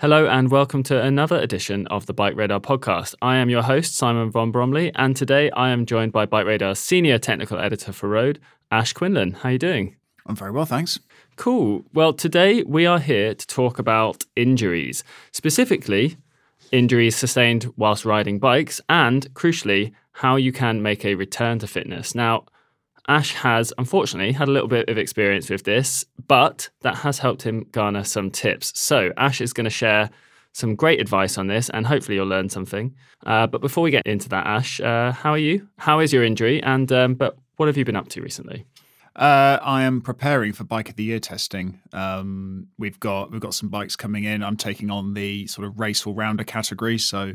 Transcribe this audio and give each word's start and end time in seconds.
Hello 0.00 0.26
and 0.26 0.50
welcome 0.50 0.82
to 0.84 0.98
another 0.98 1.38
edition 1.38 1.86
of 1.88 2.06
the 2.06 2.14
Bike 2.14 2.34
Radar 2.34 2.58
podcast. 2.58 3.14
I 3.20 3.36
am 3.36 3.50
your 3.50 3.60
host, 3.60 3.94
Simon 3.94 4.30
von 4.30 4.50
Bromley, 4.50 4.90
and 4.94 5.14
today 5.14 5.50
I 5.50 5.68
am 5.68 5.84
joined 5.84 6.10
by 6.10 6.24
Bike 6.24 6.46
Radar's 6.46 6.78
senior 6.78 7.18
technical 7.18 7.58
editor 7.58 7.92
for 7.92 8.08
road, 8.08 8.40
Ash 8.70 8.94
Quinlan. 8.94 9.32
How 9.32 9.50
are 9.50 9.52
you 9.52 9.58
doing? 9.58 9.96
I'm 10.24 10.34
very 10.34 10.52
well, 10.52 10.64
thanks. 10.64 10.98
Cool. 11.36 11.84
Well, 11.92 12.14
today 12.14 12.62
we 12.62 12.86
are 12.86 12.98
here 12.98 13.34
to 13.34 13.46
talk 13.46 13.78
about 13.78 14.24
injuries, 14.36 15.04
specifically 15.32 16.16
injuries 16.72 17.14
sustained 17.14 17.70
whilst 17.76 18.06
riding 18.06 18.38
bikes, 18.38 18.80
and 18.88 19.30
crucially, 19.34 19.92
how 20.12 20.36
you 20.36 20.50
can 20.50 20.80
make 20.80 21.04
a 21.04 21.14
return 21.14 21.58
to 21.58 21.66
fitness. 21.66 22.14
Now, 22.14 22.46
Ash 23.08 23.34
has 23.34 23.72
unfortunately 23.78 24.32
had 24.32 24.48
a 24.48 24.50
little 24.50 24.68
bit 24.68 24.88
of 24.88 24.98
experience 24.98 25.50
with 25.50 25.64
this, 25.64 26.04
but 26.28 26.68
that 26.82 26.96
has 26.96 27.18
helped 27.18 27.42
him 27.42 27.66
garner 27.72 28.04
some 28.04 28.30
tips. 28.30 28.78
So, 28.78 29.12
Ash 29.16 29.40
is 29.40 29.52
going 29.52 29.64
to 29.64 29.70
share 29.70 30.10
some 30.52 30.74
great 30.74 31.00
advice 31.00 31.38
on 31.38 31.46
this, 31.46 31.70
and 31.70 31.86
hopefully, 31.86 32.16
you'll 32.16 32.26
learn 32.26 32.48
something. 32.48 32.94
Uh, 33.24 33.46
but 33.46 33.60
before 33.60 33.82
we 33.82 33.90
get 33.90 34.06
into 34.06 34.28
that, 34.30 34.46
Ash, 34.46 34.80
uh, 34.80 35.12
how 35.12 35.30
are 35.30 35.38
you? 35.38 35.68
How 35.78 36.00
is 36.00 36.12
your 36.12 36.24
injury? 36.24 36.62
And 36.62 36.90
um, 36.92 37.14
but 37.14 37.36
what 37.56 37.66
have 37.66 37.76
you 37.76 37.84
been 37.84 37.96
up 37.96 38.08
to 38.08 38.22
recently? 38.22 38.64
Uh, 39.16 39.58
I 39.60 39.82
am 39.82 40.00
preparing 40.00 40.52
for 40.52 40.64
bike 40.64 40.88
of 40.88 40.96
the 40.96 41.02
year 41.02 41.18
testing. 41.18 41.80
Um, 41.92 42.68
we've 42.78 42.98
got 43.00 43.30
we've 43.30 43.40
got 43.40 43.54
some 43.54 43.68
bikes 43.68 43.96
coming 43.96 44.24
in. 44.24 44.42
I'm 44.42 44.56
taking 44.56 44.90
on 44.90 45.14
the 45.14 45.46
sort 45.46 45.66
of 45.66 45.78
race 45.78 46.06
all 46.06 46.14
rounder 46.14 46.44
category. 46.44 46.96
So, 46.96 47.34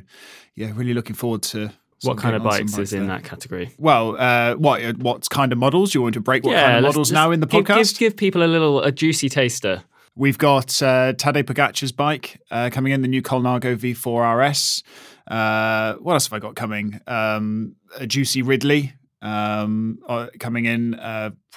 yeah, 0.56 0.72
really 0.74 0.94
looking 0.94 1.16
forward 1.16 1.44
to 1.44 1.72
what 2.06 2.18
kind 2.18 2.36
of 2.36 2.44
bikes 2.44 2.78
is 2.78 2.94
in 2.94 3.08
that 3.08 3.24
category? 3.24 3.74
Well, 3.78 4.16
uh, 4.18 4.56
what 4.56 4.84
uh, 4.84 4.94
what 4.94 5.30
kind 5.30 5.52
of 5.52 5.58
models? 5.58 5.94
You 5.94 6.02
want 6.02 6.14
to 6.14 6.22
break 6.22 6.44
what 6.44 6.52
yeah, 6.52 6.66
kind 6.66 6.78
of 6.78 6.84
models 6.84 7.12
now 7.12 7.32
in 7.32 7.40
the 7.40 7.48
give, 7.48 7.66
podcast? 7.66 7.98
Give, 7.98 8.12
give, 8.12 8.18
people 8.18 8.44
a 8.44 8.46
little 8.46 8.82
a 8.82 8.92
juicy 8.92 9.30
taster. 9.30 9.84
We've 10.16 10.38
got 10.38 10.82
uh, 10.82 11.14
Tadej 11.14 11.44
Pogacar's 11.44 11.92
bike 11.92 12.42
uh, 12.50 12.70
coming 12.72 12.94
in, 12.94 13.02
the 13.02 13.08
new 13.08 13.22
Colnago 13.22 13.76
V4 13.76 14.50
RS. 14.50 14.84
Uh, 15.28 15.96
what 15.96 16.14
else 16.14 16.28
have 16.28 16.34
I 16.34 16.40
got 16.40 16.56
coming? 16.56 17.02
Um, 17.06 17.76
a 18.00 18.08
juicy 18.08 18.42
Ridley 18.42 18.94
um, 19.22 20.00
uh, 20.08 20.28
coming 20.40 20.66
in. 20.66 20.94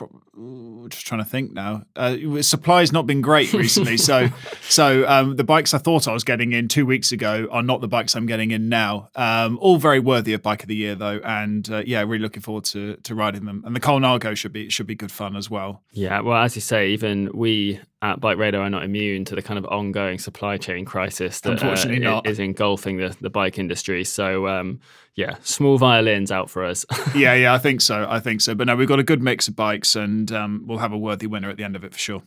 Uh, 0.01 0.89
just 0.89 1.07
trying 1.07 1.23
to 1.23 1.29
think 1.29 1.53
now. 1.53 1.83
Uh, 1.97 2.17
supply's 2.43 2.93
not 2.93 3.07
been 3.07 3.21
great 3.21 3.53
recently, 3.53 3.97
so 3.97 4.29
so 4.69 5.07
um, 5.09 5.37
the 5.37 5.45
bikes 5.45 5.75
I 5.75 5.79
thought 5.79 6.07
I 6.09 6.13
was 6.13 6.25
getting 6.25 6.53
in 6.53 6.69
two 6.69 6.87
weeks 6.87 7.13
ago 7.13 7.49
are 7.51 7.63
not 7.63 7.81
the 7.81 7.89
bikes 7.89 8.15
I'm 8.15 8.27
getting 8.27 8.51
in 8.51 8.69
now. 8.69 9.09
Um, 9.17 9.59
all 9.61 9.79
very 9.79 10.01
worthy 10.01 10.33
of 10.33 10.43
bike 10.43 10.63
of 10.63 10.69
the 10.69 10.77
year 10.77 10.95
though, 10.95 11.21
and 11.25 11.69
uh, 11.71 11.83
yeah, 11.87 12.01
really 12.01 12.19
looking 12.19 12.43
forward 12.43 12.65
to 12.67 12.97
to 12.97 13.15
riding 13.15 13.45
them. 13.45 13.63
And 13.67 13.75
the 13.75 13.81
Colnago 13.81 14.37
should 14.37 14.53
be 14.53 14.69
should 14.71 14.87
be 14.87 14.95
good 14.95 15.13
fun 15.13 15.37
as 15.37 15.51
well. 15.51 15.83
Yeah, 15.93 16.21
well, 16.21 16.43
as 16.43 16.55
you 16.55 16.63
say, 16.63 16.91
even 16.91 17.31
we 17.35 17.81
at 18.01 18.21
Bike 18.21 18.39
Radar 18.39 18.63
are 18.63 18.71
not 18.71 18.85
immune 18.85 19.25
to 19.25 19.35
the 19.35 19.43
kind 19.43 19.59
of 19.59 19.67
ongoing 19.67 20.19
supply 20.19 20.57
chain 20.57 20.85
crisis 20.85 21.41
that 21.41 21.53
Unfortunately 21.53 22.05
uh, 22.07 22.11
not. 22.11 22.27
is 22.29 22.39
engulfing 22.39 22.99
the, 22.99 23.17
the 23.21 23.31
bike 23.31 23.59
industry. 23.59 24.05
So, 24.05 24.47
um, 24.47 24.79
yeah, 25.17 25.35
small 25.43 25.79
violins 25.79 26.31
out 26.31 26.49
for 26.49 26.65
us. 26.65 26.87
yeah, 27.17 27.35
yeah, 27.35 27.53
I 27.53 27.59
think 27.67 27.81
so. 27.81 28.07
I 28.09 28.21
think 28.21 28.41
so. 28.41 28.55
But 28.55 28.69
no, 28.69 28.77
we've 28.77 28.87
got 28.87 29.01
a 29.01 29.05
good 29.05 29.21
mix 29.21 29.49
of 29.49 29.57
bikes, 29.57 29.88
and 29.97 30.31
um, 30.33 30.65
we'll 30.67 30.79
have 30.79 30.93
a 30.93 30.99
worthy 30.99 31.27
winner 31.27 31.51
at 31.51 31.57
the 31.57 31.65
end 31.65 31.77
of 31.77 31.85
it 31.85 31.93
for 31.93 31.99
sure. 31.99 32.23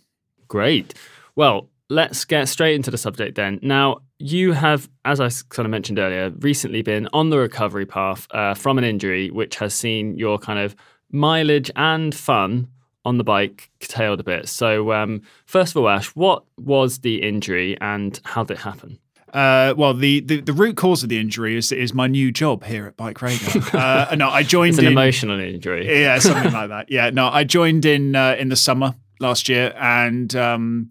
Great. 0.47 0.93
Well, 1.35 1.69
let's 1.89 2.25
get 2.25 2.47
straight 2.47 2.75
into 2.75 2.91
the 2.91 2.97
subject 2.97 3.35
then. 3.35 3.59
Now, 3.61 3.99
you 4.17 4.53
have, 4.53 4.89
as 5.05 5.19
I 5.19 5.29
kind 5.49 5.65
of 5.65 5.71
mentioned 5.71 5.99
earlier, 5.99 6.29
recently 6.39 6.81
been 6.81 7.07
on 7.13 7.29
the 7.29 7.37
recovery 7.37 7.85
path 7.85 8.27
uh, 8.31 8.53
from 8.53 8.77
an 8.77 8.83
injury, 8.83 9.29
which 9.29 9.55
has 9.57 9.73
seen 9.73 10.17
your 10.17 10.37
kind 10.37 10.59
of 10.59 10.75
mileage 11.11 11.69
and 11.75 12.15
fun 12.15 12.67
on 13.03 13.17
the 13.17 13.23
bike 13.23 13.69
curtailed 13.79 14.19
a 14.19 14.23
bit. 14.23 14.47
So, 14.47 14.93
um, 14.93 15.21
first 15.45 15.75
of 15.75 15.81
all, 15.81 15.89
Ash, 15.89 16.07
what 16.15 16.43
was 16.57 16.99
the 16.99 17.21
injury 17.21 17.77
and 17.81 18.19
how 18.23 18.43
did 18.43 18.57
it 18.57 18.61
happen? 18.61 18.99
Uh, 19.33 19.73
well, 19.77 19.93
the, 19.93 20.19
the, 20.21 20.41
the 20.41 20.53
root 20.53 20.75
cause 20.75 21.03
of 21.03 21.09
the 21.09 21.17
injury 21.17 21.55
is 21.55 21.71
is 21.71 21.93
my 21.93 22.07
new 22.07 22.31
job 22.31 22.65
here 22.65 22.85
at 22.85 22.97
Bike 22.97 23.21
Radar. 23.21 23.63
Uh, 23.73 24.15
no, 24.15 24.29
I 24.29 24.43
joined. 24.43 24.69
it's 24.71 24.79
an 24.79 24.85
in, 24.85 24.91
emotional 24.91 25.39
injury. 25.39 26.01
Yeah, 26.01 26.19
something 26.19 26.51
like 26.51 26.69
that. 26.69 26.91
Yeah, 26.91 27.09
no, 27.11 27.27
I 27.27 27.43
joined 27.43 27.85
in 27.85 28.15
uh, 28.15 28.35
in 28.37 28.49
the 28.49 28.55
summer 28.55 28.93
last 29.19 29.47
year, 29.47 29.73
and 29.79 30.35
um, 30.35 30.89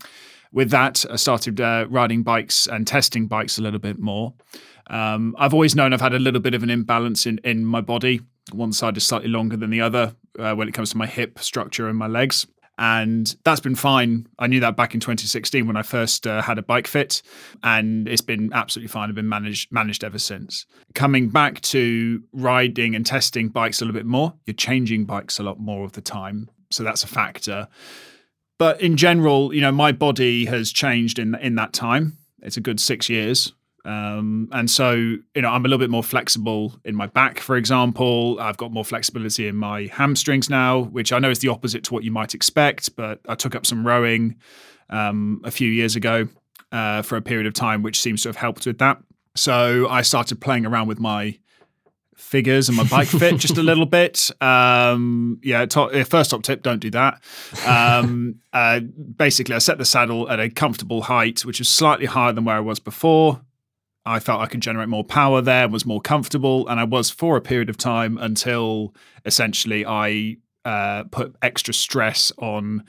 with 0.53 0.71
that, 0.71 1.05
I 1.11 1.17
started 1.17 1.61
uh, 1.61 1.87
riding 1.91 2.23
bikes 2.23 2.67
and 2.67 2.87
testing 2.87 3.27
bikes 3.27 3.59
a 3.59 3.63
little 3.63 3.79
bit 3.81 3.99
more. 3.99 4.33
Um, 4.89 5.37
I've 5.39 5.53
always 5.53 5.77
known 5.77 5.93
I've 5.93 6.01
had 6.01 6.15
a 6.15 6.19
little 6.19 6.41
bit 6.41 6.55
of 6.55 6.63
an 6.63 6.71
imbalance 6.71 7.27
in 7.27 7.39
in 7.45 7.65
my 7.65 7.83
body. 7.83 8.23
One 8.53 8.73
side 8.73 8.97
is 8.97 9.05
slightly 9.05 9.29
longer 9.29 9.57
than 9.57 9.71
the 9.71 9.83
other 9.83 10.15
uh, 10.39 10.55
when 10.55 10.67
it 10.67 10.73
comes 10.73 10.91
to 10.91 10.97
my 10.97 11.07
hip 11.07 11.39
structure 11.41 11.89
and 11.89 11.99
my 11.99 12.07
legs 12.07 12.47
and 12.81 13.37
that's 13.44 13.61
been 13.61 13.75
fine. 13.75 14.27
I 14.38 14.47
knew 14.47 14.61
that 14.61 14.75
back 14.75 14.94
in 14.94 15.00
2016 15.00 15.67
when 15.67 15.77
I 15.77 15.82
first 15.82 16.27
uh, 16.27 16.41
had 16.41 16.59
a 16.59 16.62
bike 16.62 16.87
fit, 16.87 17.21
and 17.62 18.09
it's 18.09 18.23
been 18.23 18.50
absolutely 18.55 18.88
fine. 18.88 19.11
I've 19.11 19.15
been 19.15 19.29
managed 19.29 19.71
managed 19.71 20.03
ever 20.03 20.19
since. 20.19 20.65
Coming 20.94 21.29
back 21.29 21.61
to 21.61 22.23
riding 22.32 22.94
and 22.94 23.05
testing 23.05 23.50
bikes 23.50 23.82
a 23.82 23.85
little 23.85 23.99
bit 23.99 24.06
more, 24.06 24.32
you're 24.47 24.55
changing 24.55 25.05
bikes 25.05 25.38
a 25.38 25.43
lot 25.43 25.61
more 25.61 25.85
of 25.85 25.93
the 25.93 26.00
time, 26.00 26.50
so 26.71 26.82
that's 26.82 27.05
a 27.05 27.06
factor. 27.06 27.69
But 28.59 28.81
in 28.81 28.97
general, 28.97 29.55
you 29.55 29.61
know, 29.61 29.73
my 29.73 29.93
body 29.93 30.47
has 30.47 30.73
changed 30.73 31.19
in 31.19 31.35
in 31.35 31.56
that 31.56 31.75
time. 31.75 32.17
It's 32.43 32.56
a 32.56 32.62
good 32.62 32.81
six 32.81 33.11
years. 33.11 33.53
Um, 33.85 34.49
and 34.53 34.71
so, 34.71 34.93
you 34.93 35.43
know, 35.43 35.49
I'm 35.49 35.65
a 35.65 35.69
little 35.69 35.79
bit 35.79 35.91
more 35.91 36.03
flexible 36.03 36.75
in 36.85 36.94
my 36.94 37.06
back, 37.06 37.38
for 37.38 37.56
example. 37.56 38.38
I've 38.41 38.56
got 38.56 38.73
more 38.73 38.85
flexibility 38.85 39.49
in 39.49 39.56
my 39.56 39.87
hamstrings 39.93 40.50
now, 40.50 40.81
which 40.81 41.12
I 41.12 41.19
know 41.19 41.31
is 41.31 41.38
the 41.38 41.49
opposite 41.49 41.85
to 41.85 41.94
what 41.94 42.05
you 42.05 42.11
might 42.11 42.35
expect. 42.35 42.94
But 42.97 43.21
I 43.27 43.35
took 43.35 43.55
up 43.55 43.65
some 43.65 43.87
rowing 43.87 44.37
um, 44.91 45.41
a 45.44 45.50
few 45.50 45.71
years 45.71 45.97
ago 45.97 46.29
uh, 46.73 47.03
for 47.03 47.17
a 47.17 47.23
period 47.23 47.47
of 47.47 47.55
time, 47.55 47.82
which 47.82 48.00
seems 48.00 48.23
to 48.23 48.29
have 48.29 48.37
helped 48.37 48.67
with 48.67 48.79
that. 48.79 48.99
So 49.35 49.88
I 49.88 50.03
started 50.03 50.41
playing 50.41 50.67
around 50.67 50.88
with 50.88 50.99
my 50.99 51.38
figures 52.17 52.69
and 52.69 52.76
my 52.76 52.85
bike 52.85 53.09
fit 53.09 53.38
just 53.38 53.56
a 53.56 53.62
little 53.62 53.87
bit. 53.87 54.31
Um, 54.43 55.41
yeah, 55.43 55.65
top, 55.67 55.93
first 56.06 56.31
top 56.31 56.43
tip: 56.43 56.62
don't 56.62 56.81
do 56.81 56.91
that. 56.91 57.23
Um, 57.67 58.41
uh, 58.53 58.81
basically, 58.81 59.55
I 59.55 59.59
set 59.59 59.79
the 59.79 59.85
saddle 59.85 60.29
at 60.29 60.38
a 60.38 60.50
comfortable 60.50 61.03
height, 61.03 61.44
which 61.44 61.61
is 61.61 61.69
slightly 61.69 62.06
higher 62.06 62.33
than 62.33 62.44
where 62.44 62.56
I 62.56 62.61
was 62.61 62.79
before. 62.79 63.41
I 64.06 64.19
felt 64.19 64.41
I 64.41 64.47
could 64.47 64.62
generate 64.62 64.88
more 64.88 65.05
power 65.05 65.43
there, 65.43 65.69
was 65.69 65.85
more 65.85 66.00
comfortable, 66.00 66.67
and 66.69 66.81
I 66.81 66.85
was 66.85 67.11
for 67.11 67.37
a 67.37 67.41
period 67.41 67.69
of 67.69 67.76
time 67.76 68.17
until 68.19 68.94
essentially 69.25 69.85
I 69.85 70.38
uh, 70.64 71.05
put 71.11 71.37
extra 71.43 71.75
stress 71.75 72.32
on 72.38 72.85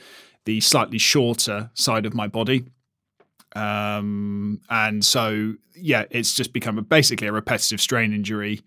the 0.46 0.62
slightly 0.62 0.98
shorter 0.98 1.70
side 1.74 2.06
of 2.06 2.14
my 2.14 2.28
body. 2.28 2.66
Um, 3.56 4.62
and 4.70 5.04
so, 5.04 5.56
yeah, 5.76 6.06
it's 6.10 6.34
just 6.34 6.54
become 6.54 6.78
a, 6.78 6.82
basically 6.82 7.28
a 7.28 7.34
repetitive 7.34 7.82
strain 7.82 8.14
injury 8.14 8.62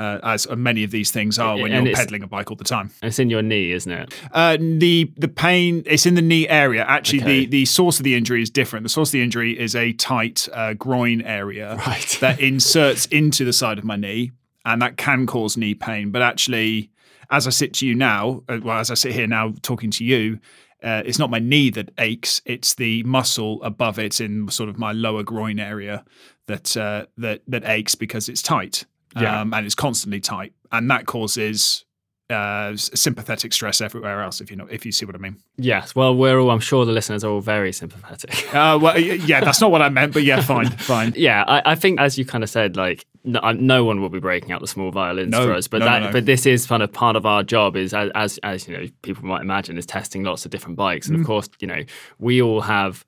uh, 0.00 0.18
as 0.22 0.48
many 0.56 0.82
of 0.84 0.90
these 0.90 1.10
things 1.10 1.38
are 1.38 1.56
when 1.58 1.72
And 1.72 1.86
you're 1.86 1.94
pedaling 1.94 2.22
a 2.22 2.26
bike 2.26 2.50
all 2.50 2.56
the 2.56 2.64
time. 2.64 2.90
It's 3.02 3.18
in 3.18 3.28
your 3.30 3.42
knee, 3.42 3.72
isn't 3.72 3.92
it? 3.92 4.14
Uh, 4.32 4.56
the 4.58 5.12
the 5.16 5.28
pain 5.28 5.82
it's 5.86 6.06
in 6.06 6.14
the 6.14 6.22
knee 6.22 6.48
area. 6.48 6.82
Actually, 6.84 7.20
Okay. 7.22 7.40
the 7.44 7.46
the 7.46 7.64
source 7.66 8.00
of 8.00 8.04
the 8.04 8.14
injury 8.14 8.42
is 8.42 8.50
different. 8.50 8.82
The 8.84 8.88
source 8.98 9.10
of 9.10 9.12
the 9.12 9.22
injury 9.22 9.58
is 9.58 9.76
a 9.76 9.92
tight 9.92 10.48
uh, 10.52 10.72
groin 10.74 11.20
area 11.22 11.76
Right. 11.86 12.16
that 12.20 12.40
inserts 12.50 13.06
into 13.06 13.44
the 13.44 13.52
side 13.52 13.78
of 13.78 13.84
my 13.84 13.96
knee, 13.96 14.32
and 14.64 14.80
that 14.82 14.96
can 14.96 15.26
cause 15.26 15.56
knee 15.56 15.74
pain. 15.74 16.10
But 16.10 16.22
actually, 16.22 16.90
as 17.30 17.46
I 17.46 17.50
sit 17.50 17.74
to 17.74 17.86
you 17.86 17.94
now, 17.94 18.42
uh, 18.48 18.58
well, 18.62 18.78
as 18.78 18.90
I 18.90 18.94
sit 18.94 19.12
here 19.12 19.26
now 19.26 19.52
talking 19.62 19.90
to 19.92 20.04
you. 20.04 20.40
Uh, 20.82 21.02
it's 21.04 21.18
not 21.18 21.28
my 21.28 21.38
knee 21.38 21.68
that 21.68 21.90
aches; 21.98 22.40
it's 22.46 22.74
the 22.74 23.02
muscle 23.02 23.62
above 23.62 23.98
it 23.98 24.18
in 24.18 24.48
sort 24.48 24.70
of 24.70 24.78
my 24.78 24.92
lower 24.92 25.22
groin 25.22 25.60
area 25.60 26.02
that 26.46 26.74
uh, 26.74 27.04
that 27.18 27.42
that 27.46 27.62
aches 27.66 27.94
because 27.94 28.30
it's 28.30 28.40
tight, 28.40 28.86
Yeah. 29.18 29.40
um, 29.40 29.52
and 29.54 29.66
it's 29.66 29.74
constantly 29.74 30.20
tight, 30.20 30.52
and 30.70 30.90
that 30.90 31.06
causes 31.06 31.84
uh, 32.28 32.76
sympathetic 32.76 33.52
stress 33.52 33.80
everywhere 33.80 34.22
else. 34.22 34.40
If 34.40 34.50
you 34.50 34.56
know, 34.56 34.66
if 34.70 34.86
you 34.86 34.92
see 34.92 35.04
what 35.04 35.16
I 35.16 35.18
mean. 35.18 35.36
Yes. 35.56 35.96
Well, 35.96 36.14
we're 36.14 36.38
all. 36.38 36.50
I'm 36.50 36.60
sure 36.60 36.84
the 36.84 36.92
listeners 36.92 37.24
are 37.24 37.30
all 37.30 37.40
very 37.40 37.72
sympathetic. 37.72 38.54
Uh, 38.54 38.78
well, 38.80 38.98
yeah, 38.98 39.40
that's 39.40 39.60
not 39.60 39.70
what 39.72 39.82
I 39.82 39.88
meant, 39.88 40.12
but 40.12 40.22
yeah, 40.22 40.40
fine, 40.54 40.70
fine. 40.70 41.12
yeah, 41.16 41.42
I, 41.46 41.72
I 41.72 41.74
think 41.74 41.98
as 42.00 42.16
you 42.18 42.24
kind 42.24 42.44
of 42.44 42.50
said, 42.50 42.76
like 42.76 43.04
no, 43.24 43.40
uh, 43.40 43.52
no 43.52 43.84
one 43.84 44.00
will 44.00 44.08
be 44.10 44.20
breaking 44.20 44.52
out 44.52 44.60
the 44.60 44.68
small 44.68 44.92
violins 44.92 45.30
No, 45.32 45.44
for 45.44 45.54
us, 45.54 45.66
but 45.66 45.78
no, 45.80 45.86
that 45.86 46.12
but 46.12 46.24
this 46.26 46.46
is 46.46 46.66
kind 46.66 46.82
of 46.84 46.92
part 46.92 47.16
of 47.16 47.26
our 47.26 47.42
job 47.42 47.76
is 47.76 47.92
as, 47.92 48.10
as 48.14 48.38
as 48.44 48.68
you 48.68 48.76
know 48.78 48.86
people 49.02 49.24
might 49.24 49.40
imagine 49.42 49.76
is 49.76 49.84
testing 49.86 50.22
lots 50.22 50.44
of 50.44 50.52
different 50.52 50.76
bikes, 50.76 51.08
Mm. 51.08 51.10
and 51.14 51.20
of 51.20 51.26
course 51.26 51.48
you 51.58 51.66
know 51.66 51.82
we 52.20 52.40
all 52.40 52.60
have 52.60 53.04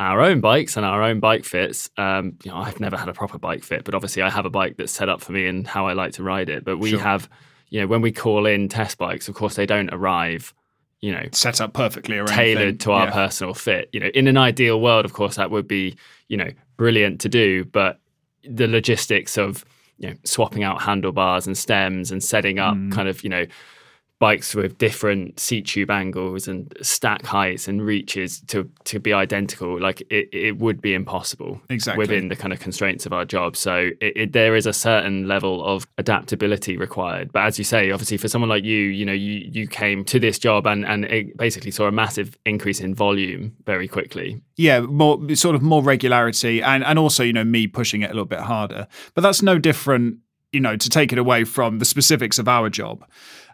our 0.00 0.20
own 0.20 0.40
bikes 0.40 0.76
and 0.76 0.86
our 0.86 1.02
own 1.02 1.18
bike 1.20 1.44
fits. 1.44 1.90
Um, 1.96 2.36
you 2.44 2.50
know, 2.50 2.58
I've 2.58 2.78
never 2.80 2.96
had 2.96 3.08
a 3.08 3.12
proper 3.12 3.38
bike 3.38 3.64
fit, 3.64 3.84
but 3.84 3.94
obviously 3.94 4.22
I 4.22 4.30
have 4.30 4.46
a 4.46 4.50
bike 4.50 4.76
that's 4.76 4.92
set 4.92 5.08
up 5.08 5.20
for 5.20 5.32
me 5.32 5.46
and 5.46 5.66
how 5.66 5.86
I 5.86 5.92
like 5.94 6.12
to 6.12 6.22
ride 6.22 6.48
it. 6.48 6.64
But 6.64 6.78
we 6.78 6.90
Sure. 6.90 7.00
have, 7.00 7.28
you 7.70 7.80
know, 7.80 7.86
when 7.88 8.00
we 8.00 8.12
call 8.12 8.46
in 8.46 8.68
test 8.68 8.96
bikes, 8.98 9.28
of 9.28 9.34
course 9.34 9.56
they 9.56 9.66
don't 9.66 9.90
arrive, 9.92 10.54
you 11.00 11.12
know, 11.12 11.26
Set 11.32 11.60
up 11.60 11.72
perfectly 11.74 12.16
or 12.18 12.26
tailored 12.26 12.62
anything. 12.62 12.78
to 12.78 12.92
our 12.92 13.06
Yeah. 13.06 13.12
personal 13.12 13.54
fit. 13.54 13.88
You 13.92 14.00
know, 14.00 14.10
in 14.14 14.28
an 14.28 14.36
ideal 14.36 14.80
world, 14.80 15.04
of 15.04 15.12
course, 15.14 15.36
that 15.36 15.50
would 15.50 15.66
be 15.66 15.96
you 16.28 16.36
know 16.36 16.50
brilliant 16.76 17.20
to 17.22 17.28
do, 17.28 17.64
but 17.64 17.98
the 18.48 18.68
logistics 18.68 19.36
of 19.36 19.64
you 19.98 20.10
know 20.10 20.14
swapping 20.24 20.62
out 20.62 20.80
handlebars 20.82 21.46
and 21.48 21.58
stems 21.58 22.12
and 22.12 22.22
setting 22.22 22.60
up 22.60 22.76
Mm. 22.76 22.92
kind 22.92 23.08
of 23.08 23.24
you 23.24 23.30
know 23.30 23.46
bikes 24.18 24.54
with 24.54 24.78
different 24.78 25.38
seat 25.38 25.66
tube 25.66 25.90
angles 25.90 26.48
and 26.48 26.72
stack 26.82 27.24
heights 27.24 27.68
and 27.68 27.84
reaches 27.84 28.40
to 28.42 28.68
to 28.84 28.98
be 28.98 29.12
identical 29.12 29.80
like 29.80 30.00
it, 30.10 30.28
it 30.32 30.58
would 30.58 30.80
be 30.80 30.92
impossible 30.92 31.60
Exactly. 31.68 32.02
within 32.02 32.28
the 32.28 32.36
kind 32.36 32.52
of 32.52 32.58
constraints 32.58 33.06
of 33.06 33.12
our 33.12 33.24
job 33.24 33.56
so 33.56 33.90
it, 34.00 34.12
it, 34.16 34.32
there 34.32 34.56
is 34.56 34.66
a 34.66 34.72
certain 34.72 35.28
level 35.28 35.64
of 35.64 35.86
adaptability 35.98 36.76
required 36.76 37.32
but 37.32 37.44
as 37.44 37.58
you 37.58 37.64
say 37.64 37.90
obviously 37.90 38.16
for 38.16 38.28
someone 38.28 38.48
like 38.48 38.64
you 38.64 38.76
you 38.76 39.04
know 39.04 39.12
you 39.12 39.48
you 39.52 39.66
came 39.68 40.04
to 40.04 40.18
this 40.18 40.38
job 40.38 40.66
and 40.66 40.84
and 40.84 41.04
it 41.04 41.36
basically 41.36 41.70
saw 41.70 41.86
a 41.86 41.92
massive 41.92 42.36
increase 42.44 42.80
in 42.80 42.94
volume 42.94 43.54
very 43.64 43.86
quickly 43.86 44.42
yeah, 44.58 44.80
more 44.80 45.20
sort 45.36 45.54
of 45.54 45.62
more 45.62 45.82
regularity, 45.84 46.60
and 46.60 46.84
and 46.84 46.98
also 46.98 47.22
you 47.22 47.32
know 47.32 47.44
me 47.44 47.68
pushing 47.68 48.02
it 48.02 48.06
a 48.06 48.12
little 48.12 48.24
bit 48.24 48.40
harder. 48.40 48.88
But 49.14 49.22
that's 49.22 49.40
no 49.40 49.56
different, 49.56 50.18
you 50.52 50.60
know, 50.60 50.76
to 50.76 50.88
take 50.88 51.12
it 51.12 51.18
away 51.18 51.44
from 51.44 51.78
the 51.78 51.84
specifics 51.84 52.38
of 52.38 52.48
our 52.48 52.70
job, 52.70 53.04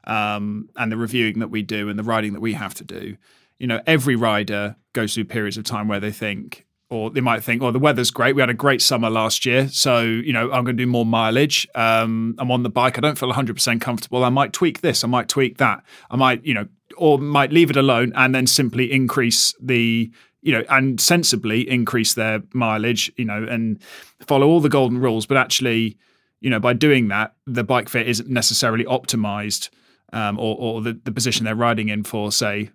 um, 0.06 0.68
and 0.76 0.92
the 0.92 0.96
reviewing 0.96 1.38
that 1.40 1.48
we 1.48 1.62
do 1.62 1.88
and 1.88 1.98
the 1.98 2.02
riding 2.02 2.32
that 2.34 2.40
we 2.40 2.52
have 2.54 2.74
to 2.74 2.84
do. 2.84 3.16
You 3.58 3.66
know, 3.66 3.80
every 3.86 4.16
rider 4.16 4.76
goes 4.92 5.14
through 5.14 5.24
periods 5.24 5.56
of 5.56 5.64
time 5.64 5.88
where 5.88 6.00
they 6.00 6.12
think. 6.12 6.66
Or 6.90 7.10
they 7.10 7.22
might 7.22 7.42
think, 7.42 7.62
"Oh, 7.62 7.70
the 7.72 7.78
weather's 7.78 8.10
great. 8.10 8.36
We 8.36 8.42
had 8.42 8.50
a 8.50 8.54
great 8.54 8.82
summer 8.82 9.08
last 9.08 9.46
year, 9.46 9.68
so 9.68 10.02
you 10.02 10.32
know 10.32 10.52
I'm 10.52 10.64
going 10.64 10.76
to 10.76 10.82
do 10.84 10.86
more 10.86 11.06
mileage. 11.06 11.66
Um, 11.74 12.36
I'm 12.38 12.52
on 12.52 12.62
the 12.62 12.68
bike. 12.68 12.98
I 12.98 13.00
don't 13.00 13.18
feel 13.18 13.30
100 13.30 13.56
percent 13.56 13.80
comfortable. 13.80 14.22
I 14.22 14.28
might 14.28 14.52
tweak 14.52 14.82
this. 14.82 15.02
I 15.02 15.08
might 15.08 15.28
tweak 15.28 15.56
that. 15.58 15.82
I 16.10 16.16
might, 16.16 16.44
you 16.44 16.52
know, 16.52 16.68
or 16.96 17.18
might 17.18 17.52
leave 17.52 17.70
it 17.70 17.76
alone 17.76 18.12
and 18.14 18.34
then 18.34 18.46
simply 18.46 18.92
increase 18.92 19.54
the 19.60 20.12
you 20.42 20.52
know, 20.52 20.62
and 20.68 21.00
sensibly 21.00 21.68
increase 21.68 22.12
their 22.14 22.42
mileage, 22.52 23.10
you 23.16 23.24
know, 23.24 23.44
and 23.44 23.82
follow 24.20 24.46
all 24.46 24.60
the 24.60 24.68
golden 24.68 24.98
rules. 24.98 25.24
But 25.24 25.38
actually, 25.38 25.96
you 26.44 26.50
know, 26.50 26.60
by 26.60 26.74
doing 26.74 27.08
that, 27.08 27.34
the 27.46 27.64
bike 27.64 27.88
fit 27.88 28.06
isn't 28.06 28.28
necessarily 28.28 28.84
optimized 28.84 29.70
um, 30.12 30.38
or, 30.38 30.54
or 30.58 30.82
the, 30.82 30.92
the 31.04 31.10
position 31.10 31.46
they're 31.46 31.54
riding 31.54 31.88
in 31.88 32.04
for, 32.04 32.30
say, 32.30 32.68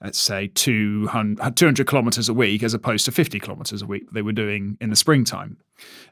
let's 0.00 0.20
say 0.20 0.46
200, 0.54 1.56
200 1.56 1.84
kilometers 1.84 2.28
a 2.28 2.32
week 2.32 2.62
as 2.62 2.74
opposed 2.74 3.04
to 3.06 3.10
50 3.10 3.40
kilometers 3.40 3.82
a 3.82 3.86
week 3.86 4.08
they 4.12 4.22
were 4.22 4.32
doing 4.32 4.78
in 4.80 4.90
the 4.90 4.94
springtime. 4.94 5.56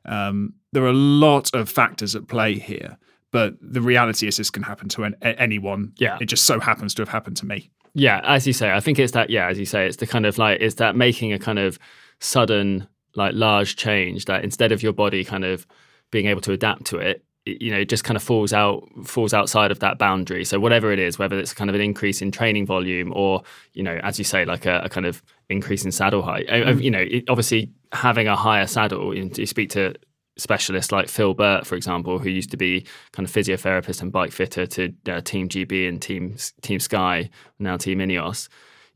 Um, 0.05 0.55
there 0.73 0.83
are 0.83 0.89
a 0.89 0.93
lot 0.93 1.55
of 1.55 1.69
factors 1.69 2.17
at 2.17 2.27
play 2.27 2.59
here. 2.59 2.99
But 3.31 3.55
the 3.61 3.81
reality 3.81 4.27
is, 4.27 4.39
this 4.39 4.51
can 4.51 4.65
happen 4.65 4.89
to 4.89 5.05
an, 5.05 5.15
anyone. 5.23 5.93
Yeah. 5.99 6.19
It 6.21 6.27
just 6.27 6.45
so 6.45 6.59
happens 6.59 6.93
to 6.95 7.03
have 7.03 7.09
happened 7.09 7.37
to 7.37 7.47
me. 7.47 7.71
Yeah, 7.95 8.21
as 8.25 8.49
you 8.49 8.53
say, 8.53 8.73
I 8.73 8.81
think 8.81 8.99
it's 8.99 9.13
that. 9.13 9.31
Yeah, 9.31 9.49
as 9.49 9.61
you 9.61 9.65
say, 9.65 9.87
it's 9.87 9.99
the 9.99 10.07
kind 10.09 10.27
of 10.27 10.39
like 10.39 10.61
it's 10.61 10.77
that 10.77 10.97
making 10.97 11.33
a 11.33 11.39
kind 11.39 11.59
of 11.59 11.79
sudden, 12.19 12.89
like 13.15 13.35
large 13.35 13.77
change 13.77 14.25
that 14.25 14.43
instead 14.43 14.73
of 14.73 14.83
your 14.83 14.93
body 14.93 15.25
kind 15.25 15.45
of 15.45 15.67
being 16.11 16.27
able 16.27 16.41
to 16.43 16.53
adapt 16.53 16.85
to 16.87 16.99
it, 16.99 17.23
you 17.45 17.71
know, 17.71 17.79
it 17.79 17.89
just 17.89 18.03
kind 18.05 18.17
of 18.17 18.23
falls 18.23 18.53
out, 18.53 18.83
falls 19.05 19.33
outside 19.33 19.71
of 19.71 19.79
that 19.79 19.99
boundary. 19.99 20.45
So 20.45 20.59
whatever 20.59 20.91
it 20.93 20.99
is, 20.99 21.19
whether 21.19 21.39
it's 21.39 21.55
kind 21.55 21.71
of 21.71 21.77
an 21.77 21.81
increase 21.81 22.21
in 22.21 22.33
training 22.33 22.67
volume 22.67 23.13
or 23.15 23.43
you 23.73 23.83
know, 23.85 23.99
as 24.03 24.19
you 24.19 24.25
say, 24.25 24.45
like 24.45 24.67
a, 24.67 24.81
a 24.85 24.89
kind 24.89 25.07
of 25.07 25.23
increase 25.49 25.85
in 25.85 25.93
saddle 25.93 26.23
height. 26.23 26.47
I- 26.51 26.71
You 26.73 26.91
know, 26.91 27.01
it, 27.09 27.25
obviously 27.29 27.71
having 27.93 28.27
a 28.27 28.35
higher 28.37 28.67
saddle. 28.67 29.15
You, 29.17 29.31
you 29.37 29.47
speak 29.47 29.71
to 29.71 29.95
specialists 30.39 30.93
like 30.93 31.09
Phil 31.09 31.35
Burt, 31.35 31.67
for 31.67 31.77
example, 31.77 32.19
who 32.19 32.29
used 32.29 32.51
to 32.51 32.57
be 32.57 32.85
kind 33.13 33.27
of 33.27 33.33
physiotherapist 33.33 34.03
and 34.03 34.11
bike 34.13 34.33
fitter 34.33 34.67
to 34.67 34.93
uh, 35.09 35.21
Team 35.21 35.49
GB 35.49 35.89
and 35.89 36.03
Team 36.03 36.37
Team 36.63 36.81
Sky, 36.81 37.31
now 37.61 37.77
Team 37.77 38.01
Ineos. 38.01 38.49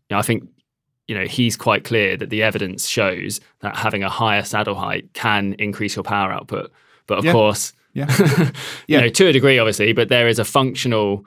You 0.09 0.17
know, 0.17 0.19
I 0.19 0.23
think 0.23 0.49
you 1.07 1.14
know 1.14 1.25
he's 1.25 1.57
quite 1.57 1.85
clear 1.85 2.17
that 2.17 2.31
the 2.31 2.43
evidence 2.43 2.88
shows 2.88 3.40
that 3.61 3.76
having 3.76 4.02
a 4.02 4.09
higher 4.11 4.43
saddle 4.45 4.75
height 4.75 5.14
can 5.14 5.55
increase 5.55 5.95
your 5.95 6.02
power 6.02 6.33
output. 6.33 6.73
But 7.11 7.19
of 7.19 7.25
Yeah. 7.26 7.33
course, 7.33 7.73
Yeah. 7.93 8.07
you 8.87 8.97
know, 9.00 9.09
to 9.09 9.26
a 9.26 9.33
degree, 9.33 9.59
obviously, 9.59 9.93
but 9.93 10.09
there 10.09 10.29
is 10.29 10.38
a 10.38 10.45
functional 10.45 11.25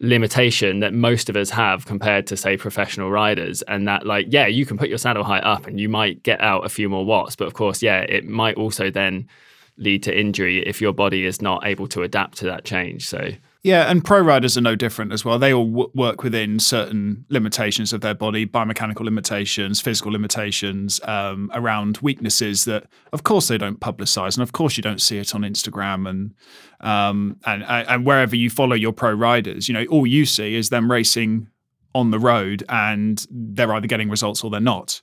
limitation 0.00 0.80
that 0.80 0.94
most 0.94 1.28
of 1.28 1.36
us 1.36 1.50
have 1.50 1.84
compared 1.84 2.26
to 2.28 2.36
say 2.36 2.56
professional 2.56 3.10
riders 3.10 3.60
and 3.68 3.86
that 3.86 4.06
like 4.06 4.24
yeah 4.30 4.46
you 4.46 4.64
can 4.64 4.78
put 4.78 4.88
your 4.88 4.96
saddle 4.96 5.22
height 5.22 5.44
up 5.44 5.66
and 5.66 5.78
you 5.78 5.90
might 5.90 6.22
get 6.22 6.40
out 6.40 6.64
a 6.64 6.70
few 6.70 6.88
more 6.88 7.04
watts 7.04 7.36
but 7.36 7.46
of 7.46 7.52
course 7.52 7.82
yeah 7.82 8.00
it 8.08 8.26
might 8.26 8.56
also 8.56 8.90
then 8.90 9.28
lead 9.76 10.02
to 10.02 10.18
injury 10.18 10.66
if 10.66 10.80
your 10.80 10.94
body 10.94 11.26
is 11.26 11.42
not 11.42 11.66
able 11.66 11.86
to 11.86 12.02
adapt 12.02 12.38
to 12.38 12.46
that 12.46 12.64
change 12.64 13.06
so 13.06 13.28
Yeah, 13.62 13.90
and 13.90 14.02
pro 14.02 14.20
riders 14.20 14.56
are 14.56 14.62
no 14.62 14.74
different 14.74 15.12
as 15.12 15.22
well. 15.22 15.38
They 15.38 15.52
all 15.52 15.66
w- 15.66 15.90
work 15.94 16.22
within 16.22 16.58
certain 16.58 17.26
limitations 17.28 17.92
of 17.92 18.00
their 18.00 18.14
body, 18.14 18.46
biomechanical 18.46 19.02
limitations, 19.02 19.82
physical 19.82 20.10
limitations, 20.10 20.98
um, 21.04 21.50
around 21.52 21.98
weaknesses 21.98 22.64
that, 22.64 22.86
of 23.12 23.22
course, 23.22 23.48
they 23.48 23.58
don't 23.58 23.78
publicize, 23.78 24.34
and 24.34 24.42
of 24.42 24.52
course, 24.52 24.78
you 24.78 24.82
don't 24.82 25.00
see 25.00 25.18
it 25.18 25.34
on 25.34 25.42
Instagram 25.42 26.08
and 26.08 26.34
um, 26.80 27.36
and 27.44 27.62
and 27.64 28.06
wherever 28.06 28.34
you 28.34 28.48
follow 28.48 28.74
your 28.74 28.92
pro 28.92 29.12
riders. 29.12 29.68
You 29.68 29.74
know, 29.74 29.84
all 29.86 30.06
you 30.06 30.24
see 30.24 30.54
is 30.54 30.70
them 30.70 30.90
racing 30.90 31.48
on 31.94 32.12
the 32.12 32.18
road, 32.18 32.64
and 32.70 33.26
they're 33.30 33.74
either 33.74 33.86
getting 33.86 34.08
results 34.08 34.42
or 34.42 34.50
they're 34.50 34.60
not. 34.60 35.02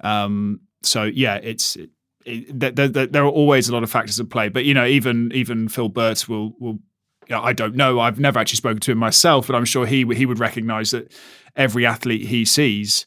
Um, 0.00 0.60
so 0.82 1.04
yeah, 1.04 1.36
it's. 1.36 1.76
It, 2.24 2.60
there, 2.60 2.70
there, 2.70 3.06
there 3.06 3.24
are 3.24 3.28
always 3.28 3.68
a 3.68 3.72
lot 3.72 3.82
of 3.82 3.90
factors 3.90 4.20
at 4.20 4.30
play, 4.30 4.48
but 4.48 4.64
you 4.64 4.74
know, 4.74 4.86
even 4.86 5.32
even 5.34 5.68
Phil 5.68 5.88
Burt 5.88 6.28
will 6.28 6.54
will 6.60 6.78
you 7.28 7.36
know, 7.36 7.42
I 7.42 7.52
don't 7.52 7.74
know. 7.74 8.00
I've 8.00 8.18
never 8.18 8.38
actually 8.38 8.56
spoken 8.56 8.80
to 8.80 8.92
him 8.92 8.98
myself, 8.98 9.46
but 9.46 9.56
I'm 9.56 9.64
sure 9.64 9.86
he 9.86 10.04
he 10.14 10.26
would 10.26 10.38
recognise 10.38 10.90
that 10.90 11.12
every 11.56 11.86
athlete 11.86 12.26
he 12.26 12.44
sees 12.44 13.06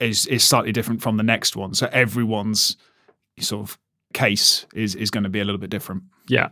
is 0.00 0.26
is 0.26 0.44
slightly 0.44 0.72
different 0.72 1.02
from 1.02 1.16
the 1.16 1.22
next 1.22 1.56
one. 1.56 1.74
So 1.74 1.88
everyone's 1.92 2.76
sort 3.38 3.68
of 3.68 3.78
case 4.12 4.66
is 4.74 4.94
is 4.94 5.10
going 5.10 5.24
to 5.24 5.30
be 5.30 5.40
a 5.40 5.44
little 5.44 5.60
bit 5.60 5.70
different. 5.70 6.02
Yeah. 6.28 6.48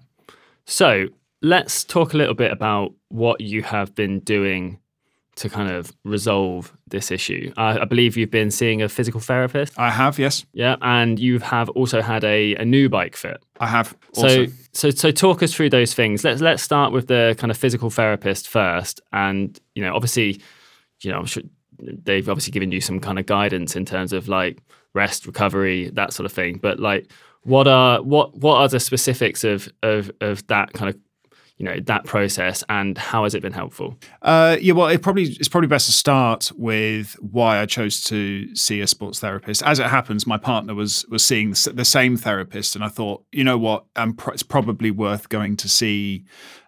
So 0.66 1.08
let's 1.42 1.84
talk 1.84 2.14
a 2.14 2.16
little 2.16 2.34
bit 2.34 2.52
about 2.52 2.92
what 3.08 3.40
you 3.40 3.62
have 3.62 3.94
been 3.94 4.20
doing 4.20 4.78
to 5.36 5.48
kind 5.48 5.70
of 5.70 5.92
resolve 6.04 6.72
this 6.88 7.10
issue. 7.10 7.52
I, 7.56 7.80
I 7.80 7.84
believe 7.84 8.16
you've 8.16 8.30
been 8.30 8.50
seeing 8.50 8.82
a 8.82 8.88
physical 8.88 9.20
therapist. 9.20 9.78
I 9.78 9.90
have, 9.90 10.18
yes, 10.18 10.44
Yeah, 10.52 10.76
and 10.80 11.18
you 11.18 11.38
have 11.40 11.68
also 11.70 12.00
had 12.00 12.24
a, 12.24 12.54
a 12.56 12.64
new 12.64 12.88
bike 12.88 13.16
fit. 13.16 13.42
I 13.60 13.66
have. 13.66 13.96
So, 14.12 14.46
so, 14.72 14.90
so 14.90 15.10
talk 15.10 15.42
us 15.42 15.52
through 15.52 15.70
those 15.70 15.94
things. 15.94 16.24
Let's 16.24 16.40
let's 16.40 16.62
start 16.62 16.92
with 16.92 17.08
the 17.08 17.34
kind 17.38 17.50
of 17.50 17.56
physical 17.56 17.90
therapist 17.90 18.48
first, 18.48 19.00
and 19.12 19.58
you 19.74 19.82
know, 19.82 19.94
obviously, 19.94 20.40
you 21.02 21.10
know, 21.10 21.18
I'm 21.18 21.26
sure 21.26 21.42
they've 21.80 22.28
obviously 22.28 22.52
given 22.52 22.72
you 22.72 22.80
some 22.80 23.00
kind 23.00 23.18
of 23.18 23.26
guidance 23.26 23.76
in 23.76 23.84
terms 23.84 24.12
of 24.12 24.28
like 24.28 24.60
rest, 24.94 25.26
recovery, 25.26 25.90
that 25.90 26.12
sort 26.12 26.26
of 26.26 26.32
thing. 26.32 26.58
But 26.58 26.78
like, 26.78 27.10
what 27.42 27.66
are 27.66 28.02
what 28.02 28.36
what 28.36 28.56
are 28.58 28.68
the 28.68 28.80
specifics 28.80 29.44
of 29.44 29.68
of 29.82 30.10
of 30.20 30.46
that 30.48 30.72
kind 30.72 30.88
of 30.88 30.96
you 31.56 31.64
know 31.64 31.78
that 31.86 32.04
process, 32.04 32.64
and 32.68 32.98
how 32.98 33.22
has 33.22 33.34
it 33.34 33.42
been 33.42 33.52
helpful? 33.52 33.96
Uh, 34.22 34.56
yeah, 34.60 34.72
well, 34.72 34.88
it 34.88 35.02
probably 35.02 35.24
it's 35.24 35.48
probably 35.48 35.68
best 35.68 35.86
to 35.86 35.92
start 35.92 36.50
with 36.56 37.14
why 37.20 37.60
I 37.60 37.66
chose 37.66 38.02
to 38.04 38.54
see 38.56 38.80
a 38.80 38.86
sports 38.88 39.20
therapist. 39.20 39.62
As 39.62 39.78
it 39.78 39.86
happens, 39.86 40.26
my 40.26 40.36
partner 40.36 40.74
was 40.74 41.06
was 41.06 41.24
seeing 41.24 41.50
the, 41.50 41.84
same 41.84 42.16
therapist, 42.16 42.74
and 42.74 42.84
I 42.84 42.88
thought, 42.88 43.24
you 43.30 43.44
know 43.44 43.56
what, 43.56 43.84
pr- 44.16 44.32
it's 44.32 44.42
probably 44.42 44.90
worth 44.90 45.28
going 45.28 45.56
to 45.58 45.68
see 45.68 46.24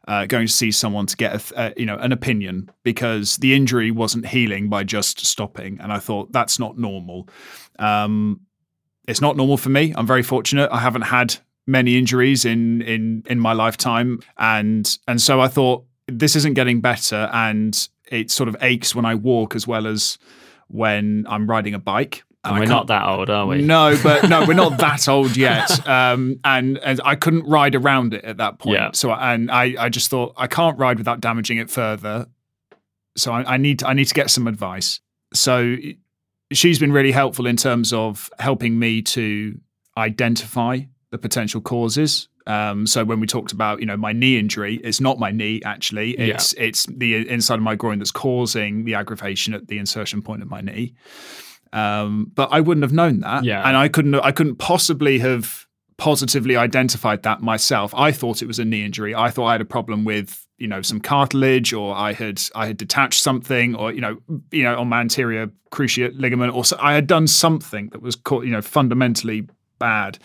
uh, 0.06 0.26
going 0.26 0.46
to 0.46 0.52
see 0.52 0.70
someone 0.70 1.06
to 1.06 1.16
get 1.16 1.34
a, 1.34 1.38
th- 1.38 1.52
uh, 1.58 1.74
you 1.76 1.86
know 1.86 1.96
an 1.96 2.12
opinion 2.12 2.70
because 2.84 3.38
the 3.38 3.54
injury 3.54 3.90
wasn't 3.90 4.26
healing 4.26 4.68
by 4.68 4.84
just 4.84 5.26
stopping, 5.26 5.78
and 5.80 5.92
I 5.92 5.98
thought 5.98 6.30
that's 6.30 6.60
not 6.60 6.78
normal. 6.78 7.28
Um, 7.80 8.42
it's 9.08 9.20
not 9.20 9.36
normal 9.36 9.56
for 9.56 9.68
me. 9.68 9.94
I'm 9.96 10.06
very 10.06 10.22
fortunate. 10.22 10.70
I 10.70 10.78
haven't 10.78 11.02
had 11.02 11.36
many 11.66 11.98
injuries 11.98 12.44
in 12.44 12.82
in 12.82 13.22
in 13.26 13.40
my 13.40 13.52
lifetime, 13.52 14.20
and 14.38 14.98
and 15.08 15.20
so 15.20 15.40
I 15.40 15.48
thought 15.48 15.84
this 16.06 16.36
isn't 16.36 16.54
getting 16.54 16.80
better, 16.80 17.28
and 17.32 17.88
it 18.10 18.30
sort 18.30 18.48
of 18.48 18.56
aches 18.60 18.94
when 18.94 19.04
I 19.04 19.14
walk 19.14 19.54
as 19.54 19.66
well 19.66 19.86
as 19.86 20.18
when 20.68 21.26
I'm 21.28 21.48
riding 21.48 21.74
a 21.74 21.78
bike. 21.78 22.22
And 22.44 22.60
we're 22.60 22.66
not 22.66 22.86
that 22.86 23.04
old, 23.04 23.28
are 23.28 23.44
we? 23.44 23.60
no, 23.62 23.98
but 24.04 24.28
no, 24.28 24.46
we're 24.46 24.54
not 24.54 24.78
that 24.78 25.08
old 25.08 25.36
yet. 25.36 25.84
Um, 25.88 26.38
and, 26.44 26.78
and 26.78 27.00
I 27.04 27.16
couldn't 27.16 27.44
ride 27.44 27.74
around 27.74 28.14
it 28.14 28.24
at 28.24 28.36
that 28.36 28.60
point. 28.60 28.76
Yeah. 28.76 28.90
So 28.94 29.12
and 29.12 29.50
I, 29.50 29.74
I 29.76 29.88
just 29.88 30.10
thought 30.10 30.32
I 30.36 30.46
can't 30.46 30.78
ride 30.78 30.98
without 30.98 31.20
damaging 31.20 31.58
it 31.58 31.70
further. 31.70 32.26
So 33.16 33.32
I, 33.32 33.54
I 33.54 33.56
need 33.56 33.82
I 33.82 33.94
need 33.94 34.04
to 34.04 34.14
get 34.14 34.30
some 34.30 34.46
advice. 34.46 35.00
So 35.34 35.76
she's 36.52 36.78
been 36.78 36.92
really 36.92 37.10
helpful 37.10 37.46
in 37.46 37.56
terms 37.56 37.92
of 37.92 38.30
helping 38.38 38.78
me 38.78 39.02
to 39.02 39.58
identify 39.96 40.80
the 41.10 41.18
potential 41.18 41.60
causes. 41.60 42.28
Um, 42.48 42.86
so 42.86 43.04
when 43.04 43.18
we 43.20 43.26
talked 43.26 43.52
about 43.52 43.80
you 43.80 43.86
know 43.86 43.96
my 43.96 44.12
knee 44.12 44.38
injury, 44.38 44.76
it's 44.84 45.00
not 45.00 45.18
my 45.18 45.30
knee 45.30 45.60
actually. 45.64 46.12
It's 46.12 46.52
it's 46.54 46.86
the 46.86 47.28
inside 47.28 47.56
of 47.56 47.62
my 47.62 47.74
groin 47.74 47.98
that's 47.98 48.10
causing 48.12 48.84
the 48.84 48.94
aggravation 48.94 49.54
at 49.54 49.66
the 49.68 49.78
insertion 49.78 50.22
point 50.22 50.42
of 50.42 50.48
my 50.50 50.60
knee. 50.60 50.94
Um, 51.72 52.30
but 52.34 52.48
I 52.52 52.60
wouldn't 52.60 52.82
have 52.84 52.92
known 52.92 53.20
that, 53.20 53.44
Yeah. 53.44 53.66
and 53.66 53.76
I 53.76 53.88
couldn't 53.88 54.14
I 54.14 54.32
couldn't 54.32 54.56
possibly 54.56 55.18
have 55.18 55.66
positively 55.98 56.56
identified 56.56 57.22
that 57.24 57.40
myself. 57.42 57.94
I 57.94 58.12
thought 58.12 58.42
it 58.42 58.46
was 58.46 58.58
a 58.58 58.64
knee 58.64 58.84
injury. 58.84 59.14
I 59.14 59.30
thought 59.30 59.46
I 59.46 59.52
had 59.52 59.60
a 59.60 59.64
problem 59.66 60.04
with 60.04 60.46
you 60.58 60.68
know 60.68 60.82
some 60.82 61.00
cartilage, 61.00 61.72
or 61.72 61.94
I 61.94 62.12
had 62.12 62.40
I 62.54 62.66
had 62.68 62.76
detached 62.76 63.22
something, 63.22 63.74
or 63.74 63.92
you 63.92 64.00
know 64.00 64.18
you 64.52 64.62
know 64.62 64.78
on 64.78 64.88
my 64.88 65.00
anterior 65.00 65.50
cruciate 65.72 66.18
ligament, 66.18 66.54
or 66.54 66.64
so, 66.64 66.76
I 66.80 66.94
had 66.94 67.06
done 67.06 67.26
something 67.26 67.88
that 67.90 68.00
was 68.02 68.14
caught, 68.16 68.44
you 68.44 68.52
know 68.52 68.62
fundamentally 68.62 69.48
bad. 69.78 70.18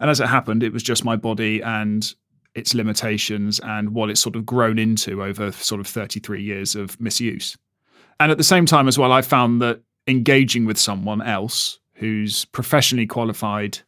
And 0.00 0.10
as 0.10 0.20
it 0.20 0.26
happened, 0.26 0.62
it 0.62 0.72
was 0.72 0.82
just 0.82 1.04
my 1.04 1.16
body 1.16 1.60
and 1.60 2.12
its 2.54 2.74
limitations 2.74 3.60
and 3.60 3.90
what 3.90 4.10
it's 4.10 4.20
sort 4.20 4.34
of 4.34 4.44
grown 4.44 4.78
into 4.78 5.22
over 5.22 5.52
sort 5.52 5.80
of 5.80 5.86
33 5.86 6.42
years 6.42 6.74
of 6.74 7.00
misuse. 7.00 7.56
And 8.18 8.32
at 8.32 8.38
the 8.38 8.44
same 8.44 8.66
time 8.66 8.88
as 8.88 8.98
well, 8.98 9.12
I 9.12 9.22
found 9.22 9.62
that 9.62 9.80
engaging 10.06 10.64
with 10.64 10.78
someone 10.78 11.22
else 11.22 11.78
who's 11.94 12.46
professionally 12.46 13.06
qualified 13.06 13.78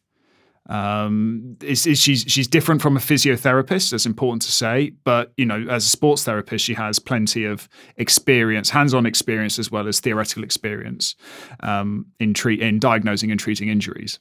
um, 0.69 1.57
is, 1.61 1.85
is 1.85 1.99
she's 1.99 2.23
she's 2.27 2.47
different 2.47 2.81
from 2.81 2.95
a 2.95 2.99
physiotherapist. 2.99 3.91
That's 3.91 4.05
important 4.05 4.43
to 4.43 4.51
say, 4.51 4.93
but 5.03 5.33
you 5.35 5.45
know, 5.45 5.65
as 5.69 5.85
a 5.85 5.89
sports 5.89 6.23
therapist, 6.23 6.63
she 6.63 6.73
has 6.73 6.99
plenty 6.99 7.43
of 7.43 7.67
experience, 7.97 8.69
hands-on 8.69 9.05
experience 9.05 9.59
as 9.59 9.69
well 9.69 9.87
as 9.89 9.99
theoretical 9.99 10.43
experience 10.43 11.15
um, 11.59 12.05
in 12.19 12.33
treat 12.33 12.61
in 12.61 12.79
diagnosing 12.79 13.29
and 13.29 13.39
treating 13.39 13.67
injuries. 13.67 14.19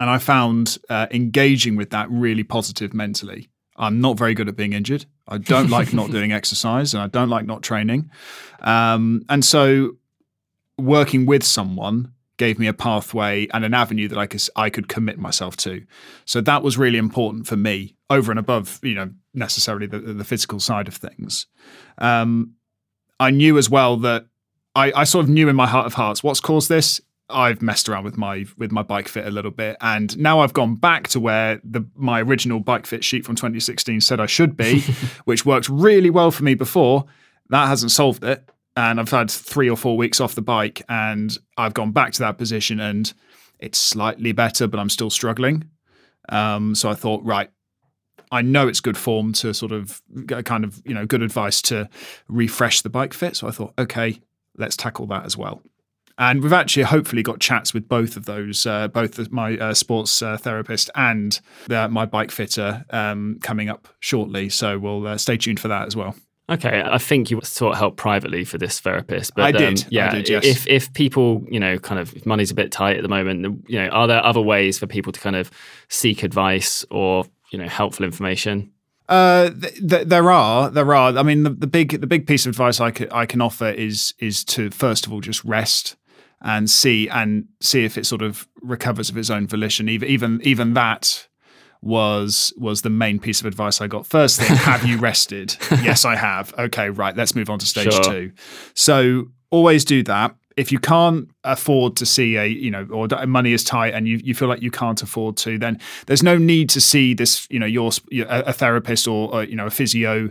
And 0.00 0.10
I 0.10 0.18
found 0.18 0.78
uh, 0.90 1.06
engaging 1.10 1.76
with 1.76 1.90
that 1.90 2.10
really 2.10 2.44
positive 2.44 2.92
mentally. 2.92 3.48
I'm 3.76 4.00
not 4.00 4.16
very 4.16 4.34
good 4.34 4.48
at 4.48 4.56
being 4.56 4.72
injured. 4.72 5.06
I 5.26 5.38
don't 5.38 5.70
like 5.70 5.92
not 5.92 6.10
doing 6.10 6.32
exercise, 6.40 6.94
and 6.94 7.02
I 7.02 7.06
don't 7.08 7.28
like 7.28 7.46
not 7.46 7.62
training. 7.62 8.10
Um, 8.60 9.24
and 9.28 9.44
so, 9.44 9.96
working 10.78 11.26
with 11.26 11.42
someone 11.42 12.12
gave 12.36 12.58
me 12.58 12.66
a 12.66 12.72
pathway 12.72 13.46
and 13.54 13.64
an 13.64 13.74
avenue 13.74 14.08
that 14.08 14.18
I 14.18 14.26
could 14.26 14.42
I 14.56 14.70
could 14.70 14.88
commit 14.88 15.18
myself 15.18 15.56
to. 15.58 15.84
So 16.24 16.40
that 16.42 16.62
was 16.62 16.76
really 16.76 16.98
important 16.98 17.46
for 17.46 17.56
me, 17.56 17.96
over 18.10 18.30
and 18.30 18.38
above 18.38 18.80
you 18.82 18.94
know 18.94 19.10
necessarily 19.32 19.86
the, 19.86 19.98
the 19.98 20.24
physical 20.24 20.60
side 20.60 20.88
of 20.88 20.94
things. 20.94 21.46
Um, 21.98 22.54
I 23.18 23.30
knew 23.30 23.58
as 23.58 23.70
well 23.70 23.96
that 23.98 24.26
I, 24.74 24.92
I 24.94 25.04
sort 25.04 25.24
of 25.24 25.30
knew 25.30 25.48
in 25.48 25.56
my 25.56 25.66
heart 25.66 25.86
of 25.86 25.94
hearts 25.94 26.22
what's 26.22 26.40
caused 26.40 26.68
this. 26.68 27.00
I've 27.30 27.62
messed 27.62 27.88
around 27.88 28.04
with 28.04 28.16
my 28.16 28.44
with 28.58 28.70
my 28.70 28.82
bike 28.82 29.08
fit 29.08 29.26
a 29.26 29.30
little 29.30 29.50
bit, 29.50 29.76
and 29.80 30.16
now 30.18 30.40
I've 30.40 30.52
gone 30.52 30.76
back 30.76 31.08
to 31.08 31.20
where 31.20 31.60
the 31.64 31.86
my 31.96 32.20
original 32.20 32.60
bike 32.60 32.86
fit 32.86 33.02
sheet 33.02 33.24
from 33.24 33.34
2016 33.34 34.00
said 34.00 34.20
I 34.20 34.26
should 34.26 34.56
be, 34.56 34.80
which 35.24 35.46
worked 35.46 35.68
really 35.68 36.10
well 36.10 36.30
for 36.30 36.44
me 36.44 36.54
before. 36.54 37.06
That 37.48 37.68
hasn't 37.68 37.92
solved 37.92 38.24
it, 38.24 38.48
and 38.76 39.00
I've 39.00 39.10
had 39.10 39.30
three 39.30 39.70
or 39.70 39.76
four 39.76 39.96
weeks 39.96 40.20
off 40.20 40.34
the 40.34 40.42
bike, 40.42 40.82
and 40.88 41.36
I've 41.56 41.74
gone 41.74 41.92
back 41.92 42.12
to 42.14 42.20
that 42.20 42.36
position, 42.36 42.78
and 42.78 43.12
it's 43.58 43.78
slightly 43.78 44.32
better, 44.32 44.66
but 44.66 44.78
I'm 44.78 44.90
still 44.90 45.10
struggling. 45.10 45.70
Um, 46.28 46.74
so 46.74 46.90
I 46.90 46.94
thought, 46.94 47.22
right, 47.24 47.50
I 48.30 48.42
know 48.42 48.68
it's 48.68 48.80
good 48.80 48.96
form 48.96 49.32
to 49.34 49.54
sort 49.54 49.72
of 49.72 50.02
get 50.26 50.44
kind 50.44 50.64
of 50.64 50.82
you 50.84 50.92
know 50.92 51.06
good 51.06 51.22
advice 51.22 51.62
to 51.62 51.88
refresh 52.28 52.82
the 52.82 52.90
bike 52.90 53.14
fit. 53.14 53.36
So 53.36 53.48
I 53.48 53.50
thought, 53.50 53.72
okay, 53.78 54.20
let's 54.58 54.76
tackle 54.76 55.06
that 55.06 55.24
as 55.24 55.38
well. 55.38 55.62
And 56.16 56.42
we've 56.42 56.52
actually 56.52 56.84
hopefully 56.84 57.22
got 57.22 57.40
chats 57.40 57.74
with 57.74 57.88
both 57.88 58.16
of 58.16 58.24
those, 58.24 58.66
uh, 58.66 58.88
both 58.88 59.30
my 59.32 59.56
uh, 59.58 59.74
sports 59.74 60.22
uh, 60.22 60.36
therapist 60.36 60.90
and 60.94 61.40
the, 61.66 61.88
my 61.88 62.06
bike 62.06 62.30
fitter 62.30 62.84
um, 62.90 63.38
coming 63.42 63.68
up 63.68 63.88
shortly. 63.98 64.48
So 64.48 64.78
we'll 64.78 65.06
uh, 65.06 65.18
stay 65.18 65.36
tuned 65.36 65.58
for 65.58 65.68
that 65.68 65.86
as 65.86 65.96
well. 65.96 66.14
Okay, 66.48 66.82
I 66.84 66.98
think 66.98 67.30
you 67.30 67.40
sought 67.42 67.78
help 67.78 67.96
privately 67.96 68.44
for 68.44 68.58
this 68.58 68.78
therapist. 68.78 69.34
But 69.34 69.44
I 69.46 69.52
did, 69.52 69.78
Um, 69.80 69.84
I 69.86 69.88
yeah, 69.90 70.10
did, 70.10 70.28
yes. 70.28 70.44
if 70.44 70.68
if 70.68 70.92
people, 70.92 71.42
you 71.50 71.58
know, 71.58 71.78
kind 71.78 71.98
of 71.98 72.14
if 72.14 72.26
money's 72.26 72.50
a 72.50 72.54
bit 72.54 72.70
tight 72.70 72.96
at 72.98 73.02
the 73.02 73.08
moment, 73.08 73.64
you 73.66 73.80
know, 73.80 73.88
are 73.88 74.06
there 74.06 74.22
other 74.22 74.42
ways 74.42 74.78
for 74.78 74.86
people 74.86 75.10
to 75.10 75.18
kind 75.20 75.36
of 75.36 75.50
seek 75.88 76.22
advice 76.22 76.84
or 76.90 77.24
you 77.50 77.58
know 77.58 77.66
helpful 77.66 78.04
information? 78.04 78.70
Uh, 79.08 79.50
th- 79.50 79.88
th- 79.88 80.06
there 80.06 80.30
are, 80.30 80.68
there 80.70 80.94
are. 80.94 81.16
I 81.16 81.22
mean, 81.22 81.44
the, 81.44 81.50
the 81.50 81.66
big, 81.66 82.00
the 82.00 82.06
big 82.06 82.26
piece 82.26 82.46
of 82.46 82.50
advice 82.50 82.78
I 82.78 82.90
can, 82.90 83.10
I 83.10 83.26
can 83.26 83.40
offer 83.40 83.68
is, 83.68 84.14
is 84.18 84.44
to 84.46 84.70
first 84.70 85.06
of 85.06 85.12
all 85.12 85.20
just 85.20 85.44
rest 85.44 85.96
and 86.44 86.70
see 86.70 87.08
and 87.08 87.46
see 87.60 87.84
if 87.84 87.98
it 87.98 88.06
sort 88.06 88.22
of 88.22 88.46
recovers 88.62 89.08
of 89.10 89.16
its 89.16 89.30
own 89.30 89.46
volition. 89.48 89.88
Even, 89.88 90.08
even, 90.08 90.40
even 90.44 90.74
that 90.74 91.26
was 91.82 92.52
was 92.56 92.82
the 92.82 92.90
main 92.90 93.18
piece 93.18 93.40
of 93.40 93.46
advice 93.46 93.80
I 93.80 93.86
got. 93.88 94.06
First 94.06 94.40
thing, 94.40 94.56
have 94.56 94.84
you 94.86 94.96
rested? 95.10 95.56
yes, 95.82 96.04
I 96.04 96.16
have. 96.16 96.54
Okay, 96.58 96.88
right. 96.90 97.16
Let's 97.16 97.34
move 97.34 97.50
on 97.50 97.58
to 97.58 97.66
stage 97.66 97.92
Sure. 97.92 98.02
two. 98.04 98.32
So 98.74 99.26
always 99.50 99.84
do 99.84 100.02
that. 100.04 100.34
If 100.56 100.70
you 100.70 100.78
can't 100.78 101.28
afford 101.42 101.96
to 101.96 102.06
see 102.06 102.36
a, 102.36 102.46
you 102.46 102.70
know, 102.70 102.86
or 102.90 103.08
money 103.26 103.52
is 103.52 103.64
tight 103.64 103.92
and 103.92 104.06
you, 104.06 104.20
you 104.22 104.34
feel 104.34 104.46
like 104.46 104.62
you 104.62 104.70
can't 104.70 105.02
afford 105.02 105.36
to, 105.38 105.58
then 105.58 105.80
there's 106.06 106.22
no 106.22 106.38
need 106.38 106.70
to 106.70 106.80
see 106.80 107.12
this, 107.12 107.48
you 107.50 107.58
know, 107.58 107.66
your 107.66 107.90
a 108.12 108.44
a 108.46 108.52
therapist 108.52 109.08
or, 109.08 109.34
or 109.34 109.44
you 109.44 109.56
know 109.56 109.66
a 109.66 109.70
physio 109.70 110.30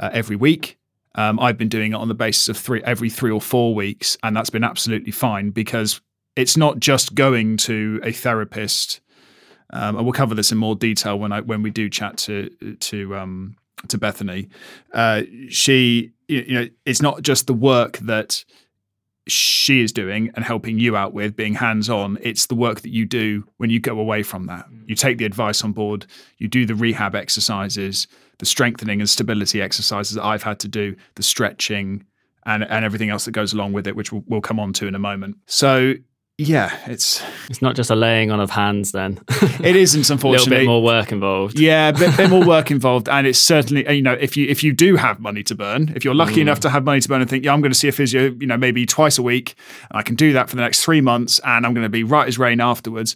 uh, 0.00 0.10
every 0.12 0.36
week. 0.36 0.76
Um, 1.14 1.38
I've 1.38 1.58
been 1.58 1.68
doing 1.68 1.92
it 1.92 1.96
on 1.96 2.08
the 2.08 2.14
basis 2.14 2.48
of 2.48 2.56
three 2.56 2.82
every 2.84 3.10
three 3.10 3.30
or 3.30 3.40
four 3.40 3.74
weeks, 3.74 4.16
and 4.22 4.36
that's 4.36 4.50
been 4.50 4.64
absolutely 4.64 5.12
fine 5.12 5.50
because 5.50 6.00
it's 6.36 6.56
not 6.56 6.80
just 6.80 7.14
going 7.14 7.56
to 7.58 8.00
a 8.02 8.12
therapist. 8.12 9.00
Um, 9.70 9.96
and 9.96 10.04
we'll 10.04 10.12
cover 10.12 10.34
this 10.34 10.52
in 10.52 10.58
more 10.58 10.76
detail 10.76 11.18
when 11.18 11.32
I 11.32 11.40
when 11.40 11.62
we 11.62 11.70
do 11.70 11.88
chat 11.88 12.16
to 12.18 12.50
to 12.80 13.16
um, 13.16 13.56
to 13.88 13.98
Bethany. 13.98 14.48
Uh, 14.92 15.22
she, 15.48 16.12
you 16.28 16.54
know, 16.54 16.68
it's 16.84 17.02
not 17.02 17.22
just 17.22 17.46
the 17.46 17.54
work 17.54 17.98
that 17.98 18.44
she 19.26 19.80
is 19.80 19.92
doing 19.92 20.30
and 20.34 20.44
helping 20.44 20.78
you 20.78 20.96
out 20.96 21.14
with 21.14 21.34
being 21.34 21.54
hands 21.54 21.88
on. 21.88 22.18
It's 22.20 22.46
the 22.46 22.54
work 22.54 22.82
that 22.82 22.90
you 22.90 23.06
do 23.06 23.44
when 23.56 23.70
you 23.70 23.80
go 23.80 23.98
away 23.98 24.22
from 24.22 24.46
that. 24.46 24.66
You 24.86 24.94
take 24.94 25.18
the 25.18 25.24
advice 25.24 25.64
on 25.64 25.72
board, 25.72 26.06
you 26.38 26.46
do 26.46 26.66
the 26.66 26.74
rehab 26.74 27.14
exercises, 27.14 28.06
the 28.38 28.46
strengthening 28.46 29.00
and 29.00 29.08
stability 29.08 29.62
exercises 29.62 30.14
that 30.14 30.24
I've 30.24 30.42
had 30.42 30.58
to 30.60 30.68
do, 30.68 30.96
the 31.14 31.22
stretching 31.22 32.04
and, 32.46 32.64
and 32.64 32.84
everything 32.84 33.10
else 33.10 33.24
that 33.24 33.32
goes 33.32 33.52
along 33.52 33.72
with 33.72 33.86
it, 33.86 33.96
which 33.96 34.12
we'll, 34.12 34.24
we'll 34.26 34.40
come 34.40 34.60
on 34.60 34.72
to 34.74 34.86
in 34.86 34.94
a 34.94 34.98
moment. 34.98 35.36
So 35.46 35.94
yeah, 36.36 36.76
it's 36.86 37.22
It's 37.48 37.62
not 37.62 37.76
just 37.76 37.90
a 37.90 37.94
laying 37.94 38.32
on 38.32 38.40
of 38.40 38.50
hands 38.50 38.90
then. 38.90 39.20
it 39.62 39.76
isn't 39.76 40.10
Unfortunately, 40.10 40.56
a 40.56 40.58
little 40.58 40.64
bit 40.64 40.66
more 40.66 40.82
work 40.82 41.12
involved. 41.12 41.60
Yeah, 41.60 41.90
a 41.90 41.92
bit, 41.92 42.16
bit 42.16 42.28
more 42.28 42.44
work 42.44 42.70
involved, 42.72 43.08
and 43.08 43.24
it's 43.24 43.38
certainly 43.38 43.88
you 43.94 44.02
know 44.02 44.14
if 44.14 44.36
you 44.36 44.48
if 44.48 44.64
you 44.64 44.72
do 44.72 44.96
have 44.96 45.20
money 45.20 45.44
to 45.44 45.54
burn, 45.54 45.92
if 45.94 46.04
you're 46.04 46.14
lucky 46.14 46.36
mm. 46.36 46.42
enough 46.42 46.58
to 46.60 46.70
have 46.70 46.82
money 46.82 47.00
to 47.00 47.08
burn 47.08 47.20
and 47.20 47.30
think, 47.30 47.44
yeah, 47.44 47.52
I'm 47.52 47.60
going 47.60 47.70
to 47.70 47.78
see 47.78 47.86
a 47.86 47.92
physio, 47.92 48.34
you 48.40 48.48
know, 48.48 48.56
maybe 48.56 48.84
twice 48.84 49.16
a 49.16 49.22
week, 49.22 49.54
and 49.90 49.96
I 49.96 50.02
can 50.02 50.16
do 50.16 50.32
that 50.32 50.50
for 50.50 50.56
the 50.56 50.62
next 50.62 50.82
three 50.82 51.00
months, 51.00 51.38
and 51.44 51.64
I'm 51.64 51.72
going 51.72 51.84
to 51.84 51.88
be 51.88 52.02
right 52.02 52.26
as 52.26 52.36
rain 52.36 52.60
afterwards. 52.60 53.14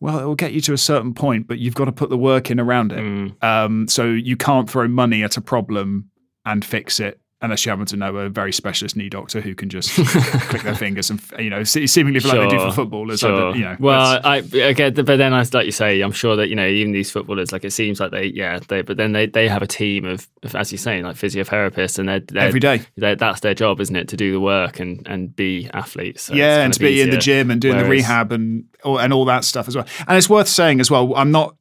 Well, 0.00 0.20
it 0.20 0.24
will 0.24 0.36
get 0.36 0.52
you 0.52 0.60
to 0.62 0.72
a 0.72 0.78
certain 0.78 1.12
point, 1.12 1.48
but 1.48 1.58
you've 1.58 1.74
got 1.74 1.86
to 1.86 1.92
put 1.92 2.08
the 2.08 2.18
work 2.18 2.50
in 2.50 2.60
around 2.60 2.92
it. 2.92 2.98
Um, 3.42 3.88
so 3.88 4.04
you 4.04 4.36
can't 4.36 4.70
throw 4.70 4.86
money 4.86 5.24
at 5.24 5.36
a 5.36 5.40
problem 5.40 6.10
and 6.44 6.64
fix 6.64 7.00
it 7.00 7.20
unless 7.40 7.64
you 7.64 7.70
happen 7.70 7.86
to 7.86 7.96
know 7.96 8.16
a 8.16 8.28
very 8.28 8.52
specialist 8.52 8.96
knee 8.96 9.08
doctor 9.08 9.40
who 9.40 9.54
can 9.54 9.68
just 9.68 9.90
click 10.48 10.62
their 10.62 10.74
fingers 10.74 11.08
and 11.08 11.20
you 11.38 11.48
know 11.48 11.62
se- 11.62 11.86
seemingly 11.86 12.18
like 12.20 12.32
they 12.36 12.48
do 12.48 12.58
for 12.58 12.72
footballers. 12.72 13.20
Sure. 13.20 13.54
you 13.54 13.62
know, 13.62 13.76
well, 13.78 14.20
I 14.24 14.38
again, 14.38 14.94
but 14.94 15.06
then 15.06 15.32
I 15.32 15.44
like 15.52 15.66
you 15.66 15.72
say, 15.72 16.00
I'm 16.00 16.12
sure 16.12 16.36
that 16.36 16.48
you 16.48 16.56
know 16.56 16.66
even 16.66 16.92
these 16.92 17.10
footballers, 17.10 17.52
like 17.52 17.64
it 17.64 17.70
seems 17.72 18.00
like 18.00 18.10
they, 18.10 18.24
yeah, 18.26 18.58
they, 18.68 18.82
but 18.82 18.96
then 18.96 19.12
they, 19.12 19.26
they 19.26 19.48
have 19.48 19.62
a 19.62 19.66
team 19.66 20.04
of, 20.04 20.26
of 20.42 20.54
as 20.56 20.72
you 20.72 20.78
say, 20.78 21.00
like 21.02 21.16
physiotherapists, 21.16 21.98
and 21.98 22.08
they're, 22.08 22.20
they're 22.20 22.42
Every 22.42 22.60
day. 22.60 22.82
they're- 22.96 23.16
that's 23.16 23.40
their 23.40 23.54
job, 23.54 23.80
isn't 23.80 23.94
it, 23.96 24.08
to 24.08 24.16
do 24.16 24.32
the 24.32 24.40
work 24.40 24.80
and 24.80 25.06
and 25.06 25.34
be 25.34 25.70
athletes. 25.72 26.24
So 26.24 26.34
yeah, 26.34 26.62
and 26.62 26.72
to 26.74 26.80
be 26.80 27.00
in 27.00 27.10
the 27.10 27.18
gym 27.18 27.50
and 27.50 27.60
doing 27.60 27.78
the 27.78 27.84
rehab 27.88 28.32
and 28.32 28.64
and 28.84 29.12
all 29.12 29.24
that 29.26 29.44
stuff 29.44 29.68
as 29.68 29.76
well. 29.76 29.86
And 30.06 30.16
it's 30.16 30.28
worth 30.28 30.48
saying 30.48 30.80
as 30.80 30.90
well. 30.90 31.14
I'm 31.14 31.30
not. 31.30 31.54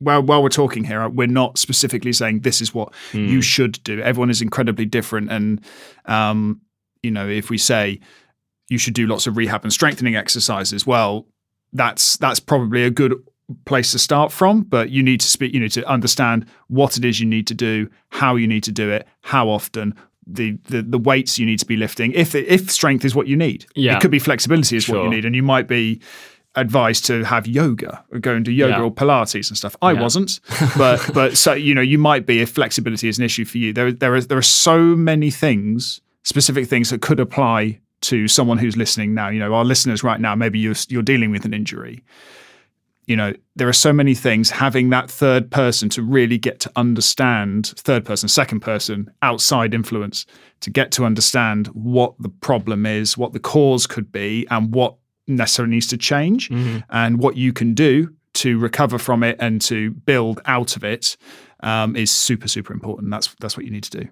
While, 0.00 0.22
while 0.22 0.42
we're 0.42 0.48
talking 0.48 0.84
here, 0.84 1.08
we're 1.08 1.26
not 1.28 1.58
specifically 1.58 2.12
saying 2.12 2.40
this 2.40 2.60
is 2.60 2.74
what 2.74 2.92
Hmm. 3.12 3.26
you 3.26 3.42
should 3.42 3.82
do. 3.84 4.00
Everyone 4.00 4.30
is 4.30 4.40
incredibly 4.42 4.86
different, 4.86 5.30
and 5.30 5.60
um, 6.06 6.60
you 7.02 7.10
know, 7.10 7.28
if 7.28 7.48
we 7.50 7.58
say 7.58 8.00
you 8.68 8.78
should 8.78 8.94
do 8.94 9.06
lots 9.06 9.26
of 9.26 9.36
rehab 9.36 9.62
and 9.64 9.72
strengthening 9.72 10.16
exercises, 10.16 10.86
well, 10.86 11.26
that's 11.72 12.16
that's 12.16 12.40
probably 12.40 12.82
a 12.84 12.90
good 12.90 13.14
place 13.66 13.92
to 13.92 13.98
start 13.98 14.32
from. 14.32 14.62
But 14.62 14.90
you 14.90 15.02
need 15.02 15.20
to 15.20 15.26
speak. 15.26 15.52
You 15.54 15.60
need 15.60 15.72
to 15.72 15.86
understand 15.86 16.46
what 16.68 16.96
it 16.96 17.04
is 17.04 17.20
you 17.20 17.26
need 17.26 17.46
to 17.48 17.54
do, 17.54 17.88
how 18.08 18.36
you 18.36 18.46
need 18.46 18.62
to 18.64 18.72
do 18.72 18.90
it, 18.90 19.06
how 19.22 19.48
often. 19.48 19.94
The, 20.26 20.58
the 20.68 20.82
the 20.82 20.98
weights 20.98 21.38
you 21.40 21.46
need 21.46 21.58
to 21.58 21.66
be 21.66 21.76
lifting 21.76 22.12
if 22.12 22.34
if 22.36 22.70
strength 22.70 23.04
is 23.04 23.16
what 23.16 23.26
you 23.26 23.36
need 23.36 23.66
Yeah. 23.74 23.96
it 23.96 24.00
could 24.00 24.12
be 24.12 24.20
flexibility 24.20 24.76
is 24.76 24.88
what 24.88 25.02
you 25.02 25.08
need 25.10 25.24
and 25.24 25.34
you 25.34 25.42
might 25.42 25.66
be 25.66 26.00
advised 26.56 27.04
to 27.06 27.22
have 27.24 27.46
yoga 27.46 28.04
or 28.10 28.18
go 28.18 28.34
and 28.34 28.44
do 28.44 28.50
yoga 28.50 28.72
Yeah. 28.72 28.82
or 28.82 28.92
pilates 28.92 29.48
and 29.48 29.56
stuff 29.56 29.76
i 29.82 29.92
Yeah. 29.92 30.00
wasn't 30.02 30.40
but 30.76 31.08
but 31.14 31.36
so 31.36 31.52
you 31.52 31.74
know 31.74 31.80
you 31.80 31.96
might 31.98 32.26
be 32.26 32.40
if 32.40 32.50
flexibility 32.50 33.08
is 33.08 33.18
an 33.18 33.24
issue 33.24 33.44
for 33.44 33.58
you 33.58 33.72
there 33.72 33.92
there 33.92 34.14
are 34.14 34.20
there 34.20 34.38
are 34.38 34.42
so 34.42 34.78
many 34.96 35.30
things 35.30 36.00
specific 36.24 36.66
things 36.66 36.90
that 36.90 37.02
could 37.02 37.20
apply 37.20 37.78
to 38.02 38.26
someone 38.26 38.58
who's 38.58 38.76
listening 38.76 39.14
now 39.14 39.28
you 39.28 39.38
know 39.38 39.54
our 39.54 39.64
listeners 39.64 40.02
right 40.02 40.20
now 40.20 40.34
maybe 40.34 40.58
you're 40.58 40.74
you're 40.88 41.02
dealing 41.02 41.30
with 41.30 41.44
an 41.44 41.54
injury 41.54 42.02
you 43.06 43.14
know 43.16 43.32
there 43.56 43.68
are 43.68 43.72
so 43.72 43.92
many 43.92 44.14
things 44.14 44.50
having 44.50 44.90
that 44.90 45.10
third 45.10 45.50
person 45.50 45.88
to 45.88 46.02
really 46.02 46.36
get 46.38 46.58
to 46.60 46.70
understand 46.76 47.68
third 47.76 48.04
person 48.04 48.28
second 48.28 48.60
person 48.60 49.10
outside 49.22 49.72
influence 49.74 50.26
to 50.60 50.70
get 50.70 50.90
to 50.92 51.04
understand 51.04 51.66
what 51.68 52.14
the 52.20 52.28
problem 52.28 52.86
is 52.86 53.16
what 53.16 53.32
the 53.32 53.40
cause 53.40 53.86
could 53.86 54.10
be 54.12 54.46
and 54.50 54.72
what 54.74 54.96
necessarily 55.36 55.74
needs 55.74 55.86
to 55.86 55.96
change 55.96 56.50
and 56.90 57.18
what 57.18 57.36
you 57.36 57.52
can 57.52 57.74
do 57.74 58.12
to 58.32 58.58
recover 58.58 58.98
from 58.98 59.22
it 59.22 59.36
and 59.40 59.60
to 59.60 59.90
build 59.90 60.40
out 60.46 60.76
of 60.76 60.84
it 60.84 61.16
um, 61.62 61.96
is 61.96 62.10
super 62.10 62.48
super 62.48 62.72
important 62.72 63.10
that's 63.10 63.34
that's 63.40 63.56
what 63.56 63.64
you 63.64 63.70
need 63.70 63.84
to 63.84 63.90
do 63.90 64.08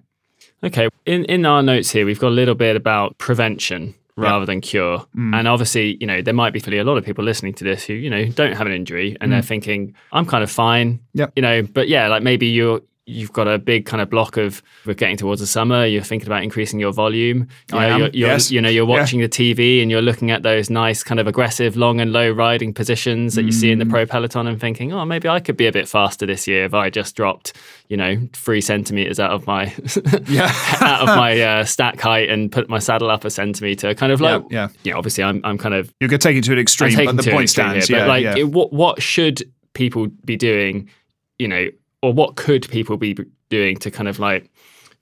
Okay. 0.63 0.89
In 1.05 1.25
in 1.25 1.45
our 1.45 1.63
notes 1.63 1.89
here, 1.91 2.05
we've 2.05 2.19
got 2.19 2.29
a 2.29 2.35
little 2.35 2.55
bit 2.55 2.75
about 2.75 3.17
prevention 3.17 3.95
rather 4.17 4.45
than 4.45 4.59
cure. 4.59 5.05
Mm. 5.15 5.33
And 5.33 5.47
obviously, 5.47 5.95
you 6.01 6.05
know, 6.05 6.21
there 6.21 6.33
might 6.33 6.51
be 6.51 6.77
a 6.77 6.83
lot 6.83 6.97
of 6.97 7.05
people 7.05 7.23
listening 7.23 7.53
to 7.53 7.63
this 7.63 7.85
who, 7.85 7.93
you 7.93 8.09
know, 8.09 8.25
don't 8.25 8.51
have 8.51 8.67
an 8.67 8.73
injury 8.73 9.15
and 9.21 9.31
they're 9.31 9.41
thinking, 9.41 9.95
I'm 10.11 10.25
kind 10.25 10.43
of 10.43 10.51
fine. 10.51 10.99
Mm. 11.15 11.31
You 11.37 11.41
know, 11.41 11.63
but 11.63 11.87
yeah, 11.87 12.09
like 12.09 12.21
maybe 12.21 12.47
you're 12.47 12.81
you've 13.09 13.33
got 13.33 13.47
a 13.47 13.57
big 13.57 13.85
kind 13.85 14.01
of 14.01 14.09
block 14.09 14.37
of 14.37 14.61
we're 14.85 14.93
getting 14.93 15.17
towards 15.17 15.41
the 15.41 15.47
summer, 15.47 15.85
you're 15.85 16.03
thinking 16.03 16.27
about 16.27 16.43
increasing 16.43 16.79
your 16.79 16.93
volume. 16.93 17.47
You 17.71 17.77
I 17.77 17.87
know, 17.87 17.93
am, 17.95 17.99
you're, 18.01 18.09
you're 18.13 18.29
yes. 18.29 18.51
you 18.51 18.61
know, 18.61 18.69
you're 18.69 18.87
Yeah. 18.87 18.99
watching 18.99 19.19
the 19.21 19.27
TV 19.29 19.81
and 19.81 19.89
you're 19.91 20.01
looking 20.01 20.31
at 20.31 20.43
those 20.43 20.69
nice 20.69 21.03
kind 21.03 21.19
of 21.19 21.27
aggressive 21.27 21.75
long 21.75 21.99
and 21.99 22.13
low 22.13 22.29
riding 22.31 22.73
positions 22.73 23.35
that 23.35 23.43
you 23.43 23.51
see 23.51 23.71
in 23.71 23.79
the 23.79 23.85
Mm. 23.85 23.89
pro 23.89 24.05
peloton 24.05 24.47
and 24.47 24.59
thinking, 24.61 24.93
oh, 24.93 25.03
maybe 25.05 25.27
I 25.27 25.39
could 25.39 25.57
be 25.57 25.65
a 25.67 25.71
bit 25.71 25.87
faster 25.89 26.25
this 26.25 26.47
year 26.47 26.65
if 26.65 26.73
I 26.73 26.89
just 26.89 27.15
dropped, 27.15 27.53
you 27.87 27.97
know, 27.97 28.17
three 28.33 28.61
centimeters 28.61 29.19
out 29.19 29.31
of 29.31 29.47
my 29.47 29.73
yeah 30.27 30.51
out 30.81 31.01
of 31.01 31.07
my 31.07 31.39
uh, 31.49 31.63
stack 31.65 31.99
height 31.99 32.29
and 32.29 32.51
put 32.51 32.69
my 32.69 32.79
saddle 32.79 33.09
up 33.09 33.25
a 33.25 33.29
centimeter. 33.29 33.93
Kind 33.93 34.11
of 34.11 34.21
like, 34.21 34.43
Yeah, 34.49 34.67
yeah, 34.83 34.93
obviously, 34.93 35.23
I'm, 35.23 35.41
I'm 35.43 35.57
kind 35.57 35.73
of 35.75 35.93
you're 35.99 36.07
going 36.09 36.19
to 36.19 36.27
take 36.27 36.37
it 36.37 36.43
to 36.45 36.53
an 36.53 36.59
extreme 36.59 36.95
but 37.05 37.17
the 37.23 37.31
point 37.31 37.49
stands 37.49 37.87
here, 37.87 37.97
yeah 37.97 38.03
but 38.03 38.09
like, 38.09 38.23
yeah. 38.23 38.35
it- 38.37 38.49
what 38.49 38.71
what 38.71 39.01
should 39.01 39.41
people 39.73 40.07
be 40.25 40.35
doing? 40.35 40.89
You 41.37 41.47
know, 41.47 41.67
or 42.01 42.13
what 42.13 42.35
could 42.35 42.69
people 42.69 42.97
be 42.97 43.17
doing 43.49 43.77
to 43.77 43.91
kind 43.91 44.07
of 44.07 44.19
like 44.19 44.49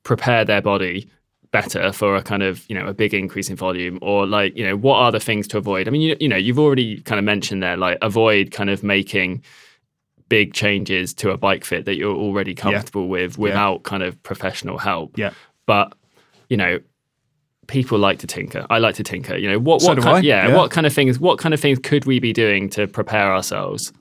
prepare 0.04 0.46
their 0.46 0.62
body 0.62 1.10
better 1.52 1.92
for 1.92 2.16
a 2.16 2.22
kind 2.22 2.44
of 2.44 2.68
you 2.70 2.78
know 2.78 2.88
a 2.88 2.94
big 2.94 3.14
increase 3.14 3.50
in 3.50 3.56
volume? 3.56 4.00
Or 4.02 4.26
like 4.26 4.56
you 4.58 4.66
know 4.66 4.76
what 4.76 4.98
are 4.98 5.12
the 5.12 5.20
things 5.20 5.48
to 5.50 5.58
avoid? 5.58 5.88
I 5.88 5.92
mean 5.92 6.02
you, 6.02 6.18
you 6.20 6.28
know 6.28 6.38
you've 6.38 6.60
already 6.60 7.02
kind 7.02 7.20
of 7.20 7.26
mentioned 7.26 7.62
there 7.64 7.78
like 7.78 7.98
avoid 8.02 8.52
kind 8.52 8.70
of 8.70 8.84
making 8.84 9.44
big 10.30 10.54
changes 10.54 11.14
to 11.14 11.32
a 11.32 11.38
bike 11.38 11.64
fit 11.64 11.86
that 11.86 11.96
you're 11.96 12.16
already 12.16 12.54
comfortable 12.54 13.08
with 13.08 13.38
without 13.38 13.84
kind 13.84 14.04
of 14.04 14.22
professional 14.24 14.78
help. 14.78 15.18
Yeah. 15.18 15.32
but 15.66 15.94
you 16.50 16.58
know 16.58 16.80
people 17.68 18.00
like 18.00 18.20
to 18.20 18.28
tinker. 18.28 18.66
I 18.70 18.80
like 18.80 18.96
to 18.96 19.04
tinker. 19.04 19.36
You 19.36 19.50
know 19.52 19.60
what 19.60 19.82
So 19.82 19.90
what 19.90 20.02
kind, 20.02 20.26
yeah, 20.26 20.48
yeah. 20.48 20.56
what 20.56 20.72
kind 20.72 20.88
of 20.88 20.94
things 20.94 21.20
what 21.20 21.38
kind 21.38 21.54
of 21.54 21.60
things 21.60 21.80
could 21.80 22.06
we 22.06 22.20
be 22.20 22.34
doing 22.34 22.70
to 22.72 22.88
prepare 22.88 23.32
ourselves 23.32 23.92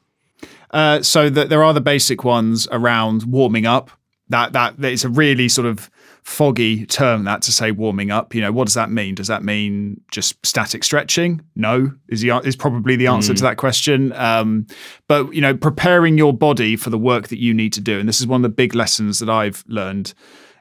Uh, 0.77 1.03
so 1.03 1.31
that 1.31 1.49
there 1.49 1.65
are 1.65 1.73
the 1.73 1.81
basic 1.81 2.23
ones 2.23 2.69
around 2.71 3.23
warming 3.23 3.65
up. 3.65 3.91
That 4.29 4.53
that 4.53 4.79
that 4.79 4.93
is 4.93 5.05
a 5.05 5.09
really 5.09 5.49
sort 5.49 5.67
of 5.67 5.91
foggy 6.23 6.85
term. 6.85 7.25
That 7.25 7.41
to 7.43 7.53
say 7.53 7.71
warming 7.71 8.11
up. 8.11 8.35
You 8.35 8.43
know, 8.43 8.53
what 8.53 8.67
does 8.67 8.75
that 8.75 8.91
mean? 8.91 9.15
Does 9.15 9.29
that 9.29 9.43
mean 9.43 9.99
just 10.13 10.37
static 10.45 10.85
stretching? 10.85 11.41
No, 11.55 11.93
is 12.09 12.21
the 12.21 12.37
is 12.41 12.57
probably 12.57 12.95
the 12.95 13.07
answer 13.07 13.33
to 13.33 13.43
that 13.43 13.57
question. 13.57 14.13
Um, 14.13 14.67
but 15.09 15.33
you 15.33 15.41
know, 15.41 15.57
preparing 15.57 16.19
your 16.19 16.35
body 16.35 16.77
for 16.77 16.91
the 16.91 16.99
work 16.99 17.29
that 17.29 17.41
you 17.41 17.55
need 17.55 17.73
to 17.73 17.81
do, 17.81 17.99
and 17.99 18.07
this 18.07 18.21
is 18.21 18.27
one 18.27 18.41
of 18.41 18.51
the 18.51 18.55
big 18.55 18.75
lessons 18.75 19.19
that 19.21 19.31
I've 19.31 19.65
learned. 19.67 20.13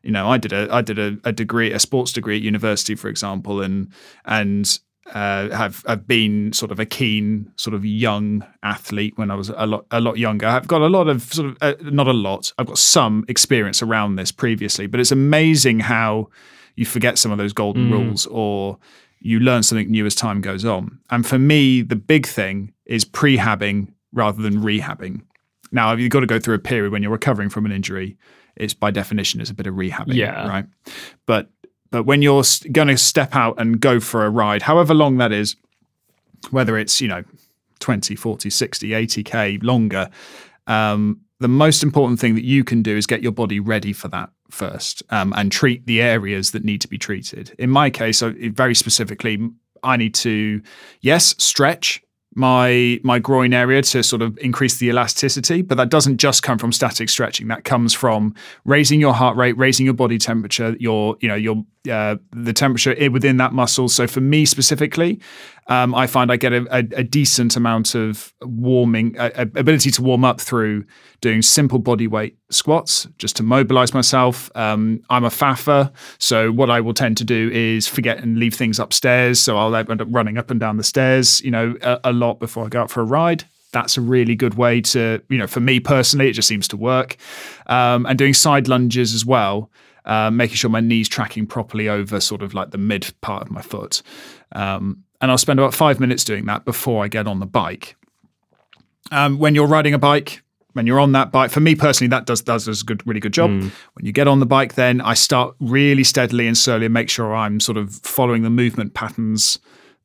You 0.01 0.12
know, 0.12 0.30
I 0.30 0.38
did 0.38 0.54
a 0.54 0.73
I 0.73 0.82
did 0.82 0.97
a, 0.97 1.17
a 1.25 1.34
degree, 1.34 1.73
a 1.73 1.80
sports 1.80 2.13
degree 2.13 2.38
at 2.38 2.41
university, 2.41 2.95
for 2.95 3.10
example, 3.10 3.62
and 3.62 3.91
and 4.23 4.80
uh, 5.13 5.50
have 5.50 5.84
have 5.88 6.08
been 6.08 6.52
sort 6.52 6.72
of 6.72 6.80
a 6.80 6.86
keen 6.86 7.52
sort 7.58 7.74
of 7.74 7.86
young 7.86 8.46
athlete 8.63 9.13
when 9.18 9.30
I 9.30 9.36
was 9.36 9.50
a 9.50 9.65
lot 9.65 9.86
a 9.91 10.02
lot 10.02 10.18
younger. 10.18 10.48
I've 10.48 10.68
got 10.68 10.82
a 10.82 10.88
lot 10.88 11.08
of 11.08 11.22
sort 11.22 11.50
of 11.50 11.58
uh, 11.62 11.76
not 11.82 12.08
a 12.08 12.13
lot. 12.13 12.52
I've 12.58 12.68
got 12.68 12.78
some 12.78 13.24
experience 13.28 13.82
around 13.84 14.15
this 14.15 14.32
previously, 14.32 14.88
but 14.88 15.00
it's 15.00 15.12
amazing 15.12 15.82
how 15.82 16.30
you 16.76 16.86
forget 16.86 17.18
some 17.18 17.32
of 17.32 17.38
those 17.38 17.54
golden 17.54 17.89
rules 17.91 18.26
or 18.26 18.78
you 19.20 19.39
learn 19.39 19.63
something 19.63 19.89
new 19.89 20.06
as 20.06 20.13
time 20.13 20.41
goes 20.41 20.65
on. 20.65 21.00
And 21.10 21.26
for 21.26 21.39
me, 21.39 21.82
the 21.82 21.96
big 21.96 22.28
thing 22.28 22.74
is 22.86 23.06
prehabbing 23.06 23.94
rather 24.12 24.41
than 24.41 24.62
rehabbing. 24.62 25.22
Now, 25.72 25.94
you've 25.94 26.12
got 26.12 26.20
to 26.22 26.28
go 26.28 26.39
through 31.95 32.03
when 32.03 32.21
you're 32.21 32.43
going 32.71 32.88
to 32.89 32.97
step 32.97 33.36
out 33.36 33.60
and 33.60 33.79
go 33.79 33.99
for 33.99 34.25
a 34.25 34.29
ride, 34.29 34.62
however 34.62 34.93
long 34.93 35.17
that 35.17 35.31
is, 35.31 35.55
whether 36.51 36.77
it's, 36.77 37.01
you 37.01 37.08
know, 37.08 37.23
20, 37.79 38.15
40, 38.15 38.49
60, 38.49 38.89
80K 38.89 39.63
longer, 39.63 40.10
um, 40.67 41.21
the 41.39 41.47
most 41.47 41.84
important 41.84 42.19
thing 42.19 42.36
that 42.36 42.45
you 42.45 42.63
can 42.63 42.81
do 42.81 42.95
is 42.95 43.05
get 43.05 43.21
your 43.21 43.31
body 43.31 43.60
ready 43.60 43.93
for 43.93 44.08
that 44.08 44.29
first 44.49 45.03
um, 45.10 45.34
and 45.36 45.51
treat 45.51 45.86
the 45.86 46.01
areas 46.01 46.51
that 46.51 46.63
need 46.63 46.81
to 46.81 46.88
be 46.88 46.97
treated. 46.97 47.53
In 47.60 47.69
my 47.69 47.89
case, 47.89 48.21
very 48.21 48.75
specifically, 48.75 49.49
I 49.84 49.97
need 49.97 50.15
to, 50.15 50.62
yes, 51.01 51.36
stretch 51.38 52.01
my 52.36 52.99
my 53.03 53.17
groin 53.17 53.53
area 53.53 53.81
to 53.81 54.03
sort 54.03 54.21
of 54.21 54.38
increase 54.39 54.77
the 54.77 54.89
elasticity 54.89 55.62
but 55.62 55.75
that 55.75 55.88
doesn't 55.88 56.17
just 56.17 56.43
come 56.43 56.58
from 56.58 56.73
static 56.73 57.08
stretching 57.08 57.47
that 57.47 57.63
comes 57.63 57.93
from 57.93 58.36
raising 58.65 58.99
your 58.99 59.13
heart 59.13 59.38
rate 59.38 59.58
raising 59.58 59.86
your 59.86 59.93
body 59.93 60.17
temperature 60.17 60.75
your 60.77 61.15
you 61.21 61.29
know 61.29 61.36
your 61.36 61.65
uh, 61.89 62.15
the 62.32 62.54
temperature 62.54 62.95
within 63.10 63.38
that 63.38 63.54
muscle 63.54 63.88
so 63.88 64.08
for 64.08 64.21
me 64.21 64.45
specifically 64.45 65.19
um, 65.67 65.95
I 65.95 66.06
find 66.06 66.32
I 66.32 66.38
get 66.38 66.54
a, 66.54 66.65
a, 66.69 67.00
a 67.00 67.04
decent 67.04 67.56
amount 67.56 67.95
of 67.95 68.34
warming, 68.41 69.15
a, 69.17 69.41
ability 69.41 69.89
to 69.91 70.04
warm 70.04 70.24
up 70.24 70.39
through 70.39 70.86
doing 71.21 71.41
simple 71.41 71.80
body 71.80 72.08
weight 72.08 72.38
squats 72.52 73.08
just 73.17 73.36
to 73.38 73.43
mobilize 73.43 73.93
myself. 73.93 74.52
Um, 74.56 75.02
I'm 75.10 75.24
a 75.24 75.32
faffer, 75.32 75.91
so 76.19 76.52
what 76.52 76.69
I 76.69 76.82
will 76.82 76.93
tend 76.93 77.17
to 77.17 77.24
do 77.24 77.50
is 77.52 77.88
forget 77.88 78.19
and 78.19 78.38
leave 78.38 78.54
things 78.54 78.80
upstairs. 78.80 79.39
So 79.39 79.58
I'll 79.58 79.76
end 79.76 80.02
up 80.02 80.08
running 80.12 80.38
up 80.38 80.52
and 80.52 80.60
down 80.60 80.78
the 80.78 80.84
stairs, 80.84 81.41
you 81.41 81.52
know, 81.52 81.76
a, 81.82 82.00
a 82.06 82.13
lot 82.13 82.39
before 82.39 82.65
I 82.65 82.69
go 82.69 82.82
out 82.82 82.91
for 82.91 83.02
a 83.02 83.06
ride. 83.06 83.45
That's 83.71 83.98
a 83.98 84.02
really 84.02 84.36
good 84.36 84.54
way 84.54 84.82
to, 84.82 85.21
you 85.30 85.38
know, 85.38 85.48
for 85.48 85.60
me 85.60 85.80
personally, 85.80 86.30
it 86.30 86.34
just 86.34 86.48
seems 86.48 86.67
to 86.69 86.78
work. 86.78 87.17
Um, 87.65 88.06
and 88.06 88.17
doing 88.17 88.36
side 88.36 88.67
lunges 88.67 89.15
as 89.15 89.26
well, 89.26 89.71
uh, 90.06 90.32
making 90.32 90.56
sure 90.56 90.70
my 90.70 90.80
knees 90.80 91.10
tracking 91.10 91.46
properly 91.48 91.89
over 91.89 92.20
sort 92.20 92.41
of 92.41 92.54
like 92.54 92.72
the 92.72 92.78
mid 92.78 93.13
part 93.22 93.44
of 93.44 93.52
my 93.52 93.62
foot. 93.62 94.02
Um, 94.52 95.04
and 95.22 95.32
I'll 95.32 95.38
spend 95.38 95.60
about 95.60 95.74
five 95.74 96.00
minutes 96.00 96.24
doing 96.24 96.46
that 96.46 96.65
before 96.65 97.04
I 97.04 97.08
get 97.08 97.28
on 97.28 97.39
the 97.39 97.46
bike. 97.46 97.96
Um, 99.12 99.39
when 99.39 99.56
you're 99.56 99.68
riding 99.68 99.94
a 99.94 100.00
bike, 100.00 100.44
when 100.74 100.86
you're 100.86 101.00
on 101.00 101.13
that 101.13 101.32
bike, 101.32 101.52
for 101.52 101.62
me 101.62 101.74
personally, 101.74 102.10
that 102.10 102.26
does 102.26 102.41
does, 102.41 102.65
does 102.65 102.82
a 102.82 102.86
good, 102.86 103.06
really 103.08 103.20
good 103.20 103.34
job. 103.34 103.50
When 103.94 104.06
you 104.06 104.12
get 104.12 104.28
on 104.28 104.39
the 104.39 104.46
bike, 104.46 104.76
then 104.76 105.00
I 105.02 105.13
start 105.13 105.56
really 105.60 106.04
steadily 106.04 106.48
and 106.48 106.58
slowly 106.58 106.86
and 106.86 106.94
make 106.94 107.10
sure 107.10 107.34
I'm 107.34 107.60
sort 107.60 107.78
of 107.78 107.94
following 107.96 108.44
the 108.44 108.50
movement 108.50 108.94
patterns 108.94 109.58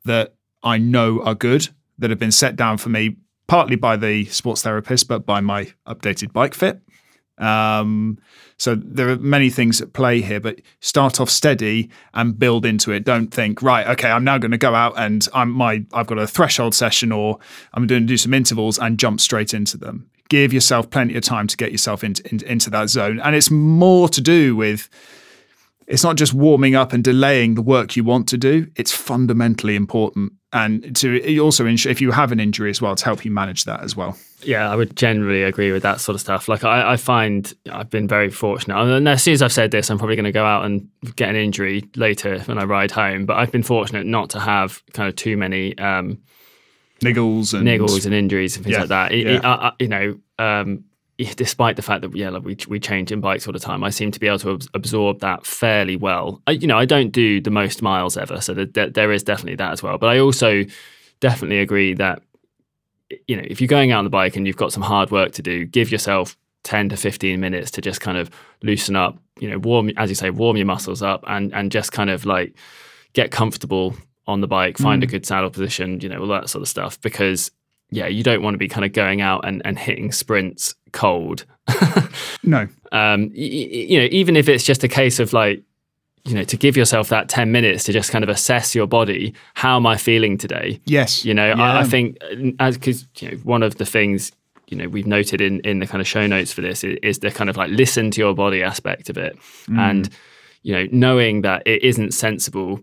that 0.05 0.35
I 0.63 0.79
know 0.79 1.23
are 1.23 1.35
good, 1.35 1.69
that 1.99 2.11
have 2.11 2.19
been 2.19 2.33
set 2.33 2.57
down 2.57 2.79
for 2.79 2.89
me, 2.89 3.17
partly 3.49 3.77
by 3.77 3.97
the 3.97 4.27
sports 4.27 4.63
therapist, 4.63 5.09
but 5.09 5.27
by 5.27 5.41
my 5.41 5.73
updated 5.87 6.33
bike 6.33 6.55
fit. 6.55 6.81
Um, 7.39 8.19
so 8.61 8.75
there 8.75 9.09
are 9.09 9.17
many 9.17 9.49
things 9.49 9.81
at 9.81 9.95
play 9.95 10.21
here, 10.21 10.39
but 10.39 10.61
start 10.81 11.19
off 11.19 11.31
steady 11.31 11.89
and 12.13 12.39
build 12.39 12.67
into 12.67 12.93
it. 12.93 13.05
Don't 13.05 13.29
think, 13.29 13.63
right, 13.63 13.87
okay, 13.87 14.11
I'm 14.11 14.23
now 14.23 14.37
going 14.37 14.51
to 14.51 14.59
go 14.59 14.75
out 14.75 14.93
and 14.99 15.27
I'm 15.33 15.51
my 15.51 15.83
I've 15.95 16.07
got 16.07 16.19
a 16.19 16.27
threshold 16.27 16.75
session 16.75 17.11
or 17.11 17.39
I'm 17.73 17.87
going 17.87 18.03
to 18.03 18.07
do 18.07 18.19
some 18.19 18.35
intervals 18.35 18.79
and 18.79 18.99
jump 18.99 19.23
straight 19.23 19.55
into 19.55 19.79
them. 19.79 20.11
Give 20.29 20.53
yourself 20.53 20.91
plenty 20.91 21.17
of 21.17 21.23
time 21.23 21.47
to 21.47 21.57
get 21.57 21.73
yourself 21.73 22.05
into 22.05 22.23
into, 22.31 22.53
into 22.53 22.69
that 22.69 22.91
zone, 22.91 23.19
and 23.21 23.35
it's 23.35 23.51
more 23.51 24.11
to 24.11 24.21
do 24.21 24.55
with. 24.55 24.91
It's 25.91 26.05
not 26.05 26.17
just 26.17 26.33
warming 26.33 26.75
up 26.77 26.93
and 26.93 27.03
delaying 27.03 27.57
the 27.57 27.63
work 27.63 27.97
you 27.97 28.05
want 28.05 28.29
to 28.29 28.39
do. 28.39 28.69
It's 28.77 28.93
fundamentally 28.93 29.75
important, 29.75 30.33
and 30.53 30.95
to 30.97 31.39
also 31.41 31.67
ensure 31.67 31.91
if 31.91 32.01
you 32.01 32.13
have 32.13 32.31
an 32.33 32.39
injury 32.41 32.71
as 32.71 32.81
well 32.81 32.95
to 32.95 33.05
help 33.05 33.25
you 33.25 33.31
manage 33.33 33.65
that 33.65 33.83
as 33.83 33.97
well. 33.97 34.17
Yeah, 34.43 34.71
I 34.71 34.77
would 34.77 34.97
generally 34.97 35.43
agree 35.43 35.73
with 35.73 35.83
that 35.83 36.01
sort 36.01 36.15
of 36.15 36.21
stuff. 36.21 36.49
Like, 36.49 36.65
I, 36.65 36.93
I 36.93 36.97
find 36.97 37.53
I've 37.71 37.91
been 37.91 38.09
very 38.09 38.31
fortunate. 38.31 38.77
And 38.81 39.09
as 39.09 39.23
soon 39.23 39.35
as 39.35 39.43
I've 39.43 39.53
said 39.53 39.71
this, 39.73 39.91
I'm 39.91 39.99
probably 39.99 40.17
going 40.17 40.25
to 40.25 40.33
go 40.33 40.45
out 40.47 40.65
and 40.65 40.89
get 41.17 41.29
an 41.29 41.37
injury 41.37 41.85
later 41.97 42.39
when 42.47 42.57
I 42.57 42.65
ride 42.65 42.91
home. 42.93 43.27
But 43.27 43.37
I've 43.39 43.53
been 43.53 43.63
fortunate 43.65 44.07
not 44.07 44.31
to 44.31 44.41
have 44.41 44.83
kind 44.95 45.09
of 45.09 45.17
too 45.17 45.37
many 45.37 45.77
um, 45.77 46.19
Niggles 47.03 47.53
and 47.55 47.67
niggles 47.67 48.05
and 48.07 48.15
injuries 48.15 48.57
and 48.57 48.65
things 48.65 48.75
Yeah, 48.75 48.81
like 48.81 48.89
that. 48.91 49.13
It- 49.13 49.27
it- 49.27 49.43
yeah. 49.43 49.49
I- 49.51 49.69
I- 49.69 49.73
you 49.79 49.89
know, 49.89 50.19
um, 50.39 50.85
despite 51.37 51.77
the 51.77 51.83
fact 51.83 52.03
that 52.03 52.15
yeah, 52.15 52.31
like 52.31 52.45
we 52.45 52.57
we 52.69 52.81
change 52.81 53.13
in 53.13 53.21
bikes 53.21 53.47
all 53.47 53.53
the 53.53 53.59
time, 53.59 53.85
I 53.85 53.91
seem 53.91 54.11
to 54.11 54.21
be 54.21 54.27
able 54.27 54.39
to 54.41 54.53
abs- 54.53 54.69
absorb 54.75 55.21
that 55.21 55.47
fairly 55.47 55.97
well. 55.97 56.43
I, 56.47 56.53
you 56.53 56.67
know, 56.67 56.79
I 56.79 56.85
don't 56.85 57.11
do 57.11 57.41
the 57.41 57.51
most 57.51 57.83
miles 57.83 58.17
ever, 58.17 58.41
so 58.41 58.55
that, 58.55 58.75
that 58.75 58.95
there 58.95 59.13
is 59.13 59.23
definitely 59.23 59.57
that 59.57 59.73
as 59.73 59.83
well. 59.83 59.99
But 59.99 60.09
I 60.09 60.19
also 60.19 60.65
definitely 61.21 61.59
agree 61.61 61.95
that 61.95 62.23
you 63.27 63.37
know, 63.37 63.43
if 63.47 63.61
you're 63.61 63.69
going 63.69 63.93
out 63.93 63.99
on 63.99 64.05
the 64.05 64.11
bike 64.11 64.37
and 64.37 64.47
you've 64.47 64.57
got 64.57 64.73
some 64.73 64.83
hard 64.83 65.11
work 65.11 65.33
to 65.33 65.43
do, 65.43 65.65
give 65.65 65.91
yourself 65.91 66.37
10 66.65 66.91
to 66.91 66.97
15 66.97 67.41
minutes 67.41 67.71
to 67.73 67.81
just 67.81 68.01
kind 68.01 68.19
of 68.19 68.31
loosen 68.63 68.97
up, 68.97 69.19
you 69.39 69.51
know, 69.51 69.59
warm, 69.59 69.91
as 69.97 70.11
you 70.11 70.15
say, 70.15 70.31
warm 70.31 70.57
your 70.57 70.67
muscles 70.67 71.03
up 71.03 71.25
and, 71.27 71.53
and 71.55 71.73
just 71.73 71.93
kind 71.93 72.11
of 72.11 72.25
like 72.25 72.55
get 73.13 73.31
comfortable 73.31 73.95
on 74.27 74.41
the 74.41 74.47
bike, 74.47 74.79
find 74.79 75.03
a 75.03 75.07
mm. 75.07 75.11
good 75.11 75.27
saddle 75.27 75.51
position, 75.51 76.01
you 76.01 76.09
know, 76.09 76.21
all 76.21 76.29
that 76.29 76.49
sort 76.49 76.63
of 76.63 76.69
stuff. 76.69 77.01
Because, 77.01 77.51
yeah, 77.91 78.07
you 78.07 78.23
don't 78.23 78.43
want 78.43 78.55
to 78.55 78.59
be 78.59 78.69
kind 78.69 78.85
of 78.85 78.93
going 78.93 79.21
out 79.21 79.45
and, 79.47 79.63
and 79.65 79.79
hitting 79.79 80.13
sprints 80.13 80.75
cold. 80.93 81.45
no, 82.43 82.69
um, 82.93 83.29
y- 83.31 83.33
y- 83.37 83.87
you 83.89 83.99
know, 84.01 84.09
even 84.11 84.37
if 84.37 84.49
it's 84.49 84.65
just 84.65 84.83
a 84.85 84.89
case 84.89 85.19
of 85.19 85.33
like, 85.33 85.63
you 86.25 86.35
know, 86.35 86.45
to 86.45 86.57
give 86.57 86.77
yourself 86.77 87.09
that 87.09 87.29
10 87.29 87.51
minutes 87.51 87.85
to 87.85 87.93
just 87.93 88.11
kind 88.11 88.23
of 88.23 88.29
assess 88.29 88.75
your 88.75 88.87
body. 88.87 89.35
How 89.55 89.77
am 89.77 89.87
I 89.87 89.97
feeling 89.97 90.37
today? 90.37 90.81
yes, 90.85 91.25
You 91.25 91.33
know, 91.35 91.51
I, 91.53 91.57
Yeah. 91.57 91.79
I 91.79 91.85
think 91.85 92.19
uh, 92.23 92.51
as 92.59 92.77
because 92.77 93.07
you 93.19 93.31
know 93.31 93.37
one 93.39 93.63
of 93.63 93.77
the 93.77 93.87
things 93.87 94.31
you 94.69 94.77
know 94.77 94.89
we've 94.89 95.07
noted 95.07 95.41
in 95.41 95.61
in 95.61 95.79
the 95.81 95.87
kind 95.87 96.01
of 96.01 96.07
show 96.07 96.27
notes 96.27 96.53
for 96.53 96.61
this 96.61 96.85
is, 96.85 96.99
is 97.03 97.19
the 97.21 97.31
kind 97.31 97.49
of 97.51 97.57
like 97.57 97.71
listen 97.71 98.11
to 98.13 98.21
your 98.21 98.35
body 98.35 98.63
aspect 98.63 99.09
of 99.11 99.17
it, 99.19 99.37
and 99.79 100.09
you 100.63 100.73
know 100.75 100.87
knowing 100.93 101.41
that 101.43 101.63
it 101.67 101.83
isn't 101.83 102.13
sensible 102.13 102.81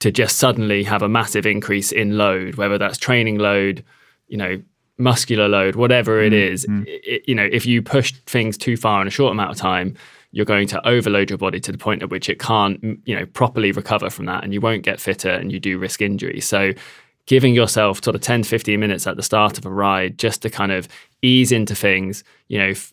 to 0.00 0.10
just 0.12 0.36
suddenly 0.36 0.82
have 0.84 1.02
a 1.02 1.08
massive 1.08 1.44
increase 1.46 1.90
in 1.92 2.16
load, 2.16 2.54
whether 2.54 2.78
that's 2.78 2.98
training 2.98 3.38
load, 3.38 3.84
you 4.28 4.36
know, 4.36 4.62
muscular 4.96 5.48
load, 5.48 5.76
whatever 5.76 6.20
it 6.20 6.32
mm, 6.32 6.50
is. 6.50 6.66
Mm. 6.66 6.88
i- 6.88 7.20
you 7.26 7.34
know, 7.34 7.48
if 7.50 7.66
you 7.66 7.82
push 7.82 8.12
things 8.26 8.56
too 8.56 8.76
far 8.76 9.00
in 9.02 9.08
a 9.08 9.10
short 9.10 9.32
amount 9.32 9.50
of 9.50 9.56
time, 9.56 9.94
you're 10.32 10.44
going 10.44 10.68
to 10.68 10.86
overload 10.88 11.30
your 11.30 11.38
body 11.38 11.58
to 11.60 11.72
the 11.72 11.78
point 11.78 12.02
at 12.02 12.10
which 12.10 12.28
it 12.28 12.38
can't, 12.38 12.82
you 13.06 13.14
know, 13.16 13.24
properly 13.26 13.72
recover 13.72 14.10
from 14.10 14.26
that, 14.26 14.44
and 14.44 14.52
you 14.52 14.60
won't 14.60 14.82
get 14.82 15.00
fitter, 15.00 15.30
and 15.30 15.50
you 15.50 15.58
do 15.58 15.78
risk 15.78 16.02
injury. 16.02 16.40
So, 16.40 16.72
giving 17.26 17.54
yourself 17.54 18.02
sort 18.02 18.14
of 18.14 18.22
10, 18.22 18.42
15 18.42 18.78
minutes 18.80 19.06
at 19.06 19.16
the 19.16 19.22
start 19.22 19.58
of 19.58 19.66
a 19.66 19.70
ride 19.70 20.18
just 20.18 20.42
to 20.42 20.50
kind 20.50 20.72
of 20.72 20.88
ease 21.22 21.50
into 21.52 21.74
things, 21.74 22.24
you 22.48 22.58
know. 22.58 22.68
F- 22.68 22.92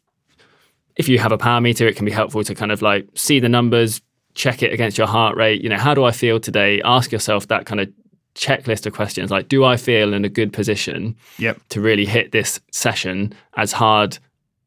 if 0.98 1.10
you 1.10 1.20
have 1.20 1.34
a 1.34 1.38
power 1.38 1.60
meter, 1.60 1.86
it 1.88 1.98
can 1.98 2.06
be 2.06 2.12
helpful 2.12 2.42
to 2.44 2.56
kind 2.56 2.72
of 2.72 2.82
like 2.82 3.06
see 3.16 3.40
the 3.42 3.50
numbers, 3.50 4.02
check 4.36 4.62
it 4.62 4.72
against 4.74 4.98
your 4.98 5.08
heart 5.08 5.36
rate. 5.38 5.62
You 5.64 5.70
know, 5.70 5.78
how 5.78 5.94
do 5.94 6.04
I 6.04 6.12
feel 6.12 6.40
today? 6.40 6.82
Ask 6.84 7.12
yourself 7.12 7.48
that 7.48 7.66
kind 7.66 7.80
of 7.82 7.90
checklist 8.36 8.86
of 8.86 8.94
questions 8.94 9.32
like, 9.32 9.48
do 9.48 9.64
I 9.64 9.78
feel 9.78 10.14
in 10.14 10.26
a 10.26 10.30
good 10.30 10.52
position 10.52 11.16
Yep. 11.40 11.62
to 11.70 11.80
really 11.82 12.06
hit 12.06 12.32
this 12.34 12.60
session 12.72 13.34
as 13.56 13.72
hard 13.72 14.18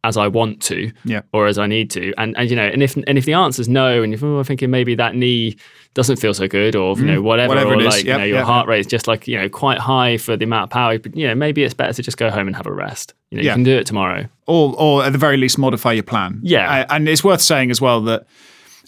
as 0.04 0.16
I 0.16 0.26
want 0.28 0.62
to 0.62 0.90
Yeah. 1.04 1.20
or 1.34 1.46
as 1.48 1.58
I 1.58 1.66
need 1.66 1.90
to? 1.90 2.14
And 2.16 2.34
and 2.38 2.48
you 2.48 2.56
know, 2.56 2.64
and 2.66 2.82
if 2.82 2.96
and 2.96 3.18
if 3.18 3.26
the 3.26 3.34
answer 3.34 3.60
is 3.60 3.68
no, 3.68 4.02
and 4.02 4.14
if 4.14 4.22
oh, 4.24 4.38
I'm 4.38 4.44
thinking 4.44 4.70
maybe 4.70 4.94
that 4.94 5.14
knee 5.14 5.56
doesn't 5.92 6.16
feel 6.16 6.32
so 6.32 6.46
good, 6.48 6.76
or 6.76 6.96
you 6.96 7.04
know 7.04 7.20
whatever, 7.20 7.48
whatever 7.48 7.70
or 7.74 7.80
it 7.80 7.86
is. 7.86 7.94
like 7.96 8.04
you 8.06 8.12
know 8.16 8.24
your 8.24 8.36
yep, 8.38 8.46
heart 8.46 8.68
rate 8.68 8.80
is 8.80 8.86
just 8.86 9.06
like 9.06 9.28
you 9.28 9.36
know 9.36 9.48
quite 9.50 9.78
high 9.78 10.16
for 10.16 10.34
the 10.36 10.44
amount 10.44 10.64
of 10.64 10.70
power, 10.70 10.98
but 10.98 11.14
you 11.16 11.26
know 11.26 11.34
maybe 11.34 11.62
it's 11.64 11.74
better 11.74 11.92
to 11.92 12.02
just 12.02 12.16
go 12.16 12.30
home 12.30 12.46
and 12.46 12.56
have 12.56 12.66
a 12.66 12.72
rest. 12.72 13.12
You 13.30 13.36
know, 13.38 13.42
you 13.42 13.50
can 13.50 13.64
do 13.64 13.76
it 13.76 13.86
tomorrow. 13.86 14.28
or 14.46 14.74
or 14.78 15.04
at 15.04 15.12
the 15.12 15.18
very 15.18 15.36
least 15.36 15.58
modify 15.58 15.92
your 15.92 16.04
plan. 16.04 16.40
Yeah. 16.42 16.84
Uh, 16.88 16.94
and 16.94 17.06
it's 17.08 17.22
worth 17.24 17.42
saying 17.42 17.70
as 17.70 17.80
well 17.82 18.00
that 18.02 18.24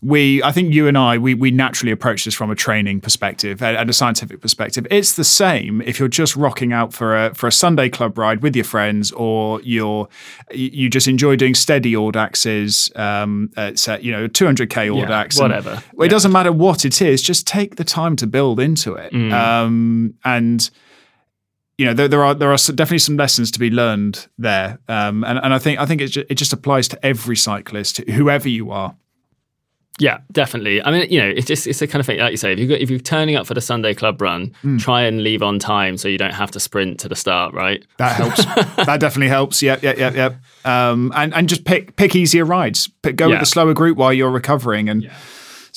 we, 0.02 0.42
I 0.42 0.50
think 0.52 0.72
you 0.72 0.88
and 0.88 0.96
I, 0.96 1.18
we 1.18 1.34
we 1.34 1.50
naturally 1.50 1.92
approach 1.92 2.24
this 2.24 2.34
from 2.34 2.50
a 2.50 2.54
training 2.54 3.00
perspective 3.02 3.62
and 3.62 3.76
and 3.76 3.90
a 3.90 3.92
scientific 3.92 4.40
perspective. 4.40 4.86
It's 4.90 5.12
the 5.14 5.24
same 5.24 5.82
if 5.82 5.98
you're 5.98 6.08
just 6.08 6.36
rocking 6.36 6.72
out 6.72 6.94
for 6.94 7.14
a 7.26 7.34
for 7.34 7.46
a 7.46 7.52
Sunday 7.52 7.88
club 7.90 8.16
ride 8.16 8.42
with 8.42 8.56
your 8.56 8.64
friends, 8.64 9.12
or 9.12 9.60
you're 9.62 10.08
you 10.52 10.88
just 10.88 11.06
enjoy 11.06 11.36
doing 11.36 11.54
steady 11.54 11.92
audaxes, 11.92 12.96
um, 12.98 13.50
at 13.56 14.02
you 14.02 14.10
know 14.10 14.26
200k 14.26 14.88
audax, 14.90 15.32
and- 15.38 15.42
whatever. 15.42 15.82
Well, 15.92 16.06
it 16.06 16.10
doesn't 16.10 16.32
matter 16.32 16.52
what 16.52 16.84
it 16.84 17.02
is. 17.02 17.22
Just 17.22 17.46
take 17.46 17.76
the 17.76 17.84
time 17.84 18.16
to 18.16 18.26
build 18.26 18.58
into 18.60 18.94
it, 18.94 19.12
Mm. 19.12 19.32
um, 19.32 20.14
and 20.24 20.70
you 21.76 21.86
know 21.86 21.94
there, 21.94 22.08
there 22.08 22.24
are 22.24 22.34
there 22.34 22.50
are 22.52 22.56
definitely 22.56 22.98
some 22.98 23.16
lessons 23.16 23.50
to 23.50 23.58
be 23.58 23.70
learned 23.70 24.28
there, 24.38 24.78
um, 24.88 25.24
and 25.24 25.38
and 25.42 25.52
I 25.52 25.58
think 25.58 25.78
I 25.78 25.86
think 25.86 26.00
it 26.00 26.08
ju- 26.08 26.24
it 26.28 26.34
just 26.36 26.52
applies 26.52 26.88
to 26.88 27.06
every 27.06 27.36
cyclist, 27.36 27.98
whoever 28.08 28.48
you 28.48 28.70
are. 28.70 28.94
Yeah, 29.98 30.20
definitely. 30.32 30.82
I 30.82 30.90
mean, 30.90 31.10
you 31.10 31.20
know, 31.20 31.28
it's 31.28 31.46
just 31.46 31.66
it's 31.66 31.82
a 31.82 31.86
kind 31.86 32.00
of 32.00 32.06
thing, 32.06 32.18
like 32.20 32.30
you 32.30 32.38
say, 32.38 32.52
if 32.54 32.58
you 32.58 32.66
got 32.66 32.78
if 32.80 32.88
you're 32.88 32.98
turning 32.98 33.36
up 33.36 33.46
for 33.46 33.52
the 33.52 33.60
Sunday 33.60 33.92
club 33.92 34.22
run, 34.22 34.52
try 34.78 35.02
and 35.02 35.22
leave 35.22 35.42
on 35.42 35.58
time 35.58 35.98
so 35.98 36.08
you 36.08 36.16
don't 36.16 36.32
have 36.32 36.50
to 36.52 36.60
sprint 36.60 36.98
to 37.00 37.08
the 37.08 37.16
start, 37.16 37.52
right? 37.52 37.84
That 37.98 38.16
helps. 38.16 38.44
that 38.86 38.98
definitely 38.98 39.28
helps. 39.28 39.62
Yep, 39.62 39.82
yep, 39.82 39.98
yep, 39.98 40.14
yep. 40.14 40.36
Um, 40.64 41.12
and 41.14 41.34
and 41.34 41.48
just 41.50 41.64
pick 41.66 41.96
pick 41.96 42.16
easier 42.16 42.46
rides. 42.46 42.88
Pick, 43.02 43.16
go 43.16 43.26
Yeah. 43.26 43.32
with 43.32 43.40
the 43.40 43.46
slower 43.46 43.74
group 43.74 43.98
while 43.98 44.12
you're 44.12 44.30
recovering, 44.30 44.88
and 44.88 45.10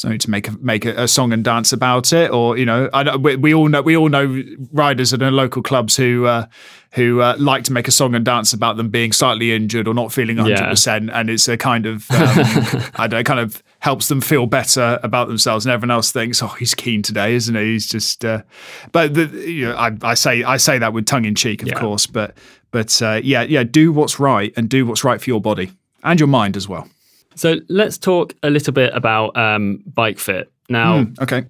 so 0.04 0.10
need 0.10 0.22
to 0.22 0.30
make 0.30 0.50
a 0.50 0.52
make 0.60 0.84
a, 0.86 1.04
a 1.04 1.08
song 1.08 1.32
and 1.32 1.44
dance 1.44 1.72
about 1.72 2.12
it. 2.12 2.30
Or 2.32 2.58
you 2.58 2.66
know, 2.66 2.89
I 2.94 3.16
we, 3.16 3.38
we 3.38 3.54
all 3.54 3.70
know 3.70 3.82
we 3.82 3.96
all 3.96 4.10
know 4.10 4.44
riders 4.74 5.13
at 5.13 5.22
our 5.24 5.32
local 5.32 5.62
clubs 5.63 5.96
who 5.96 6.26
uh, 6.26 6.48
who 6.92 7.22
uh, 7.22 7.36
like 7.39 7.63
to 7.63 7.74
make 7.74 7.88
a 7.88 7.92
song 7.92 8.13
and 8.13 8.26
dance 8.26 8.52
about 8.54 8.76
them 8.78 8.89
being 8.89 9.13
slightly 9.13 9.54
injured 9.56 9.88
or 9.88 9.94
not 9.94 10.12
feeling 10.12 10.36
100, 10.38 10.58
percent 10.70 11.10
and 11.13 11.30
it's 11.30 11.48
a 11.48 11.56
kind 11.58 11.86
of 11.86 12.10
um, 12.12 12.18
I 12.96 13.08
don't 13.08 13.12
know, 13.20 13.24
kind 13.24 13.39
of 13.39 13.63
helps 13.80 14.10
them 14.10 14.20
feel 14.22 14.46
better 14.46 15.00
about 15.04 15.28
themselves, 15.30 15.66
and 15.66 15.72
everyone 15.74 15.92
else 15.92 16.12
thinks, 16.12 16.44
oh, 16.44 16.48
he's 16.48 16.76
keen 16.76 17.02
today, 17.02 17.34
isn't 17.36 17.56
he? 17.56 17.63
He's 17.74 17.88
just. 17.88 18.24
Uh, 18.26 18.44
but 18.92 19.13
the, 19.13 19.26
you 19.28 19.66
know, 19.70 19.76
I, 19.76 19.92
I 20.02 20.13
say 20.16 20.44
I 20.44 20.58
say 20.58 20.78
that 20.80 20.92
with 20.94 21.06
tongue 21.06 21.26
in 21.26 21.36
cheek, 21.36 21.62
of 21.62 21.70
Yeah. 21.70 21.80
course, 21.80 22.06
but 22.08 22.38
but 22.72 23.02
uh, 23.02 23.22
yeah, 23.24 23.44
yeah, 23.44 23.63
do 23.63 23.92
what's 23.94 24.20
right 24.20 24.52
and 24.58 24.70
do 24.70 24.86
what's 24.86 25.04
right 25.04 25.22
for 25.22 25.30
your 25.30 25.39
body 25.42 25.72
and 26.04 26.20
your 26.20 26.28
mind 26.28 26.58
as 26.58 26.68
well. 26.68 26.88
So 27.36 27.58
let's 27.69 27.98
talk 27.98 28.34
a 28.43 28.50
little 28.50 28.74
bit 28.74 28.93
about 28.93 29.36
um, 29.38 29.84
bike 29.86 30.19
fit. 30.19 30.52
Now, 30.69 31.06
Okay. 31.22 31.46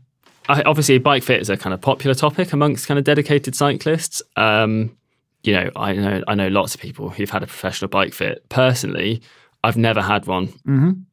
I, 0.50 0.62
obviously, 0.64 0.98
bike 0.98 1.24
fit 1.24 1.40
is 1.42 1.50
a 1.50 1.56
kind 1.56 1.74
of 1.74 1.80
popular 1.82 2.14
topic 2.16 2.52
amongst 2.52 2.88
kind 2.88 2.98
of 2.98 3.06
dedicated 3.06 3.56
cyclists. 3.56 4.22
Um, 4.36 4.96
you 5.44 5.54
know, 5.54 5.70
I 5.76 5.94
know 5.94 6.24
I 6.28 6.36
know 6.36 6.48
lots 6.50 6.76
of 6.76 6.82
people 6.82 7.10
who've 7.10 7.30
had 7.30 7.44
a 7.44 7.48
professional 7.48 7.88
bike 7.90 8.14
fit. 8.14 8.48
Personally, 8.50 9.22
I've 9.64 9.78
never 9.78 10.02
had 10.02 10.26
one, 10.28 10.50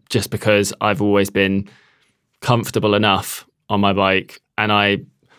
just 0.09 0.31
because 0.31 0.73
I've 0.81 1.01
always 1.01 1.31
been 1.31 1.69
comfortable 2.41 2.95
enough 2.95 3.47
on 3.69 3.81
my 3.81 3.93
bike, 3.93 4.41
and 4.59 4.73
I 4.73 4.99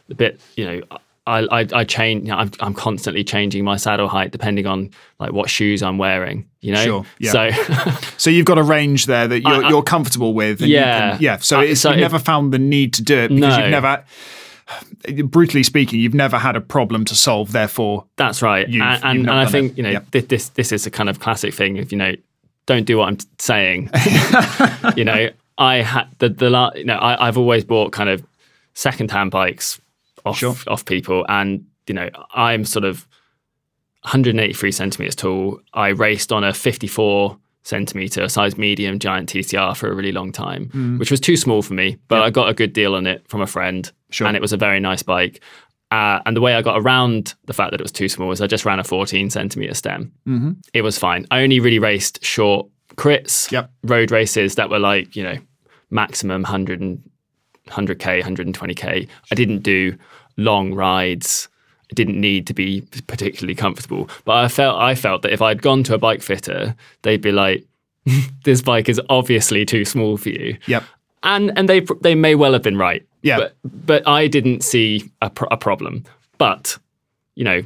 a 0.09 0.15
bit, 0.15 0.39
you 0.55 0.65
know. 0.65 0.81
I, 1.27 1.39
I, 1.61 1.67
I 1.73 1.83
change. 1.83 2.23
You 2.23 2.29
know, 2.31 2.37
I'm, 2.37 2.51
I'm 2.61 2.73
constantly 2.73 3.23
changing 3.23 3.63
my 3.63 3.77
saddle 3.77 4.07
height 4.07 4.31
depending 4.31 4.65
on 4.65 4.89
like 5.19 5.31
what 5.33 5.49
shoes 5.49 5.83
I'm 5.83 5.97
wearing. 5.99 6.47
You 6.61 6.73
know, 6.73 6.83
Sure, 6.83 7.05
yeah. 7.19 7.31
so 7.31 7.97
So 8.17 8.29
you've 8.29 8.45
got 8.47 8.57
a 8.57 8.63
range 8.63 9.05
there 9.05 9.27
that 9.27 9.41
you're, 9.41 9.51
I- 9.63 9.67
I- 9.67 9.69
you're 9.69 9.83
comfortable 9.83 10.33
with. 10.33 10.61
And 10.61 10.69
you 10.69 10.77
Yeah. 10.77 11.11
can- 11.11 11.21
yeah. 11.21 11.37
So, 11.37 11.59
I- 11.59 11.65
it's, 11.65 11.81
so 11.81 11.89
you've 11.89 11.97
if- 11.99 12.01
never 12.01 12.19
found 12.19 12.51
the 12.53 12.59
need 12.59 12.93
to 12.95 13.03
do 13.03 13.17
it 13.17 13.27
because 13.29 13.57
No. 13.57 13.61
you've 13.63 13.71
never, 13.71 14.03
brutally 15.25 15.63
speaking, 15.63 15.99
you've 15.99 16.13
never 16.13 16.37
had 16.37 16.55
a 16.55 16.61
problem 16.61 17.05
to 17.05 17.15
solve. 17.15 17.51
Therefore, 17.51 18.05
That's 18.15 18.41
right, 18.41 18.67
and, 18.67 18.81
and, 18.81 19.03
and 19.03 19.29
I 19.29 19.45
think 19.45 19.73
it. 19.73 19.77
you 19.77 19.83
know 19.83 19.89
Yep. 19.91 20.11
this 20.29 20.49
this 20.49 20.71
is 20.71 20.85
a 20.85 20.91
kind 20.91 21.09
of 21.09 21.19
classic 21.19 21.53
thing. 21.53 21.77
If 21.77 21.91
you 21.91 21.97
know, 21.97 22.13
don't 22.65 22.85
do 22.85 22.97
what 22.97 23.09
I'm 23.09 23.17
saying. 23.37 23.89
you 24.95 25.03
know, 25.03 25.29
I 25.57 25.77
had 25.77 26.07
the 26.19 26.29
the 26.29 26.49
la- 26.49 26.71
you 26.75 26.85
know 26.85 26.95
I, 26.95 27.27
I've 27.27 27.37
always 27.37 27.63
bought 27.65 27.91
kind 27.91 28.09
of 28.09 28.23
second 28.73 29.11
hand 29.11 29.31
bikes 29.31 29.79
off 30.25 30.37
Sure. 30.37 30.55
off 30.67 30.85
people, 30.85 31.25
and 31.29 31.65
you 31.87 31.93
know 31.95 32.09
I'm 32.33 32.65
sort 32.65 32.85
of 32.85 33.07
183 34.03 34.71
centimeters 34.71 35.15
tall. 35.15 35.59
I 35.73 35.89
raced 35.89 36.31
on 36.31 36.43
a 36.43 36.53
54 36.53 37.37
centimeter 37.63 38.27
size 38.27 38.57
medium 38.57 38.97
giant 38.97 39.29
TCR 39.29 39.75
for 39.75 39.91
a 39.91 39.93
really 39.93 40.11
long 40.11 40.31
time, 40.31 40.65
Mm. 40.73 40.97
which 40.97 41.11
was 41.11 41.19
too 41.19 41.37
small 41.37 41.61
for 41.61 41.75
me. 41.75 41.97
But 42.07 42.23
I 42.23 42.31
got 42.31 42.49
a 42.49 42.53
good 42.55 42.73
deal 42.73 42.95
on 42.95 43.05
it 43.05 43.23
from 43.27 43.41
a 43.41 43.47
friend, 43.47 43.91
Sure. 44.09 44.25
and 44.27 44.35
it 44.35 44.41
was 44.41 44.51
a 44.53 44.57
very 44.57 44.79
nice 44.79 45.03
bike. 45.03 45.41
Uh, 45.91 46.19
and 46.25 46.35
the 46.35 46.41
way 46.41 46.55
I 46.55 46.61
got 46.63 46.79
around 46.81 47.35
the 47.45 47.53
fact 47.53 47.71
that 47.71 47.79
it 47.81 47.83
was 47.83 47.91
too 47.91 48.09
small 48.09 48.29
was 48.29 48.41
I 48.41 48.47
just 48.47 48.65
ran 48.65 48.79
a 48.79 48.83
14 48.83 49.29
centimeter 49.29 49.73
stem. 49.75 50.11
Mm-hmm. 50.27 50.51
It 50.73 50.81
was 50.81 50.97
fine. 50.97 51.27
I 51.29 51.43
only 51.43 51.59
really 51.59 51.79
raced 51.79 52.23
short 52.23 52.67
crits, 52.95 53.51
Yep. 53.51 53.69
road 53.83 54.09
races 54.09 54.55
that 54.55 54.69
were 54.71 54.79
like, 54.79 55.15
you 55.15 55.23
know, 55.23 55.35
maximum 55.91 56.43
100 56.43 56.81
and 56.81 57.03
100k, 57.67 58.21
120k. 58.23 59.07
I 59.31 59.35
didn't 59.35 59.59
do 59.59 59.95
long 60.37 60.73
rides. 60.73 61.47
I 61.91 61.93
didn't 61.93 62.19
need 62.19 62.47
to 62.47 62.53
be 62.53 62.81
particularly 63.07 63.55
comfortable. 63.55 64.09
But 64.25 64.37
I 64.37 64.47
felt 64.47 64.79
I 64.79 64.95
felt 64.95 65.21
that 65.23 65.33
if 65.33 65.41
I'd 65.41 65.61
gone 65.61 65.83
to 65.83 65.93
a 65.93 65.97
bike 65.97 66.21
fitter, 66.21 66.75
they'd 67.01 67.21
be 67.21 67.31
like, 67.31 67.65
"This 68.43 68.61
bike 68.61 68.87
is 68.89 68.99
obviously 69.09 69.65
too 69.65 69.85
small 69.85 70.17
for 70.17 70.29
you." 70.29 70.57
Yep. 70.67 70.83
and 71.23 71.51
and 71.57 71.67
they 71.67 71.81
they 72.01 72.15
may 72.15 72.35
well 72.35 72.53
have 72.53 72.63
been 72.63 72.77
right. 72.77 73.05
Yeah. 73.23 73.37
but 73.37 73.55
but 73.85 74.07
I 74.07 74.27
didn't 74.27 74.63
see 74.63 75.11
a, 75.21 75.29
pro- 75.29 75.49
a 75.51 75.57
problem. 75.57 76.03
But 76.37 76.77
you 77.35 77.43
know, 77.43 77.61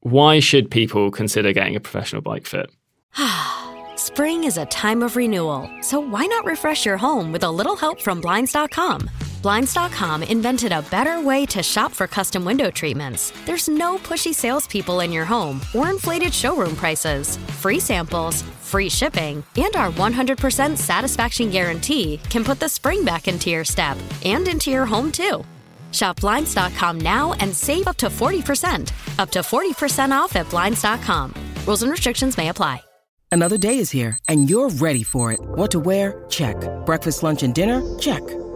why 0.00 0.40
should 0.40 0.70
people 0.70 1.10
consider 1.10 1.52
getting 1.52 1.76
a 1.76 1.80
professional 1.80 2.22
bike 2.22 2.46
fit? 2.46 2.70
Spring 3.96 4.44
is 4.44 4.56
a 4.58 4.66
time 4.66 5.02
of 5.02 5.16
renewal, 5.16 5.70
so 5.80 6.00
why 6.00 6.26
not 6.26 6.44
refresh 6.44 6.84
your 6.86 6.96
home 6.96 7.32
with 7.32 7.42
a 7.44 7.50
little 7.50 7.76
help 7.76 8.00
from 8.00 8.20
Blinds.com? 8.20 9.08
Blinds.com 9.46 10.24
invented 10.24 10.72
a 10.72 10.82
better 10.90 11.20
way 11.20 11.46
to 11.46 11.62
shop 11.62 11.92
for 11.92 12.08
custom 12.08 12.44
window 12.44 12.68
treatments. 12.68 13.32
There's 13.46 13.68
no 13.68 13.96
pushy 13.96 14.34
salespeople 14.34 14.98
in 14.98 15.12
your 15.12 15.24
home 15.24 15.60
or 15.72 15.88
inflated 15.88 16.34
showroom 16.34 16.74
prices. 16.74 17.36
Free 17.60 17.78
samples, 17.78 18.42
free 18.60 18.88
shipping, 18.88 19.44
and 19.56 19.76
our 19.76 19.92
100% 19.92 20.76
satisfaction 20.76 21.48
guarantee 21.48 22.18
can 22.28 22.42
put 22.42 22.58
the 22.58 22.68
spring 22.68 23.04
back 23.04 23.28
into 23.28 23.48
your 23.48 23.62
step 23.62 23.96
and 24.24 24.48
into 24.48 24.72
your 24.72 24.84
home 24.84 25.12
too. 25.12 25.44
Shop 25.92 26.20
Blinds.com 26.20 26.98
now 26.98 27.32
and 27.34 27.54
save 27.54 27.86
up 27.86 27.98
to 27.98 28.06
40%. 28.06 28.90
Up 29.20 29.30
to 29.30 29.42
40% 29.42 30.10
off 30.10 30.34
at 30.34 30.50
Blinds.com. 30.50 31.32
Rules 31.66 31.84
and 31.84 31.92
restrictions 31.92 32.36
may 32.36 32.48
apply. 32.48 32.82
Another 33.30 33.58
day 33.58 33.78
is 33.78 33.90
here, 33.92 34.18
and 34.28 34.50
you're 34.50 34.70
ready 34.70 35.04
for 35.04 35.30
it. 35.30 35.38
What 35.40 35.70
to 35.70 35.78
wear? 35.78 36.24
Check. 36.30 36.56
Breakfast, 36.84 37.22
lunch, 37.22 37.42
and 37.42 37.54
dinner? 37.54 37.82
Check. 37.98 38.22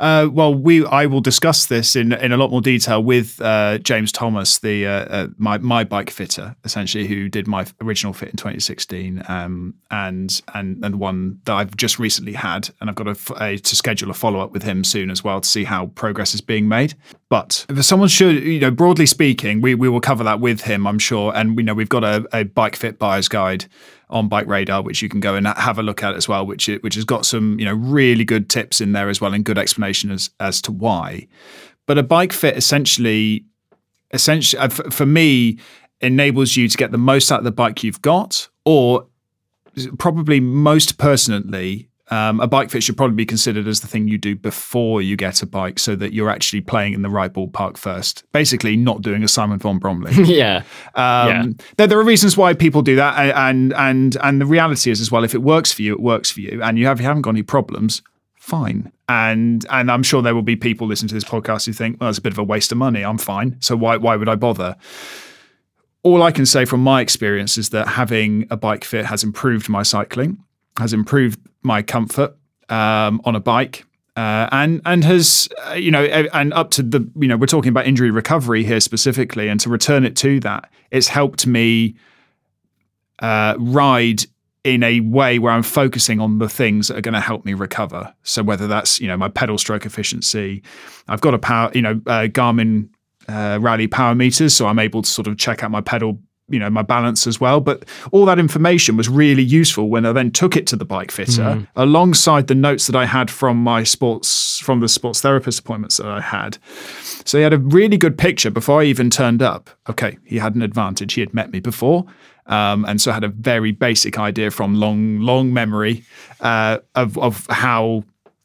Uh, 0.00 0.26
well, 0.32 0.54
we 0.54 0.84
I 0.86 1.04
will 1.04 1.20
discuss 1.20 1.66
this 1.66 1.94
in 1.94 2.14
in 2.14 2.32
a 2.32 2.38
lot 2.38 2.50
more 2.50 2.62
detail 2.62 3.02
with 3.04 3.38
uh, 3.42 3.76
James 3.78 4.10
Thomas, 4.10 4.58
the 4.58 4.86
uh, 4.86 4.90
uh, 4.90 5.26
my 5.36 5.58
my 5.58 5.84
bike 5.84 6.08
fitter, 6.08 6.56
essentially, 6.64 7.06
who 7.06 7.28
did 7.28 7.46
my 7.46 7.66
original 7.82 8.14
fit 8.14 8.30
in 8.30 8.36
2016, 8.36 9.22
um, 9.28 9.74
and 9.90 10.40
and 10.54 10.82
and 10.82 10.94
one 10.98 11.38
that 11.44 11.52
I've 11.52 11.76
just 11.76 11.98
recently 11.98 12.32
had, 12.32 12.70
and 12.80 12.88
I've 12.88 12.96
got 12.96 13.08
a, 13.08 13.44
a- 13.44 13.58
to 13.58 13.76
schedule 13.76 14.10
a 14.10 14.14
follow 14.14 14.40
up 14.40 14.52
with 14.52 14.62
him 14.62 14.84
soon 14.84 15.10
as 15.10 15.22
well 15.22 15.38
to 15.42 15.48
see 15.48 15.64
how 15.64 15.86
progress 15.88 16.34
is 16.34 16.40
being 16.40 16.66
made. 16.66 16.94
But 17.28 17.66
if 17.68 17.84
someone 17.84 18.08
should, 18.08 18.42
you 18.42 18.58
know, 18.58 18.70
broadly 18.70 19.04
speaking, 19.06 19.60
we 19.60 19.74
we 19.74 19.90
will 19.90 20.00
cover 20.00 20.24
that 20.24 20.40
with 20.40 20.62
him, 20.62 20.86
I'm 20.86 20.98
sure, 20.98 21.30
and 21.36 21.56
we 21.58 21.62
know 21.62 21.74
we've 21.74 21.90
got 21.90 22.04
a, 22.04 22.26
a 22.32 22.44
bike 22.44 22.74
fit 22.74 22.98
buyer's 22.98 23.28
guide 23.28 23.66
on 24.10 24.28
Bike 24.28 24.46
Radar, 24.46 24.82
which 24.82 25.02
you 25.02 25.08
can 25.08 25.20
go 25.20 25.34
and 25.34 25.46
have 25.46 25.78
a 25.78 25.82
look 25.82 26.02
at 26.02 26.14
as 26.14 26.28
well, 26.28 26.44
which 26.44 26.66
which 26.82 26.94
has 26.94 27.04
got 27.04 27.24
some 27.24 27.58
you 27.58 27.64
know 27.64 27.74
really 27.74 28.24
good 28.24 28.50
tips 28.50 28.80
in 28.80 28.92
there 28.92 29.08
as 29.08 29.20
well 29.20 29.34
and 29.34 29.44
good 29.44 29.58
explanation 29.58 30.10
as 30.10 30.30
as 30.40 30.60
to 30.62 30.72
why. 30.72 31.26
But 31.86 31.98
a 31.98 32.02
bike 32.02 32.32
fit 32.32 32.56
essentially, 32.56 33.44
essentially 34.12 34.60
uh, 34.60 34.68
for 34.68 35.06
me, 35.06 35.58
enables 36.00 36.56
you 36.56 36.68
to 36.68 36.76
get 36.76 36.92
the 36.92 36.98
most 36.98 37.32
out 37.32 37.38
of 37.38 37.44
the 37.44 37.52
bike 37.52 37.82
you've 37.82 38.02
got, 38.02 38.48
or 38.64 39.06
probably 39.98 40.40
most 40.40 40.98
pertinently. 40.98 41.89
Um, 42.12 42.40
a 42.40 42.48
bike 42.48 42.70
fit 42.70 42.82
should 42.82 42.96
probably 42.96 43.14
be 43.14 43.24
considered 43.24 43.68
as 43.68 43.80
the 43.80 43.86
thing 43.86 44.08
you 44.08 44.18
do 44.18 44.34
before 44.34 45.00
you 45.00 45.16
get 45.16 45.42
a 45.42 45.46
bike, 45.46 45.78
so 45.78 45.94
that 45.94 46.12
you're 46.12 46.28
actually 46.30 46.60
playing 46.60 46.92
in 46.94 47.02
the 47.02 47.08
right 47.08 47.32
ballpark 47.32 47.76
first. 47.76 48.24
Basically, 48.32 48.76
not 48.76 49.00
doing 49.02 49.22
a 49.22 49.28
Simon 49.28 49.58
von 49.60 49.78
Bromley. 49.78 50.12
yeah, 50.24 50.62
Um, 50.94 51.28
Yeah. 51.28 51.44
there, 51.76 51.86
there 51.86 51.98
are 52.00 52.04
reasons 52.04 52.36
why 52.36 52.52
people 52.54 52.82
do 52.82 52.96
that, 52.96 53.16
and 53.36 53.72
and 53.74 54.16
and 54.22 54.40
the 54.40 54.46
reality 54.46 54.90
is 54.90 55.00
as 55.00 55.12
well, 55.12 55.22
if 55.22 55.34
it 55.34 55.42
works 55.42 55.72
for 55.72 55.82
you, 55.82 55.92
it 55.92 56.00
works 56.00 56.30
for 56.32 56.40
you, 56.40 56.60
and 56.62 56.78
you 56.78 56.86
have 56.86 57.00
you 57.00 57.06
haven't 57.06 57.22
got 57.22 57.30
any 57.30 57.42
problems, 57.44 58.02
fine. 58.38 58.90
And 59.08 59.64
and 59.70 59.90
I'm 59.90 60.02
sure 60.02 60.20
there 60.20 60.34
will 60.34 60.42
be 60.42 60.56
people 60.56 60.88
listening 60.88 61.08
to 61.10 61.14
this 61.14 61.24
podcast 61.24 61.66
who 61.66 61.72
think, 61.72 62.00
well, 62.00 62.10
it's 62.10 62.18
a 62.18 62.22
bit 62.22 62.32
of 62.32 62.38
a 62.38 62.44
waste 62.44 62.72
of 62.72 62.78
money. 62.78 63.02
I'm 63.04 63.18
fine, 63.18 63.56
so 63.60 63.76
why 63.76 63.96
why 63.98 64.16
would 64.16 64.28
I 64.28 64.34
bother? 64.34 64.76
All 66.02 66.22
I 66.22 66.32
can 66.32 66.46
say 66.46 66.64
from 66.64 66.80
my 66.82 67.02
experience 67.02 67.58
is 67.58 67.70
that 67.70 67.86
having 67.88 68.46
a 68.50 68.56
bike 68.56 68.84
fit 68.84 69.04
has 69.06 69.22
improved 69.22 69.68
my 69.68 69.82
cycling, 69.82 70.38
has 70.80 70.92
improved 70.92 71.38
my 71.62 71.82
comfort 71.82 72.36
um, 72.68 73.20
on 73.24 73.36
a 73.36 73.40
bike. 73.40 73.84
Uh, 74.16 74.48
and 74.50 74.82
and 74.84 75.04
has 75.04 75.48
uh, 75.68 75.72
you 75.74 75.90
know 75.90 76.04
and 76.04 76.52
up 76.52 76.70
to 76.72 76.82
the 76.82 77.08
you 77.14 77.28
know 77.28 77.36
we're 77.36 77.46
talking 77.46 77.68
about 77.68 77.86
injury 77.86 78.10
recovery 78.10 78.64
here 78.64 78.80
specifically 78.80 79.46
and 79.46 79.60
to 79.60 79.70
return 79.70 80.04
it 80.04 80.16
to 80.16 80.40
that 80.40 80.68
it's 80.90 81.06
helped 81.06 81.46
me 81.46 81.94
uh, 83.20 83.54
ride 83.58 84.24
in 84.64 84.82
a 84.82 85.00
way 85.00 85.38
where 85.38 85.52
I'm 85.52 85.62
focusing 85.62 86.20
on 86.20 86.38
the 86.38 86.48
things 86.48 86.88
that 86.88 86.98
are 86.98 87.00
going 87.00 87.14
to 87.14 87.20
help 87.20 87.44
me 87.44 87.54
recover. 87.54 88.14
So 88.22 88.42
whether 88.42 88.66
that's 88.66 89.00
you 89.00 89.08
know 89.08 89.16
my 89.16 89.28
pedal 89.28 89.58
stroke 89.58 89.86
efficiency, 89.86 90.62
I've 91.08 91.20
got 91.20 91.34
a 91.34 91.38
power 91.38 91.70
you 91.74 91.82
know 91.82 92.00
uh, 92.06 92.26
Garmin 92.26 92.88
uh, 93.28 93.58
Rally 93.60 93.86
power 93.86 94.14
meters, 94.14 94.54
so 94.54 94.66
I'm 94.66 94.78
able 94.78 95.02
to 95.02 95.08
sort 95.08 95.28
of 95.28 95.38
check 95.38 95.62
out 95.62 95.70
my 95.70 95.80
pedal 95.80 96.20
you 96.50 96.58
know 96.58 96.70
my 96.70 96.82
balance 96.82 97.26
as 97.26 97.40
well. 97.40 97.60
But 97.60 97.84
all 98.12 98.24
that 98.26 98.38
information 98.38 98.96
was 98.96 99.08
really 99.08 99.42
useful 99.42 99.88
when 99.88 100.04
I 100.04 100.12
then 100.12 100.30
took 100.30 100.56
it 100.56 100.66
to 100.68 100.76
the 100.76 100.84
bike 100.84 101.10
fitter 101.10 101.66
alongside 101.76 102.46
the 102.46 102.54
notes 102.54 102.86
that 102.86 102.96
I 102.96 103.06
had 103.06 103.30
from 103.30 103.56
my 103.56 103.82
sports 103.82 104.58
from 104.58 104.80
the 104.80 104.88
sports 104.88 105.20
therapist 105.20 105.60
appointments 105.60 105.96
that 105.96 106.06
I 106.06 106.20
had. 106.20 106.58
So 107.24 107.38
he 107.38 107.44
had 107.44 107.52
a 107.52 107.58
really 107.58 107.96
good 107.96 108.18
picture 108.18 108.50
before 108.50 108.82
I 108.82 108.84
even 108.84 109.10
turned 109.10 109.42
up. 109.42 109.70
Okay, 109.88 110.18
he 110.24 110.38
had 110.38 110.54
an 110.54 110.62
advantage. 110.62 111.14
He 111.14 111.20
had 111.20 111.32
met 111.32 111.50
me 111.50 111.60
before. 111.60 112.06
Um, 112.46 112.84
and 112.84 113.00
so 113.00 113.12
I 113.12 113.14
had 113.14 113.24
a 113.24 113.28
very 113.28 113.70
basic 113.70 114.18
idea 114.18 114.50
from 114.50 114.74
long, 114.74 115.20
long 115.20 115.52
memory 115.52 116.04
uh, 116.40 116.78
of, 116.96 117.16
of 117.16 117.46
how 117.48 118.04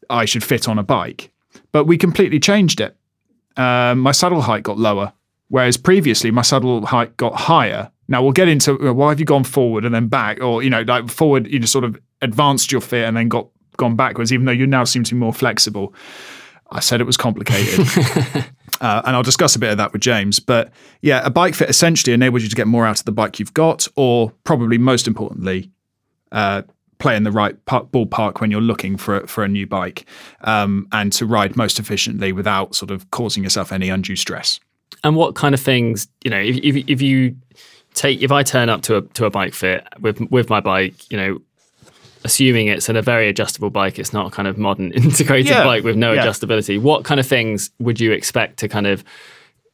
I 0.09 0.25
should 0.25 0.43
fit 0.43 0.69
on 0.69 0.77
a 0.77 0.83
bike. 0.83 1.31
But 1.71 1.85
we 1.85 1.97
completely 1.97 2.39
changed 2.39 2.79
it. 2.79 2.95
Um, 3.57 3.99
my 3.99 4.11
saddle 4.11 4.41
height 4.41 4.63
got 4.63 4.77
lower, 4.77 5.13
whereas 5.47 5.77
previously 5.77 6.29
my 6.29 6.43
saddle 6.43 6.85
height 6.85 7.17
got 7.17 7.35
higher. 7.35 7.91
Now 8.07 8.21
we'll 8.21 8.31
get 8.31 8.47
into 8.47 8.79
uh, 8.87 8.93
why 8.93 9.09
have 9.09 9.19
you 9.19 9.25
gone 9.25 9.43
forward 9.43 9.85
and 9.85 9.93
then 9.93 10.07
back, 10.07 10.41
or 10.41 10.63
you 10.63 10.69
know, 10.69 10.81
like 10.81 11.09
forward, 11.09 11.47
you 11.47 11.59
just 11.59 11.73
sort 11.73 11.85
of 11.85 11.99
advanced 12.21 12.71
your 12.71 12.81
fit 12.81 13.05
and 13.05 13.17
then 13.17 13.29
got 13.29 13.47
gone 13.77 13.95
backwards, 13.95 14.31
even 14.31 14.45
though 14.45 14.51
you 14.51 14.67
now 14.67 14.83
seem 14.83 15.03
to 15.03 15.15
be 15.15 15.19
more 15.19 15.33
flexible. 15.33 15.93
I 16.71 16.79
said 16.79 17.01
it 17.01 17.05
was 17.05 17.17
complicated. 17.17 17.87
Uh, 18.81 19.01
and 19.05 19.15
I'll 19.15 19.23
discuss 19.23 19.55
a 19.55 19.59
bit 19.59 19.71
of 19.71 19.77
that 19.77 19.93
with 19.93 20.01
James. 20.01 20.37
But 20.39 20.69
yeah, 21.01 21.21
a 21.23 21.29
bike 21.29 21.55
fit 21.55 21.69
essentially 21.69 22.13
enables 22.13 22.43
you 22.43 22.49
to 22.49 22.55
get 22.57 22.67
more 22.67 22.85
out 22.85 22.99
of 22.99 23.05
the 23.05 23.13
bike 23.13 23.39
you've 23.39 23.53
got, 23.53 23.87
or 23.95 24.33
probably 24.43 24.77
most 24.77 25.07
importantly, 25.07 25.71
uh, 26.33 26.63
play 26.99 27.15
in 27.15 27.23
the 27.23 27.31
right 27.31 27.63
par- 27.65 27.85
ballpark 27.85 28.41
when 28.41 28.51
you're 28.51 28.59
looking 28.59 28.97
for 28.97 29.25
for 29.27 29.45
a 29.45 29.47
new 29.47 29.65
bike, 29.65 30.05
um, 30.41 30.89
and 30.91 31.13
to 31.13 31.25
ride 31.25 31.55
most 31.55 31.79
efficiently 31.79 32.33
without 32.33 32.75
sort 32.75 32.91
of 32.91 33.09
causing 33.11 33.43
yourself 33.43 33.71
any 33.71 33.87
undue 33.89 34.17
stress. 34.17 34.59
and 35.05 35.15
what 35.15 35.35
kind 35.35 35.55
of 35.55 35.61
things 35.61 36.09
you 36.25 36.31
know 36.31 36.39
if, 36.39 36.57
if, 36.57 36.75
if 36.89 37.01
you 37.01 37.33
take 37.95 38.21
if 38.21 38.31
I 38.31 38.43
turn 38.43 38.69
up 38.69 38.81
to 38.83 38.97
a 38.97 39.01
to 39.01 39.25
a 39.25 39.29
bike 39.31 39.53
fit 39.55 39.87
with 39.99 40.19
with 40.29 40.49
my 40.49 40.59
bike, 40.59 41.09
you 41.11 41.17
know, 41.17 41.39
assuming 42.23 42.67
it's 42.67 42.89
in 42.89 42.95
a 42.95 43.01
very 43.01 43.27
adjustable 43.27 43.69
bike, 43.69 43.97
it's 43.99 44.13
not 44.13 44.27
a 44.27 44.29
kind 44.31 44.47
of 44.47 44.57
modern 44.57 44.91
integrated 45.03 45.47
Yeah. 45.49 45.63
bike 45.63 45.83
with 45.83 45.95
no 45.95 46.13
Yeah. 46.13 46.25
adjustability. 46.25 46.79
What 46.81 47.03
kind 47.03 47.19
of 47.19 47.25
things 47.27 47.71
would 47.79 47.99
you 47.99 48.11
expect 48.11 48.57
to 48.59 48.67
kind 48.67 48.87
of 48.87 49.03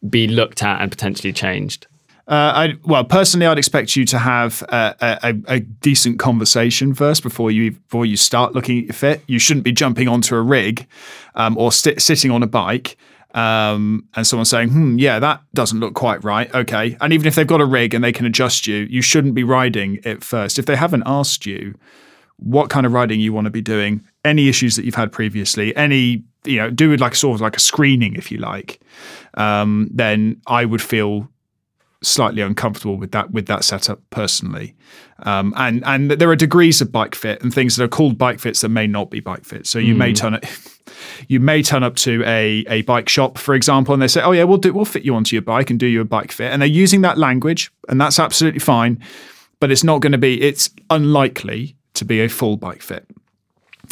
be 0.10 0.28
looked 0.28 0.64
at 0.64 0.82
and 0.82 0.90
potentially 0.92 1.34
changed? 1.34 1.88
Uh, 2.28 2.34
I, 2.56 2.74
well, 2.86 3.04
personally, 3.04 3.46
I'd 3.46 3.58
expect 3.58 3.96
you 3.96 4.06
to 4.06 4.18
have 4.20 4.62
a, 4.70 4.96
a, 5.02 5.36
a 5.56 5.60
decent 5.60 6.18
conversation 6.20 6.94
first 6.94 7.24
before 7.24 7.52
you 7.52 7.72
before 7.72 8.06
you 8.06 8.16
start 8.16 8.54
looking 8.54 8.78
at 8.80 8.84
your 8.86 8.94
fit. 8.94 9.22
You 9.28 9.38
shouldn't 9.40 9.66
be 9.66 9.72
jumping 9.74 10.08
onto 10.08 10.36
a 10.36 10.42
rig 10.42 10.88
um, 11.36 11.58
or 11.58 11.72
sti- 11.74 11.98
sitting 11.98 12.32
on 12.32 12.42
a 12.44 12.48
bike 12.48 12.96
um, 13.34 14.08
and 14.16 14.26
someone 14.26 14.46
saying, 14.46 14.70
"Hmm, 14.70 15.00
yeah, 15.00 15.20
that 15.20 15.42
doesn't 15.54 15.80
look 15.80 15.94
quite 15.94 16.24
right." 16.24 16.54
Okay, 16.54 16.98
and 17.02 17.14
even 17.14 17.28
if 17.28 17.36
they've 17.36 17.48
got 17.48 17.62
a 17.62 17.66
rig 17.66 17.94
and 17.94 18.04
they 18.04 18.12
can 18.12 18.26
adjust 18.26 18.68
you, 18.68 18.88
you 18.90 19.02
shouldn't 19.02 19.34
be 19.34 19.44
riding 19.44 20.00
it 20.04 20.24
first. 20.24 20.60
If 20.60 20.66
they 20.66 20.76
haven't 20.76 21.04
asked 21.06 21.46
you 21.46 21.76
what 22.38 22.70
kind 22.70 22.86
of 22.86 22.92
riding 22.92 23.20
you 23.20 23.32
want 23.32 23.46
to 23.46 23.52
be 23.52 23.62
doing, 23.62 24.04
any 24.26 24.50
issues 24.50 24.76
that 24.76 24.84
you've 24.84 24.96
had 24.96 25.12
previously, 25.12 25.76
any 25.76 26.24
you 26.44 26.58
know, 26.58 26.70
do 26.70 26.92
it 26.92 27.00
like 27.00 27.16
sort 27.16 27.36
of 27.36 27.42
like 27.42 27.56
a 27.56 27.60
screening, 27.60 28.16
if 28.16 28.32
you 28.32 28.38
like. 28.38 28.82
Um, 29.36 29.90
then 29.94 30.42
I 30.48 30.66
would 30.66 30.82
feel 30.82 31.30
slightly 32.04 32.42
uncomfortable 32.42 32.98
with 32.98 33.12
that 33.12 33.32
with 33.32 33.46
that 33.46 33.64
setup 33.64 34.02
personally. 34.10 34.76
Um, 35.24 35.54
and 35.56 35.84
and 35.86 36.12
there 36.12 36.30
are 36.30 36.36
degrees 36.36 36.82
of 36.82 36.92
bike 36.92 37.16
fit 37.16 37.42
and 37.44 37.54
things 37.54 37.76
that 37.76 37.84
are 37.84 37.88
called 37.88 38.18
bike 38.18 38.40
fits 38.40 38.62
that 38.62 38.70
may 38.70 38.88
not 38.88 39.12
be 39.12 39.20
bike 39.20 39.46
fits. 39.46 39.70
So 39.70 39.80
you 39.80 39.94
may 39.96 40.14
turn 40.14 40.34
it. 40.34 40.46
You 41.28 41.40
may 41.40 41.62
turn 41.62 41.84
up 41.84 41.96
to 41.98 42.24
a, 42.26 42.66
a 42.68 42.82
bike 42.84 43.10
shop, 43.10 43.38
for 43.38 43.54
example, 43.54 43.94
and 43.94 44.02
they 44.02 44.08
say, 44.08 44.22
"Oh 44.22 44.32
yeah, 44.32 44.44
we'll 44.44 44.58
do 44.58 44.74
we'll 44.74 44.86
fit 44.86 45.04
you 45.04 45.16
onto 45.16 45.36
your 45.36 45.42
bike 45.42 45.70
and 45.70 45.80
do 45.80 45.86
you 45.86 46.02
a 46.02 46.06
bike 46.06 46.32
fit," 46.32 46.52
and 46.52 46.62
they're 46.62 46.70
using 46.70 47.02
that 47.02 47.18
language, 47.18 47.72
and 47.90 48.00
that's 48.00 48.20
absolutely 48.20 48.60
fine. 48.60 49.00
But 49.60 49.72
it's 49.72 49.84
not 49.84 50.02
going 50.02 50.12
to 50.12 50.18
be. 50.18 50.42
It's 50.42 50.70
unlikely 50.90 51.76
to 51.94 52.06
be 52.06 52.22
a 52.22 52.30
full 52.30 52.58
bike 52.58 52.82
fit. 52.82 53.08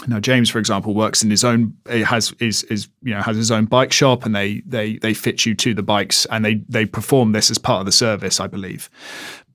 Now, 0.07 0.19
James, 0.19 0.49
for 0.49 0.59
example, 0.59 0.93
works 0.93 1.23
in 1.23 1.29
his 1.29 1.43
own 1.43 1.75
eh, 1.87 2.03
has 2.03 2.33
is 2.39 2.63
is 2.65 2.87
you 3.03 3.13
know 3.13 3.21
has 3.21 3.35
his 3.35 3.51
own 3.51 3.65
bike 3.65 3.91
shop, 3.91 4.25
and 4.25 4.35
they 4.35 4.61
they 4.65 4.97
they 4.97 5.13
fit 5.13 5.45
you 5.45 5.53
to 5.55 5.73
the 5.73 5.83
bikes, 5.83 6.25
and 6.27 6.45
they 6.45 6.55
they 6.69 6.85
perform 6.85 7.33
this 7.33 7.51
as 7.51 7.57
part 7.57 7.81
of 7.81 7.85
the 7.85 7.91
service, 7.91 8.39
I 8.39 8.47
believe. 8.47 8.89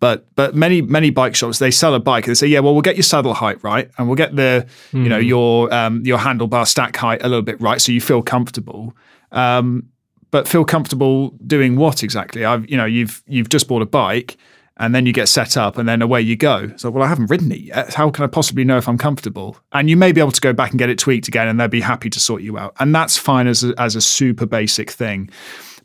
But 0.05 0.27
but 0.37 0.55
many 0.55 0.83
many 0.83 1.09
bike 1.09 1.35
shops 1.35 1.61
they 1.61 1.71
sell 1.71 1.95
a 1.95 1.99
bike 1.99 2.27
and 2.27 2.33
they 2.33 2.35
say 2.35 2.47
yeah 2.47 2.61
well 2.61 2.75
we'll 2.75 2.83
get 2.83 2.97
your 2.97 3.05
saddle 3.05 3.33
height 3.33 3.65
right 3.65 3.91
and 3.97 4.07
we'll 4.07 4.17
get 4.17 4.37
the 4.37 4.67
you 4.93 5.09
know 5.09 5.17
your 5.17 5.73
um, 5.73 6.03
your 6.05 6.19
handlebar 6.19 6.67
stack 6.67 6.95
height 6.95 7.23
a 7.23 7.27
little 7.27 7.41
bit 7.41 7.59
right 7.59 7.81
so 7.81 7.91
you 7.91 8.03
feel 8.03 8.21
comfortable. 8.21 8.95
Um, 9.33 9.89
but 10.31 10.47
feel 10.47 10.63
comfortable 10.63 11.31
doing 11.47 11.77
what 11.77 12.03
exactly? 12.03 12.45
I've 12.45 12.69
you 12.69 12.77
know 12.77 12.85
you've 12.85 13.23
you've 13.27 13.49
just 13.49 13.67
bought 13.67 13.81
a 13.81 13.87
bike 13.87 14.37
and 14.77 14.95
then 14.95 15.07
you 15.07 15.15
get 15.15 15.27
set 15.27 15.57
up 15.57 15.79
and 15.79 15.89
then 15.89 16.03
away 16.03 16.21
you 16.21 16.37
go. 16.37 16.71
So 16.77 16.91
well 16.91 17.03
I 17.03 17.07
haven't 17.07 17.31
ridden 17.31 17.51
it 17.51 17.61
yet. 17.61 17.95
How 17.95 18.11
can 18.11 18.25
I 18.25 18.27
possibly 18.27 18.63
know 18.63 18.77
if 18.77 18.87
I'm 18.87 18.99
comfortable? 18.99 19.57
And 19.73 19.89
you 19.89 19.97
may 19.97 20.13
be 20.13 20.21
able 20.21 20.33
to 20.33 20.41
go 20.43 20.53
back 20.53 20.69
and 20.69 20.79
get 20.79 20.91
it 20.91 20.99
tweaked 20.99 21.29
again 21.29 21.49
and 21.49 21.59
they'll 21.59 21.69
be 21.69 21.81
happy 21.81 22.11
to 22.11 22.21
sort 22.21 22.43
you 22.43 22.59
out. 22.59 22.75
And 22.79 22.95
that's 22.95 23.17
fine 23.17 23.47
as 23.47 23.65
a, 23.65 23.73
as 23.79 23.97
a 23.97 24.03
super 24.03 24.45
basic 24.45 24.91
thing. 24.91 25.31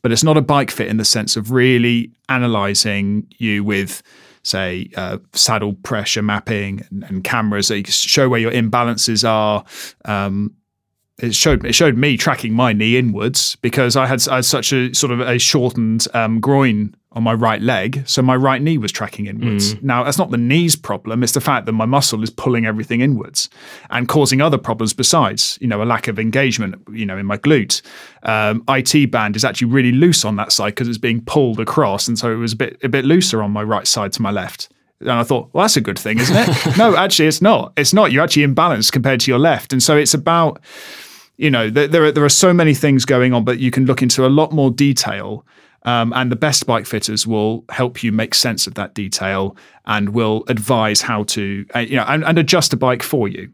But 0.01 0.11
it's 0.11 0.23
not 0.23 0.37
a 0.37 0.41
bike 0.41 0.71
fit 0.71 0.87
in 0.87 0.97
the 0.97 1.05
sense 1.05 1.35
of 1.35 1.51
really 1.51 2.11
analyzing 2.29 3.27
you 3.37 3.63
with 3.63 4.01
say 4.43 4.89
uh, 4.95 5.17
saddle 5.33 5.73
pressure 5.73 6.21
mapping 6.21 6.81
and, 6.89 7.03
and 7.03 7.23
cameras. 7.23 7.67
That 7.67 7.77
you 7.77 7.83
can 7.83 7.91
show 7.91 8.29
where 8.29 8.39
your 8.39 8.51
imbalances 8.51 9.27
are. 9.27 9.65
Um, 10.05 10.55
it 11.17 11.35
showed 11.35 11.65
it 11.65 11.73
showed 11.73 11.97
me 11.97 12.17
tracking 12.17 12.53
my 12.53 12.73
knee 12.73 12.97
inwards 12.97 13.57
because 13.57 13.95
I 13.95 14.05
had, 14.05 14.25
I 14.29 14.35
had 14.35 14.45
such 14.45 14.71
a 14.71 14.93
sort 14.93 15.11
of 15.11 15.19
a 15.19 15.37
shortened 15.37 16.07
um, 16.13 16.39
groin 16.39 16.95
on 17.13 17.23
my 17.23 17.33
right 17.33 17.61
leg, 17.61 18.03
so 18.05 18.21
my 18.21 18.35
right 18.35 18.61
knee 18.61 18.77
was 18.77 18.91
tracking 18.91 19.25
inwards. 19.25 19.73
Now 19.81 20.03
that's 20.03 20.19
not 20.19 20.29
the 20.29 20.37
knee's 20.37 20.75
problem; 20.75 21.23
it's 21.23 21.33
the 21.33 21.41
fact 21.41 21.65
that 21.65 21.71
my 21.73 21.85
muscle 21.85 22.21
is 22.21 22.29
pulling 22.29 22.65
everything 22.65 23.01
inwards 23.01 23.49
and 23.89 24.07
causing 24.07 24.41
other 24.41 24.59
problems 24.59 24.93
besides, 24.93 25.57
you 25.59 25.67
know, 25.67 25.81
a 25.81 25.85
lack 25.85 26.07
of 26.07 26.19
engagement, 26.19 26.75
you 26.91 27.05
know, 27.05 27.17
in 27.17 27.25
my 27.25 27.37
glute. 27.37 27.81
Um, 28.23 28.63
IT 28.69 29.09
band 29.09 29.35
is 29.35 29.43
actually 29.43 29.71
really 29.71 29.91
loose 29.91 30.23
on 30.23 30.35
that 30.35 30.51
side 30.51 30.71
because 30.75 30.87
it's 30.87 30.99
being 30.99 31.21
pulled 31.21 31.59
across, 31.59 32.07
and 32.07 32.17
so 32.17 32.31
it 32.31 32.35
was 32.35 32.53
a 32.53 32.57
bit 32.57 32.79
a 32.83 32.89
bit 32.89 33.05
looser 33.05 33.41
on 33.41 33.51
my 33.51 33.63
right 33.63 33.87
side 33.87 34.13
to 34.13 34.21
my 34.21 34.31
left. 34.31 34.69
And 34.99 35.11
I 35.11 35.23
thought, 35.23 35.49
well, 35.53 35.63
that's 35.63 35.77
a 35.77 35.81
good 35.81 35.97
thing, 35.97 36.19
isn't 36.19 36.35
it? 36.35 36.77
no, 36.77 36.95
actually, 36.95 37.27
it's 37.27 37.41
not. 37.41 37.73
It's 37.77 37.93
not. 37.93 38.11
You're 38.11 38.23
actually 38.23 38.45
imbalanced 38.45 38.91
compared 38.91 39.21
to 39.21 39.31
your 39.31 39.39
left, 39.39 39.73
and 39.73 39.81
so 39.81 39.97
it's 39.97 40.13
about 40.13 40.59
you 41.39 41.49
know, 41.49 41.69
there, 41.69 41.87
there 41.87 42.03
are 42.03 42.11
there 42.11 42.25
are 42.25 42.29
so 42.29 42.53
many 42.53 42.73
things 42.73 43.05
going 43.05 43.33
on, 43.33 43.45
but 43.45 43.59
you 43.59 43.71
can 43.71 43.85
look 43.85 44.01
into 44.01 44.25
a 44.25 44.27
lot 44.27 44.51
more 44.51 44.69
detail. 44.69 45.45
Um, 45.83 46.11
and 46.13 46.31
the 46.31 46.35
best 46.35 46.65
bike 46.65 46.85
fitters 46.85 47.25
will 47.25 47.63
help 47.69 48.03
you 48.03 48.11
make 48.11 48.35
sense 48.35 48.67
of 48.67 48.75
that 48.75 48.93
detail 48.93 49.55
and 49.85 50.09
will 50.09 50.43
advise 50.47 51.01
how 51.01 51.23
to, 51.23 51.65
uh, 51.73 51.79
you 51.79 51.95
know, 51.95 52.03
and, 52.07 52.23
and 52.25 52.37
adjust 52.37 52.73
a 52.73 52.77
bike 52.77 53.01
for 53.01 53.27
you, 53.27 53.49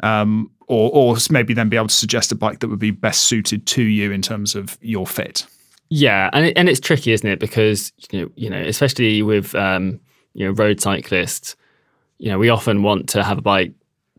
um, 0.00 0.50
or 0.68 0.90
or 0.92 1.16
maybe 1.30 1.52
then 1.52 1.68
be 1.68 1.76
able 1.76 1.88
to 1.88 1.94
suggest 1.94 2.30
a 2.30 2.36
bike 2.36 2.60
that 2.60 2.68
would 2.68 2.78
be 2.78 2.92
best 2.92 3.24
suited 3.24 3.66
to 3.66 3.82
you 3.82 4.12
in 4.12 4.22
terms 4.22 4.54
of 4.54 4.78
your 4.80 5.06
fit. 5.06 5.46
Yeah, 5.90 6.30
and 6.32 6.46
it, 6.46 6.56
and 6.56 6.68
it's 6.68 6.80
tricky, 6.80 7.12
isn't 7.12 7.28
it? 7.28 7.40
Because 7.40 7.92
you 8.10 8.20
know, 8.20 8.30
you 8.36 8.50
know, 8.50 8.60
especially 8.60 9.22
with 9.22 9.54
um, 9.54 10.00
you 10.32 10.46
know 10.46 10.52
road 10.52 10.80
cyclists, 10.80 11.56
you 12.18 12.30
know, 12.30 12.38
we 12.38 12.48
often 12.48 12.82
want 12.82 13.08
to 13.10 13.22
have 13.22 13.38
a 13.38 13.42
bike 13.42 13.72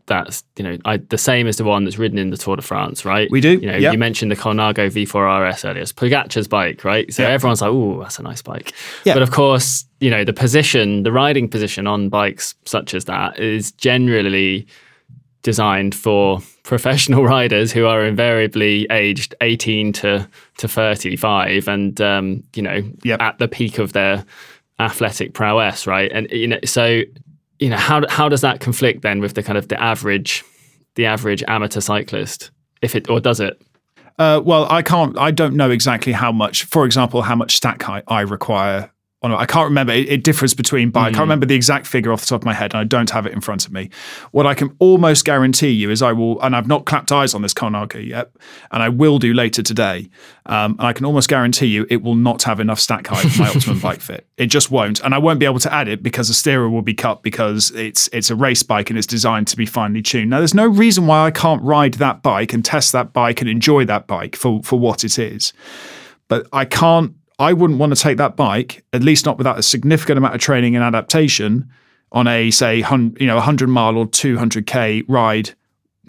that's 0.06 0.44
you 0.56 0.62
know 0.64 0.78
I, 0.84 0.98
the 0.98 1.18
same 1.18 1.46
as 1.48 1.56
the 1.56 1.64
one 1.64 1.84
that's 1.84 1.98
ridden 1.98 2.18
in 2.18 2.30
the 2.30 2.36
Tour 2.36 2.56
de 2.56 2.62
France, 2.62 3.04
right? 3.04 3.28
We 3.30 3.40
do, 3.40 3.52
You 3.58 3.66
know, 3.70 3.76
yep. 3.76 3.92
you 3.92 3.98
mentioned 3.98 4.30
the 4.30 4.36
Colnago 4.36 4.88
V4 4.90 5.50
RS 5.50 5.64
earlier. 5.64 5.82
It's 5.82 5.92
Pogacar's 5.92 6.46
bike, 6.48 6.84
right? 6.84 7.12
So 7.12 7.22
Yeah. 7.24 7.30
everyone's 7.30 7.60
like, 7.60 7.70
"Oh, 7.72 8.00
that's 8.00 8.18
a 8.18 8.22
nice 8.22 8.42
bike." 8.42 8.72
Yeah. 9.04 9.14
But 9.14 9.22
of 9.22 9.30
course, 9.32 9.84
you 10.00 10.10
know, 10.10 10.24
the 10.24 10.32
position, 10.32 11.02
the 11.02 11.12
riding 11.12 11.48
position 11.48 11.86
on 11.86 12.08
bikes 12.08 12.54
such 12.64 12.94
as 12.94 13.06
that 13.06 13.38
is 13.38 13.72
generally 13.72 14.66
designed 15.42 15.94
for 15.94 16.40
professional 16.64 17.24
riders 17.34 17.70
who 17.72 17.86
are 17.86 18.04
invariably 18.04 18.86
aged 18.90 19.34
18 19.40 19.92
to 19.92 20.28
to 20.58 20.66
35 20.68 21.68
and 21.68 22.00
um, 22.00 22.42
you 22.54 22.62
know 22.62 22.82
Yep. 23.04 23.20
at 23.22 23.38
the 23.38 23.46
peak 23.48 23.78
of 23.78 23.92
their 23.92 24.24
athletic 24.80 25.32
prowess 25.34 25.86
right 25.86 26.10
and 26.12 26.28
you 26.32 26.48
know 26.48 26.58
so 26.64 27.02
you 27.58 27.68
know 27.70 27.76
how 27.76 28.02
how 28.08 28.28
does 28.28 28.40
that 28.40 28.60
conflict 28.60 29.02
then 29.02 29.20
with 29.20 29.34
the 29.34 29.42
kind 29.42 29.58
of 29.58 29.68
the 29.68 29.80
average 29.80 30.44
the 30.94 31.06
average 31.06 31.42
amateur 31.48 31.80
cyclist 31.80 32.50
if 32.82 32.94
it 32.94 33.08
or 33.08 33.20
does 33.20 33.40
it 33.40 33.60
Uh, 34.18 34.40
well, 34.42 34.66
I 34.70 34.80
can't. 34.82 35.18
I 35.18 35.30
don't 35.30 35.54
know 35.56 35.70
exactly 35.70 36.12
how 36.12 36.32
much. 36.32 36.64
For 36.64 36.86
example, 36.86 37.20
how 37.20 37.36
much 37.36 37.54
stack 37.54 37.82
height 37.82 38.04
I 38.08 38.22
require. 38.22 38.90
On 39.22 39.32
I 39.32 39.46
can't 39.46 39.64
remember. 39.64 39.92
It, 39.92 40.08
it 40.08 40.24
differs 40.24 40.52
between 40.52 40.90
bike. 40.90 41.06
I 41.06 41.10
can't 41.10 41.20
remember 41.22 41.46
the 41.46 41.54
exact 41.54 41.86
figure 41.86 42.12
off 42.12 42.20
the 42.20 42.26
top 42.26 42.42
of 42.42 42.44
my 42.44 42.52
head, 42.52 42.74
and 42.74 42.80
I 42.80 42.84
don't 42.84 43.08
have 43.10 43.24
it 43.26 43.32
in 43.32 43.40
front 43.40 43.66
of 43.66 43.72
me. 43.72 43.88
What 44.30 44.46
I 44.46 44.54
can 44.54 44.76
almost 44.78 45.24
guarantee 45.24 45.70
you 45.70 45.90
is 45.90 46.02
I 46.02 46.12
will, 46.12 46.40
and 46.42 46.54
I've 46.54 46.68
not 46.68 46.84
clapped 46.84 47.10
eyes 47.10 47.34
on 47.34 47.40
this 47.40 47.54
Colnago 47.54 48.06
yet, 48.06 48.30
and 48.70 48.82
I 48.82 48.90
will 48.90 49.18
do 49.18 49.32
later 49.32 49.62
today. 49.62 50.10
Um, 50.44 50.72
and 50.72 50.82
I 50.82 50.92
can 50.92 51.06
almost 51.06 51.28
guarantee 51.28 51.66
you 51.66 51.86
it 51.88 52.02
will 52.02 52.14
not 52.14 52.42
have 52.42 52.60
enough 52.60 52.78
stack 52.78 53.06
height 53.06 53.26
for 53.30 53.42
my 53.42 53.48
Optimum 53.48 53.80
bike 53.80 54.00
fit. 54.00 54.26
It 54.36 54.46
just 54.46 54.70
won't, 54.70 55.00
and 55.00 55.14
I 55.14 55.18
won't 55.18 55.40
be 55.40 55.46
able 55.46 55.60
to 55.60 55.72
add 55.72 55.88
it 55.88 56.02
because 56.02 56.28
the 56.28 56.34
steerer 56.34 56.68
will 56.68 56.82
be 56.82 56.94
cut 56.94 57.22
because 57.22 57.70
it's 57.70 58.08
it's 58.12 58.30
a 58.30 58.36
race 58.36 58.62
bike 58.62 58.90
and 58.90 58.98
it's 58.98 59.06
designed 59.06 59.48
to 59.48 59.56
be 59.56 59.66
finely 59.66 60.02
tuned. 60.02 60.30
Now, 60.30 60.38
there's 60.38 60.54
no 60.54 60.66
reason 60.66 61.06
why 61.06 61.24
I 61.24 61.30
can't 61.30 61.62
ride 61.62 61.94
that 61.94 62.22
bike 62.22 62.52
and 62.52 62.62
test 62.62 62.92
that 62.92 63.14
bike 63.14 63.40
and 63.40 63.48
enjoy 63.48 63.86
that 63.86 64.06
bike 64.06 64.36
for 64.36 64.62
for 64.62 64.78
what 64.78 65.04
it 65.04 65.18
is 65.18 65.52
but 66.28 66.46
I 66.52 66.64
can't. 66.64 67.14
I 67.38 67.52
wouldn't 67.52 67.78
want 67.78 67.94
to 67.94 68.00
take 68.00 68.16
that 68.16 68.36
bike, 68.36 68.84
at 68.92 69.02
least 69.02 69.26
not 69.26 69.36
without 69.36 69.58
a 69.58 69.62
significant 69.62 70.16
amount 70.18 70.34
of 70.34 70.40
training 70.40 70.74
and 70.74 70.84
adaptation, 70.84 71.70
on 72.12 72.26
a 72.26 72.50
say, 72.50 72.78
you 72.78 73.26
know, 73.26 73.40
hundred 73.40 73.68
mile 73.68 73.96
or 73.96 74.06
two 74.06 74.38
hundred 74.38 74.66
k 74.66 75.02
ride 75.06 75.50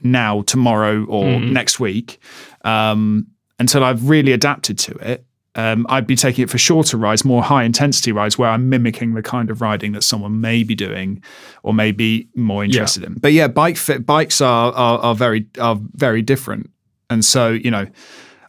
now, 0.03 0.43
tomorrow, 0.43 1.03
or 1.05 1.39
next 1.39 1.79
week, 1.79 2.19
um, 2.63 3.27
until 3.59 3.83
I've 3.83 4.09
really 4.09 4.31
adapted 4.31 4.77
to 4.79 4.93
it. 5.11 5.25
Um, 5.55 5.87
I'd 5.89 6.05
be 6.05 6.15
taking 6.15 6.43
it 6.43 6.51
for 6.51 6.59
shorter 6.59 6.97
rides, 6.97 7.25
more 7.25 7.41
high 7.41 7.63
intensity 7.63 8.11
rides, 8.11 8.37
where 8.37 8.49
I'm 8.49 8.69
mimicking 8.69 9.15
the 9.15 9.23
kind 9.23 9.49
of 9.49 9.59
riding 9.59 9.93
that 9.93 10.03
someone 10.03 10.39
may 10.39 10.63
be 10.63 10.75
doing, 10.75 11.23
or 11.63 11.73
may 11.73 11.91
be 11.91 12.29
more 12.35 12.63
interested 12.63 13.03
in. 13.03 13.15
But 13.15 13.33
yeah, 13.33 13.47
bike 13.47 13.75
fit, 13.75 14.05
bikes 14.05 14.39
are, 14.39 14.71
are 14.71 14.99
are 14.99 15.15
very 15.15 15.47
are 15.59 15.79
very 15.93 16.21
different, 16.21 16.69
and 17.09 17.25
so 17.25 17.49
you 17.49 17.71
know. 17.71 17.87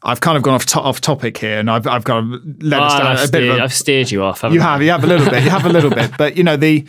I've 0.02 0.20
kind 0.20 0.36
of 0.36 0.42
gone 0.42 0.54
off 0.54 0.66
to- 0.66 0.80
off 0.80 1.00
topic 1.00 1.38
here, 1.38 1.58
and 1.58 1.70
I've 1.70 1.86
I've 1.86 2.04
got 2.04 2.20
to 2.20 2.40
let 2.60 2.80
us 2.82 2.92
Ah, 2.94 2.98
down 2.98 3.06
I've, 3.08 3.18
a 3.18 3.20
bit 3.22 3.26
steered, 3.28 3.50
of 3.50 3.58
a, 3.58 3.62
I've 3.62 3.72
steered 3.74 4.10
you 4.10 4.22
off 4.22 4.42
you 4.44 4.60
I? 4.60 4.62
have, 4.62 4.82
you 4.82 4.90
have 4.90 5.04
a 5.04 5.06
little 5.06 5.28
bit, 5.30 5.42
you 5.42 5.50
have 5.50 5.66
a 5.66 5.70
little 5.70 5.90
bit, 5.90 6.12
but 6.18 6.36
you 6.36 6.44
know 6.44 6.56
the, 6.56 6.86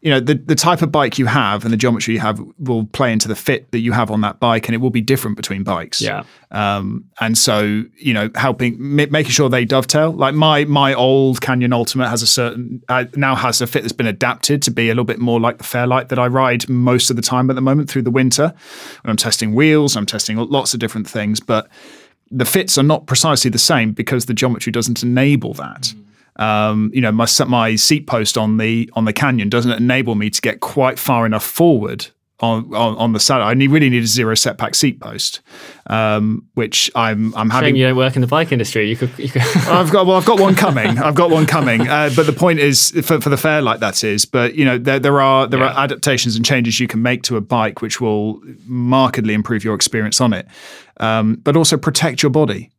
you 0.00 0.10
know 0.10 0.20
the 0.20 0.34
the 0.34 0.54
type 0.54 0.82
of 0.82 0.92
bike 0.92 1.18
you 1.18 1.24
have 1.26 1.64
and 1.64 1.72
the 1.72 1.76
geometry 1.78 2.12
you 2.14 2.20
have 2.20 2.38
will 2.58 2.84
play 2.84 3.10
into 3.12 3.26
the 3.26 3.34
fit 3.34 3.72
that 3.72 3.78
you 3.80 3.92
have 3.92 4.10
on 4.10 4.20
that 4.20 4.38
bike, 4.38 4.68
and 4.68 4.74
it 4.74 4.78
will 4.78 4.90
be 4.90 5.00
different 5.00 5.36
between 5.36 5.64
bikes. 5.64 6.00
Yeah. 6.02 6.24
Um, 6.50 7.06
and 7.20 7.36
so 7.36 7.82
you 7.96 8.12
know, 8.14 8.30
helping 8.36 8.76
ma- 8.78 9.06
making 9.10 9.32
sure 9.32 9.48
they 9.48 9.64
dovetail. 9.64 10.12
Like 10.12 10.34
my 10.34 10.64
my 10.66 10.92
old 10.94 11.40
Canyon 11.40 11.72
Ultimate 11.72 12.08
has 12.08 12.22
a 12.22 12.26
certain 12.26 12.82
uh, 12.88 13.06
now 13.16 13.34
has 13.34 13.60
a 13.62 13.66
fit 13.66 13.80
that's 13.82 13.92
been 13.94 14.06
adapted 14.06 14.60
to 14.62 14.70
be 14.70 14.88
a 14.90 14.92
little 14.92 15.04
bit 15.04 15.18
more 15.18 15.40
like 15.40 15.58
the 15.58 15.64
Fairlight 15.64 16.10
that 16.10 16.18
I 16.18 16.26
ride 16.28 16.68
most 16.68 17.08
of 17.10 17.16
the 17.16 17.22
time 17.22 17.48
at 17.50 17.56
the 17.56 17.62
moment 17.62 17.88
through 17.90 18.02
the 18.02 18.10
winter. 18.12 18.52
When 19.02 19.10
I'm 19.10 19.16
testing 19.16 19.54
wheels, 19.54 19.96
I'm 19.96 20.06
testing 20.06 20.36
lots 20.36 20.74
of 20.74 20.80
different 20.80 21.08
things, 21.08 21.40
but 21.40 21.68
the 22.34 22.44
fits 22.44 22.76
are 22.76 22.82
not 22.82 23.06
precisely 23.06 23.50
the 23.50 23.58
same 23.58 23.92
because 23.92 24.26
the 24.26 24.34
geometry 24.34 24.72
doesn't 24.72 25.02
enable 25.02 25.54
that. 25.54 25.94
Um, 26.36 26.90
you 26.92 27.00
know, 27.00 27.12
my 27.12 27.26
my 27.46 27.76
seat 27.76 28.08
post 28.08 28.36
on 28.36 28.56
the 28.56 28.90
on 28.94 29.04
the 29.04 29.12
canyon 29.12 29.48
doesn't 29.48 29.70
enable 29.70 30.16
me 30.16 30.30
to 30.30 30.40
get 30.40 30.58
quite 30.58 30.98
far 30.98 31.26
enough 31.26 31.44
forward 31.44 32.08
on, 32.40 32.74
on, 32.74 32.96
on 32.96 33.12
the 33.12 33.20
saddle. 33.20 33.46
I 33.46 33.54
need, 33.54 33.68
really 33.70 33.88
need 33.88 34.02
a 34.02 34.06
zero 34.06 34.34
setback 34.34 34.74
seat 34.74 35.00
post, 35.00 35.40
um, 35.86 36.46
which 36.54 36.90
I'm 36.94 37.34
I'm 37.36 37.48
Shame 37.48 37.50
having. 37.50 37.76
you 37.76 37.86
don't 37.86 37.96
work 37.96 38.16
in 38.16 38.22
the 38.22 38.26
bike 38.26 38.50
industry. 38.52 38.88
You 38.88 38.96
could. 38.96 39.16
You 39.18 39.28
could 39.28 39.42
I've 39.68 39.90
got 39.92 40.06
well, 40.06 40.16
I've 40.16 40.24
got 40.26 40.40
one 40.40 40.54
coming. 40.54 40.98
I've 40.98 41.14
got 41.14 41.30
one 41.30 41.46
coming. 41.46 41.86
Uh, 41.88 42.10
but 42.14 42.26
the 42.26 42.32
point 42.32 42.58
is, 42.58 42.90
for, 43.04 43.20
for 43.20 43.28
the 43.28 43.36
Fairlight 43.36 43.80
that 43.80 44.02
is, 44.02 44.24
but 44.24 44.54
you 44.56 44.64
know, 44.64 44.78
there, 44.78 44.98
there 44.98 45.20
are 45.20 45.46
there 45.46 45.60
Yeah. 45.60 45.72
are 45.72 45.84
adaptations 45.84 46.34
and 46.36 46.44
changes 46.44 46.80
you 46.80 46.88
can 46.88 47.02
make 47.02 47.22
to 47.24 47.36
a 47.36 47.40
bike 47.40 47.80
which 47.80 48.00
will 48.00 48.40
markedly 48.66 49.32
improve 49.34 49.62
your 49.64 49.74
experience 49.76 50.20
on 50.20 50.32
it, 50.32 50.46
um, 50.98 51.36
but 51.44 51.56
also 51.56 51.76
protect 51.76 52.22
your 52.22 52.30
body. 52.30 52.70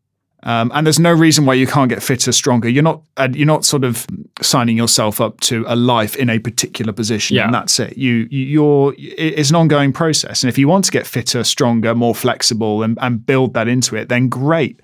Um, 0.45 0.71
and 0.75 0.85
there's 0.85 0.99
no 0.99 1.11
reason 1.11 1.45
why 1.45 1.55
you 1.55 1.65
can't 1.67 1.89
get 1.89 2.03
fitter, 2.03 2.31
stronger. 2.31 2.69
You're 2.69 2.83
not 2.83 3.01
uh, 3.17 3.29
you're 3.33 3.47
not 3.47 3.65
sort 3.65 3.83
of 3.83 4.05
signing 4.41 4.77
yourself 4.77 5.19
up 5.19 5.39
to 5.41 5.65
a 5.67 5.75
life 5.75 6.15
in 6.15 6.29
a 6.29 6.37
particular 6.39 6.93
position, 6.93 7.35
Yeah. 7.35 7.45
and 7.45 7.53
that's 7.53 7.79
it. 7.79 7.97
You 7.97 8.27
you- 8.29 8.45
you're 8.45 8.93
it's 8.97 9.49
an 9.49 9.55
ongoing 9.55 9.91
process, 9.91 10.43
and 10.43 10.49
if 10.49 10.57
you 10.57 10.67
want 10.67 10.85
to 10.85 10.91
get 10.91 11.07
fitter, 11.07 11.43
stronger, 11.43 11.95
more 11.95 12.13
flexible, 12.15 12.83
and, 12.83 12.97
and 13.01 13.25
build 13.25 13.53
that 13.55 13.67
into 13.67 13.95
it, 13.95 14.07
then 14.09 14.29
great. 14.29 14.79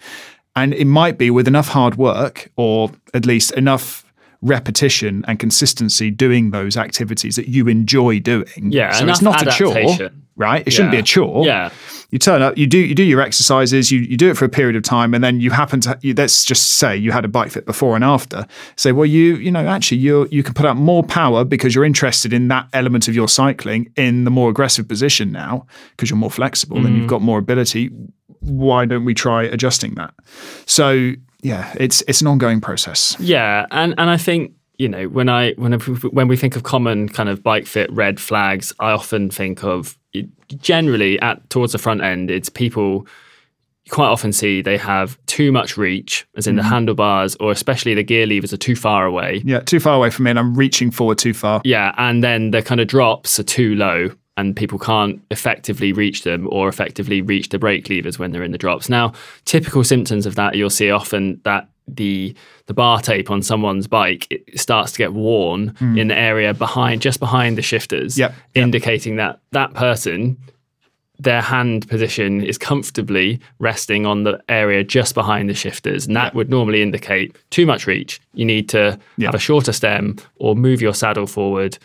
And 0.55 0.73
it 0.73 0.85
might 0.85 1.17
be 1.17 1.29
with 1.29 1.47
enough 1.47 1.69
hard 1.69 1.95
work, 1.95 2.51
or 2.57 2.91
at 3.13 3.25
least 3.25 3.51
enough 3.53 4.03
repetition 4.41 5.23
and 5.27 5.39
consistency 5.39 6.09
doing 6.11 6.51
those 6.51 6.75
activities 6.77 7.35
that 7.35 7.47
you 7.47 7.67
enjoy 7.67 8.19
doing. 8.19 8.71
Yeah, 8.71 8.91
so 8.91 9.07
it's 9.07 9.21
not 9.21 9.45
a 9.45 9.51
chore, 9.51 10.09
right? 10.35 10.63
It 10.65 10.71
shouldn't 10.71 10.91
be 10.91 10.97
a 10.97 11.03
chore. 11.03 11.45
Yeah. 11.45 11.69
You 12.09 12.19
turn 12.19 12.41
up, 12.41 12.57
you 12.57 12.67
do 12.67 12.77
you 12.77 12.93
do 12.93 13.03
your 13.03 13.21
exercises, 13.21 13.89
you, 13.91 13.99
you 14.01 14.17
do 14.17 14.29
it 14.29 14.35
for 14.35 14.43
a 14.43 14.49
period 14.49 14.75
of 14.75 14.83
time, 14.83 15.13
and 15.13 15.23
then 15.23 15.39
you 15.39 15.49
happen 15.51 15.79
to 15.81 15.97
you, 16.01 16.13
let's 16.13 16.43
just 16.43 16.73
say 16.73 16.97
you 16.97 17.11
had 17.13 17.23
a 17.23 17.29
bike 17.29 17.51
fit 17.51 17.65
before 17.65 17.95
and 17.95 18.03
after. 18.03 18.45
Say, 18.75 18.91
well, 18.91 19.05
you 19.05 19.35
you 19.35 19.49
know 19.51 19.65
actually 19.67 19.99
you 19.99 20.27
you 20.29 20.43
can 20.43 20.53
put 20.53 20.65
out 20.65 20.75
more 20.75 21.03
power 21.03 21.45
because 21.45 21.73
you're 21.73 21.85
interested 21.85 22.33
in 22.33 22.49
that 22.49 22.67
element 22.73 23.07
of 23.07 23.15
your 23.15 23.29
cycling 23.29 23.93
in 23.95 24.25
the 24.25 24.31
more 24.31 24.49
aggressive 24.49 24.87
position 24.89 25.31
now 25.31 25.65
because 25.91 26.09
you're 26.09 26.17
more 26.17 26.31
flexible 26.31 26.77
and 26.77 26.87
Mm. 26.87 26.97
you've 26.97 27.07
got 27.07 27.21
more 27.21 27.39
ability. 27.39 27.89
Why 28.41 28.85
don't 28.85 29.05
we 29.05 29.13
try 29.13 29.43
adjusting 29.43 29.93
that? 29.95 30.13
So 30.65 31.13
yeah, 31.41 31.73
it's 31.79 32.03
it's 32.07 32.21
an 32.21 32.27
ongoing 32.27 32.61
process. 32.61 33.15
Yeah, 33.19 33.65
and 33.71 33.93
and 33.97 34.09
I 34.09 34.17
think 34.17 34.53
you 34.77 34.87
know 34.87 35.05
when 35.05 35.29
I 35.29 35.51
when 35.53 35.73
I, 35.73 35.77
when 35.77 36.27
we 36.27 36.37
think 36.37 36.55
of 36.55 36.63
common 36.63 37.09
kind 37.09 37.29
of 37.29 37.43
bike 37.43 37.65
fit 37.65 37.91
red 37.91 38.19
flags, 38.19 38.73
I 38.79 38.91
often 38.91 39.29
think 39.29 39.63
of 39.63 39.97
generally 40.57 41.19
at 41.21 41.49
towards 41.49 41.73
the 41.73 41.77
front 41.77 42.01
end, 42.01 42.31
it's 42.31 42.49
people. 42.49 43.07
You 43.85 43.91
quite 43.91 44.09
often 44.09 44.31
see 44.31 44.61
they 44.61 44.77
have 44.77 45.17
too 45.25 45.51
much 45.51 45.75
reach, 45.75 46.27
as 46.35 46.45
in 46.45 46.55
the 46.55 46.61
mm-hmm. 46.61 46.71
handlebars, 46.71 47.35
or 47.37 47.51
especially 47.51 47.95
the 47.95 48.03
gear 48.03 48.27
levers 48.27 48.53
are 48.53 48.57
too 48.57 48.75
far 48.75 49.07
away. 49.07 49.41
Yeah, 49.43 49.61
too 49.61 49.79
far 49.79 49.95
away 49.95 50.11
from 50.11 50.25
me, 50.25 50.29
and 50.29 50.37
I'm 50.37 50.53
reaching 50.53 50.91
forward 50.91 51.17
too 51.17 51.33
far. 51.33 51.61
Yeah, 51.63 51.95
and 51.97 52.23
then 52.23 52.51
the 52.51 52.61
kind 52.61 52.79
of 52.79 52.87
drops 52.87 53.39
are 53.39 53.43
too 53.43 53.73
low, 53.73 54.11
and 54.37 54.55
people 54.55 54.79
can't 54.79 55.21
effectively 55.29 55.91
reach 55.93 56.23
them 56.23 56.47
or 56.51 56.67
effectively 56.67 57.21
reach 57.21 57.49
the 57.49 57.59
brake 57.59 57.89
levers 57.89 58.17
when 58.17 58.31
they're 58.31 58.43
in 58.43 58.51
the 58.51 58.57
drops. 58.57 58.89
Now, 58.89 59.13
typical 59.45 59.83
symptoms 59.83 60.25
of 60.25 60.35
that 60.35 60.55
you'll 60.55 60.69
see 60.69 60.89
often 60.89 61.41
that 61.43 61.67
the 61.87 62.33
the 62.67 62.73
bar 62.73 63.01
tape 63.01 63.29
on 63.29 63.41
someone's 63.41 63.87
bike 63.87 64.27
it 64.29 64.59
starts 64.59 64.93
to 64.93 64.97
get 64.97 65.13
worn 65.13 65.69
hmm. 65.79 65.97
in 65.97 66.07
the 66.07 66.17
area 66.17 66.53
behind 66.53 67.01
just 67.01 67.19
behind 67.19 67.57
the 67.57 67.61
shifters, 67.61 68.17
Yep, 68.17 68.31
yep. 68.31 68.63
indicating 68.63 69.17
that 69.17 69.39
that 69.51 69.73
person 69.73 70.37
their 71.21 71.41
hand 71.41 71.87
position 71.87 72.43
is 72.43 72.57
comfortably 72.57 73.39
resting 73.59 74.07
on 74.07 74.23
the 74.23 74.41
area 74.49 74.83
just 74.83 75.13
behind 75.13 75.49
the 75.49 75.53
shifters. 75.53 76.07
And 76.07 76.15
that 76.15 76.33
would 76.33 76.49
normally 76.49 76.81
indicate 76.81 77.37
too 77.51 77.67
much 77.67 77.85
reach. 77.85 78.19
You 78.33 78.43
need 78.43 78.67
to 78.69 78.97
have 79.21 79.35
a 79.35 79.39
shorter 79.39 79.71
stem 79.71 80.17
or 80.37 80.55
move 80.55 80.81
your 80.81 80.95
saddle 80.95 81.27
forward 81.27 81.77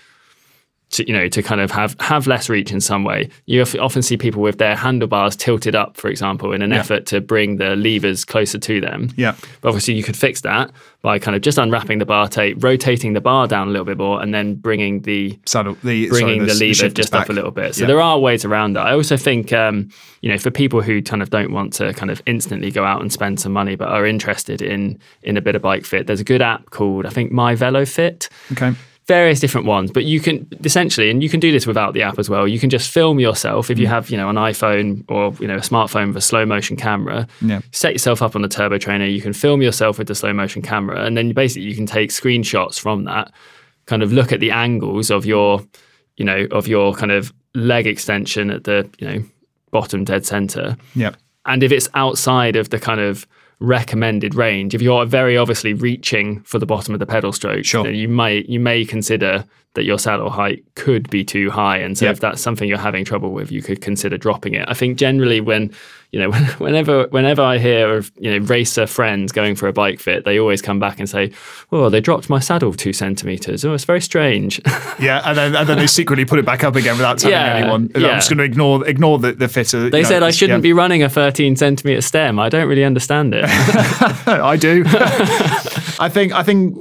to, 0.90 1.06
you 1.06 1.12
know, 1.12 1.26
to 1.28 1.42
kind 1.42 1.60
of 1.60 1.70
have, 1.72 1.96
have 1.98 2.26
less 2.28 2.48
reach 2.48 2.70
in 2.70 2.80
some 2.80 3.02
way. 3.02 3.28
You 3.46 3.62
often 3.80 4.02
see 4.02 4.16
people 4.16 4.40
with 4.40 4.58
their 4.58 4.76
handlebars 4.76 5.34
tilted 5.34 5.74
up, 5.74 5.96
for 5.96 6.08
example, 6.08 6.52
in 6.52 6.62
an 6.62 6.70
Yeah. 6.70 6.78
effort 6.78 7.06
to 7.06 7.20
bring 7.20 7.56
the 7.56 7.74
levers 7.74 8.24
closer 8.24 8.58
to 8.58 8.80
them. 8.80 9.10
Yeah. 9.16 9.34
But 9.62 9.68
obviously, 9.70 9.94
you 9.94 10.04
could 10.04 10.16
fix 10.16 10.42
that 10.42 10.70
by 11.02 11.18
kind 11.18 11.34
of 11.34 11.42
just 11.42 11.58
unwrapping 11.58 11.98
the 11.98 12.06
bar 12.06 12.28
tape, 12.28 12.62
rotating 12.62 13.14
the 13.14 13.20
bar 13.20 13.48
down 13.48 13.66
a 13.66 13.70
little 13.72 13.84
bit 13.84 13.98
more, 13.98 14.22
and 14.22 14.32
then 14.32 14.54
bringing 14.54 15.00
the 15.02 15.36
Saddle 15.44 15.76
the 15.82 16.08
bringing 16.08 16.40
sorry, 16.46 16.48
the, 16.48 16.54
lever 16.54 16.74
shifters 16.74 16.94
just 16.94 17.12
back. 17.12 17.22
up 17.22 17.30
a 17.30 17.32
little 17.32 17.50
bit. 17.50 17.74
So 17.74 17.80
Yeah. 17.82 17.88
there 17.88 18.00
are 18.00 18.18
ways 18.20 18.44
around 18.44 18.74
that. 18.74 18.86
I 18.86 18.92
also 18.92 19.16
think, 19.16 19.52
um, 19.52 19.88
you 20.22 20.30
know, 20.30 20.38
for 20.38 20.52
people 20.52 20.82
who 20.82 21.02
kind 21.02 21.20
of 21.20 21.30
don't 21.30 21.50
want 21.52 21.72
to 21.74 21.92
kind 21.94 22.10
of 22.12 22.22
instantly 22.26 22.70
go 22.70 22.84
out 22.84 23.00
and 23.02 23.12
spend 23.12 23.40
some 23.40 23.52
money, 23.52 23.74
but 23.74 23.88
are 23.88 24.06
interested 24.06 24.62
in 24.62 24.98
in 25.24 25.36
a 25.36 25.40
bit 25.40 25.56
of 25.56 25.62
bike 25.62 25.84
fit, 25.84 26.06
there's 26.06 26.20
a 26.20 26.24
good 26.24 26.42
app 26.42 26.70
called 26.70 27.06
I 27.06 27.10
think 27.10 27.32
MyVeloFit. 27.32 28.28
Okay. 28.52 28.72
Various 29.08 29.38
different 29.38 29.66
ones, 29.68 29.92
but 29.92 30.04
you 30.04 30.18
can 30.18 30.48
essentially, 30.64 31.10
and 31.10 31.22
you 31.22 31.28
can 31.28 31.38
do 31.38 31.52
this 31.52 31.64
without 31.64 31.94
the 31.94 32.02
app 32.02 32.18
as 32.18 32.28
well. 32.28 32.48
You 32.48 32.58
can 32.58 32.70
just 32.70 32.90
film 32.90 33.20
yourself 33.20 33.68
Mm. 33.68 33.70
if 33.70 33.78
you 33.78 33.86
have, 33.86 34.10
you 34.10 34.16
know, 34.16 34.28
an 34.28 34.34
iPhone 34.36 35.04
or 35.08 35.32
you 35.40 35.46
know 35.46 35.54
a 35.54 35.60
smartphone 35.60 36.08
with 36.08 36.16
a 36.16 36.20
slow 36.20 36.44
motion 36.44 36.76
camera. 36.76 37.28
Yeah. 37.40 37.60
Set 37.70 37.92
yourself 37.92 38.20
up 38.20 38.34
on 38.34 38.42
the 38.42 38.48
turbo 38.48 38.78
trainer. 38.78 39.04
You 39.06 39.20
can 39.22 39.32
film 39.32 39.62
yourself 39.62 39.98
with 39.98 40.08
the 40.08 40.14
slow 40.16 40.32
motion 40.32 40.60
camera, 40.60 41.04
and 41.04 41.16
then 41.16 41.30
basically 41.32 41.68
you 41.68 41.76
can 41.76 41.86
take 41.86 42.10
screenshots 42.10 42.80
from 42.80 43.04
that. 43.04 43.32
Kind 43.86 44.02
of 44.02 44.12
look 44.12 44.32
at 44.32 44.40
the 44.40 44.50
angles 44.50 45.10
of 45.12 45.24
your, 45.24 45.64
you 46.16 46.24
know, 46.24 46.48
of 46.50 46.66
your 46.66 46.92
kind 46.92 47.12
of 47.12 47.32
leg 47.54 47.86
extension 47.86 48.50
at 48.50 48.64
the, 48.64 48.90
you 48.98 49.06
know, 49.08 49.24
bottom 49.70 50.02
dead 50.02 50.26
center. 50.26 50.76
Yeah. 50.96 51.12
And 51.44 51.62
if 51.62 51.70
it's 51.70 51.88
outside 51.94 52.56
of 52.56 52.70
the 52.70 52.80
kind 52.80 53.00
of 53.00 53.24
recommended 53.58 54.34
range, 54.34 54.74
if 54.74 54.82
you're 54.82 55.04
very 55.06 55.36
obviously 55.36 55.72
reaching 55.72 56.40
for 56.42 56.58
the 56.58 56.66
bottom 56.66 56.94
of 56.94 57.00
the 57.00 57.06
pedal 57.06 57.32
stroke, 57.32 57.64
Sure. 57.64 57.84
then 57.84 57.94
you 57.94 58.08
might 58.08 58.48
you 58.48 58.60
may 58.60 58.84
consider 58.84 59.44
that 59.74 59.84
your 59.84 59.98
saddle 59.98 60.30
height 60.30 60.64
could 60.74 61.08
be 61.10 61.22
too 61.24 61.50
high. 61.50 61.76
And 61.78 61.96
so 61.98 62.06
Yeah. 62.06 62.12
if 62.12 62.20
that's 62.20 62.40
something 62.40 62.66
you're 62.68 62.78
having 62.78 63.04
trouble 63.04 63.32
with, 63.32 63.52
you 63.52 63.60
could 63.62 63.80
consider 63.82 64.16
dropping 64.16 64.54
it. 64.54 64.64
I 64.68 64.74
think 64.74 64.96
generally 64.98 65.40
when 65.40 65.70
you 66.12 66.20
know, 66.20 66.32
whenever 66.58 67.06
whenever 67.08 67.42
I 67.42 67.58
hear 67.58 67.96
of 67.96 68.10
you 68.16 68.30
know 68.30 68.46
racer 68.46 68.86
friends 68.86 69.32
going 69.32 69.54
for 69.54 69.68
a 69.68 69.72
bike 69.72 70.00
fit, 70.00 70.24
they 70.24 70.38
always 70.38 70.62
come 70.62 70.78
back 70.78 70.98
and 70.98 71.08
say, 71.08 71.32
"Oh, 71.72 71.88
they 71.88 72.00
dropped 72.00 72.30
my 72.30 72.38
saddle 72.38 72.72
two 72.72 72.92
centimeters. 72.92 73.64
Oh, 73.64 73.74
it's 73.74 73.84
very 73.84 74.00
strange." 74.00 74.60
Yeah, 74.98 75.20
and 75.26 75.36
then, 75.36 75.54
and 75.54 75.68
then 75.68 75.76
they 75.76 75.86
secretly 75.86 76.24
put 76.24 76.38
it 76.38 76.46
back 76.46 76.64
up 76.64 76.74
again 76.74 76.96
without 76.96 77.18
telling 77.18 77.36
Yeah, 77.36 77.54
anyone. 77.56 77.90
I'm 77.94 78.02
just 78.02 78.30
going 78.30 78.38
to 78.38 78.44
ignore 78.44 78.86
ignore 78.88 79.18
the, 79.18 79.32
the 79.32 79.46
fitter. 79.46 79.90
they 79.90 80.02
know, 80.02 80.08
said 80.08 80.22
I 80.22 80.30
shouldn't 80.30 80.60
yeah. 80.60 80.68
be 80.68 80.72
running 80.72 81.02
a 81.02 81.10
13 81.10 81.54
centimeter 81.54 82.00
stem. 82.00 82.38
I 82.38 82.48
don't 82.48 82.66
really 82.66 82.84
understand 82.84 83.34
it. 83.34 83.44
I 84.26 84.56
do. 84.56 84.84
I 85.98 86.08
think 86.10 86.32
I 86.32 86.42
think 86.42 86.78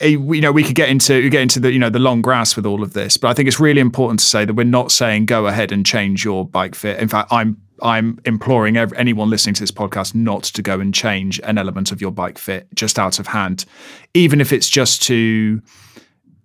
eh, 0.00 0.08
you 0.08 0.40
know 0.40 0.50
we 0.50 0.64
could 0.64 0.74
get 0.74 0.88
into 0.88 1.28
get 1.30 1.42
into 1.42 1.60
the 1.60 1.70
you 1.72 1.78
know 1.78 1.90
the 1.90 2.00
long 2.00 2.22
grass 2.22 2.56
with 2.56 2.66
all 2.66 2.82
of 2.82 2.92
this, 2.92 3.16
but 3.16 3.28
I 3.28 3.34
think 3.34 3.46
it's 3.46 3.60
really 3.60 3.80
important 3.80 4.18
to 4.20 4.26
say 4.26 4.44
that 4.44 4.54
we're 4.54 4.64
not 4.64 4.90
saying 4.90 5.26
go 5.26 5.46
ahead 5.46 5.70
and 5.70 5.86
change 5.86 6.24
your 6.24 6.44
bike 6.44 6.74
fit. 6.74 6.98
In 6.98 7.08
fact, 7.08 7.32
I'm 7.32 7.60
I'm 7.82 8.18
imploring 8.24 8.76
ev- 8.76 8.92
anyone 8.94 9.30
listening 9.30 9.54
to 9.54 9.60
this 9.60 9.72
podcast 9.72 10.14
not 10.14 10.44
to 10.44 10.62
go 10.62 10.80
and 10.80 10.94
change 10.94 11.40
an 11.44 11.58
element 11.58 11.92
of 11.92 12.00
your 12.00 12.10
bike 12.10 12.38
fit 12.38 12.68
just 12.74 12.98
out 12.98 13.18
of 13.18 13.26
hand, 13.26 13.64
even 14.14 14.40
if 14.40 14.52
it's 14.52 14.68
just 14.68 15.02
to 15.04 15.60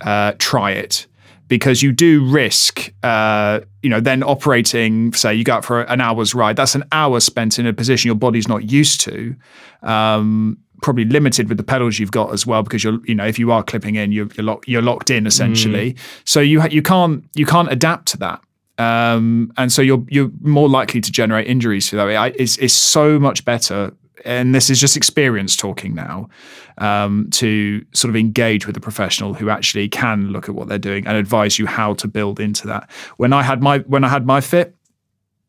uh, 0.02 0.34
try 0.40 0.72
it 0.72 1.08
because 1.50 1.82
you 1.82 1.92
do 1.92 2.24
risk, 2.26 2.94
uh, 3.04 3.60
you 3.82 3.90
know, 3.90 4.00
then 4.00 4.24
operating. 4.24 5.12
Say 5.14 5.34
you 5.36 5.44
go 5.44 5.56
out 5.56 5.66
for 5.66 5.82
an 5.82 6.00
hour's 6.00 6.34
ride. 6.34 6.56
That's 6.56 6.76
an 6.76 6.84
hour 6.92 7.20
spent 7.20 7.60
in 7.60 7.66
a 7.66 7.74
position 7.74 8.08
your 8.08 8.16
body's 8.16 8.48
not 8.48 8.72
used 8.72 9.02
to. 9.02 9.36
Um, 9.82 10.58
probably 10.82 11.04
limited 11.06 11.50
with 11.50 11.58
the 11.58 11.64
pedals 11.64 12.00
you've 12.00 12.12
got 12.12 12.32
as 12.32 12.46
well 12.46 12.64
because 12.64 12.84
you're, 12.84 13.00
you 13.06 13.16
know, 13.16 13.26
if 13.26 13.38
you 13.38 13.52
are 13.52 13.64
clipping 13.64 13.96
in, 13.96 14.12
you're 14.14 14.30
you're, 14.36 14.46
lock, 14.46 14.68
you're 14.68 14.82
locked 14.82 15.10
in 15.10 15.28
essentially. 15.28 15.96
So 16.24 16.40
you 16.40 16.62
ha- 16.62 16.70
you 16.72 16.82
can't 16.82 17.26
you 17.36 17.46
can't 17.46 17.70
adapt 17.72 18.08
to 18.10 18.18
that. 18.18 18.42
Um, 18.80 19.52
and 19.58 19.72
so 19.72 19.82
you're 19.82 20.04
you're 20.10 20.32
more 20.42 20.70
likely 20.70 21.02
to 21.02 21.12
generate 21.12 21.48
injuries 21.48 21.90
through 21.90 21.98
that. 21.98 22.16
I, 22.16 22.28
it's, 22.28 22.58
it's 22.58 22.74
so 22.74 23.20
much 23.20 23.46
better 23.46 23.94
and 24.26 24.54
this 24.54 24.70
is 24.70 24.80
just 24.80 24.98
experience 24.98 25.56
talking 25.56 25.94
now, 25.94 26.30
um, 26.78 27.30
to 27.32 27.86
sort 27.94 28.10
of 28.10 28.16
engage 28.16 28.68
with 28.68 28.76
a 28.78 28.80
professional 28.80 29.34
who 29.34 29.50
actually 29.50 29.88
can 29.90 30.30
look 30.30 30.50
at 30.50 30.56
what 30.56 30.68
they're 30.68 30.78
doing 30.78 31.06
and 31.08 31.18
advise 31.18 31.60
you 31.60 31.66
how 31.66 31.94
to 31.96 32.08
build 32.08 32.40
into 32.40 32.68
that. 32.68 32.90
When 33.18 33.34
I 33.34 33.44
had 33.44 33.62
my 33.62 33.80
when 33.80 34.04
I 34.04 34.10
had 34.10 34.26
my 34.26 34.42
fit, 34.42 34.76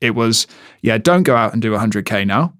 it 0.01 0.13
was 0.13 0.47
yeah, 0.83 0.99
don't 0.99 1.23
go 1.23 1.37
out 1.37 1.53
and 1.53 1.63
do 1.63 1.73
100k 1.73 2.27
now. 2.27 2.55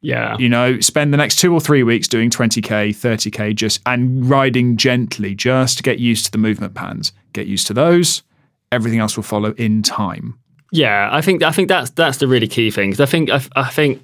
yeah. 0.00 0.36
You 0.38 0.48
know, 0.48 0.80
spend 0.80 1.12
the 1.12 1.16
next 1.16 1.36
two 1.36 1.52
or 1.52 1.60
three 1.60 1.82
weeks 1.82 2.08
doing 2.08 2.28
20k, 2.28 2.90
30k, 2.90 3.54
just 3.54 3.80
and 3.86 4.28
riding 4.28 4.76
gently, 4.76 5.34
just 5.34 5.78
to 5.78 5.82
get 5.82 5.98
used 5.98 6.26
to 6.26 6.30
the 6.30 6.38
movement 6.38 6.74
patterns. 6.74 7.12
Get 7.32 7.46
used 7.46 7.66
to 7.68 7.74
those. 7.74 8.22
Everything 8.74 9.00
else 9.00 9.16
will 9.16 9.22
follow 9.24 9.52
in 9.52 9.82
time. 9.82 10.38
Yeah, 10.72 11.08
I 11.12 11.20
think 11.20 11.42
I 11.42 11.52
think 11.52 11.68
that's 11.68 11.90
that's 11.90 12.18
the 12.18 12.26
really 12.28 12.48
key 12.48 12.70
thing. 12.70 12.90
'Cause 12.90 13.00
I 13.00 13.06
think 13.06 13.30
I, 13.30 13.40
I 13.54 13.68
think 13.70 14.00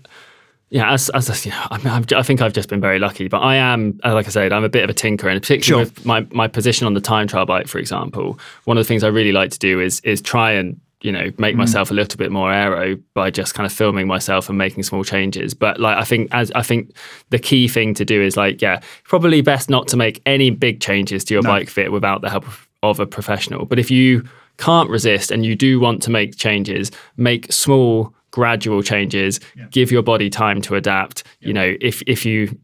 yeah, 0.71 0.93
as 0.93 1.09
as 1.11 1.45
you 1.45 1.51
know, 1.51 1.66
I, 1.71 1.79
mean, 1.79 1.89
I've, 1.89 2.12
I 2.12 2.23
think 2.23 2.41
I've 2.41 2.53
just 2.53 2.68
been 2.68 2.81
very 2.81 3.01
lucky. 3.01 3.27
But 3.27 3.41
I 3.41 3.57
am, 3.57 3.99
uh, 4.05 4.14
like 4.14 4.27
I 4.27 4.31
said, 4.31 4.53
I'm 4.53 4.62
a 4.62 4.68
bit 4.68 4.85
of 4.85 4.91
a 4.91 4.95
tinker, 4.95 5.29
and 5.29 5.41
particularly 5.43 5.85
Sure. 5.87 5.93
with 5.93 6.07
my 6.07 6.25
my 6.31 6.47
position 6.47 6.87
on 6.87 6.95
the 6.95 7.01
time 7.01 7.27
trial 7.27 7.45
bike, 7.45 7.66
for 7.66 7.79
example, 7.79 8.39
one 8.64 8.79
of 8.79 8.85
the 8.85 8.89
things 8.89 9.03
I 9.03 9.09
really 9.09 9.33
like 9.33 9.51
to 9.51 9.59
do 9.59 9.81
is 9.81 10.01
is 10.05 10.21
try 10.23 10.53
and 10.53 10.81
you 11.03 11.11
know 11.11 11.31
make 11.39 11.57
myself 11.57 11.91
a 11.91 11.95
little 11.95 12.18
bit 12.18 12.31
more 12.31 12.53
aero 12.53 12.95
by 13.14 13.31
just 13.31 13.55
kind 13.55 13.66
of 13.66 13.73
filming 13.73 14.07
myself 14.07 14.51
and 14.51 14.59
making 14.59 14.83
small 14.83 15.03
changes 15.03 15.55
but 15.55 15.81
like 15.81 15.97
i 15.97 16.05
think 16.05 16.29
as 16.33 16.53
i 16.55 16.61
think 16.61 16.93
the 17.31 17.39
key 17.39 17.66
thing 17.68 17.95
to 17.95 18.05
do 18.05 18.21
is 18.21 18.37
like 18.37 18.61
yeah 18.61 18.79
probably 19.05 19.41
best 19.41 19.71
not 19.71 19.89
to 19.89 19.97
make 19.97 20.21
any 20.27 20.51
big 20.51 20.79
changes 20.79 21.25
to 21.25 21.33
your 21.33 21.43
bike 21.43 21.71
fit 21.71 21.91
without 21.91 22.21
the 22.21 22.29
help 22.29 22.47
of, 22.47 22.68
of 22.83 23.01
a 23.01 23.07
professional 23.07 23.64
but 23.64 23.79
if 23.79 23.91
you 23.91 24.23
can't 24.61 24.91
resist 24.91 25.31
and 25.31 25.45
you 25.45 25.57
do 25.57 25.81
want 25.81 26.03
to 26.03 26.11
make 26.11 26.37
changes 26.37 26.91
make 27.17 27.51
small 27.53 28.15
gradual 28.31 28.83
changes 28.83 29.41
give 29.71 29.91
your 29.91 30.03
body 30.03 30.31
time 30.31 30.61
to 30.61 30.77
adapt 30.77 31.25
you 31.41 31.53
know 31.53 31.75
if 31.81 32.03
if 32.07 32.25
you 32.25 32.57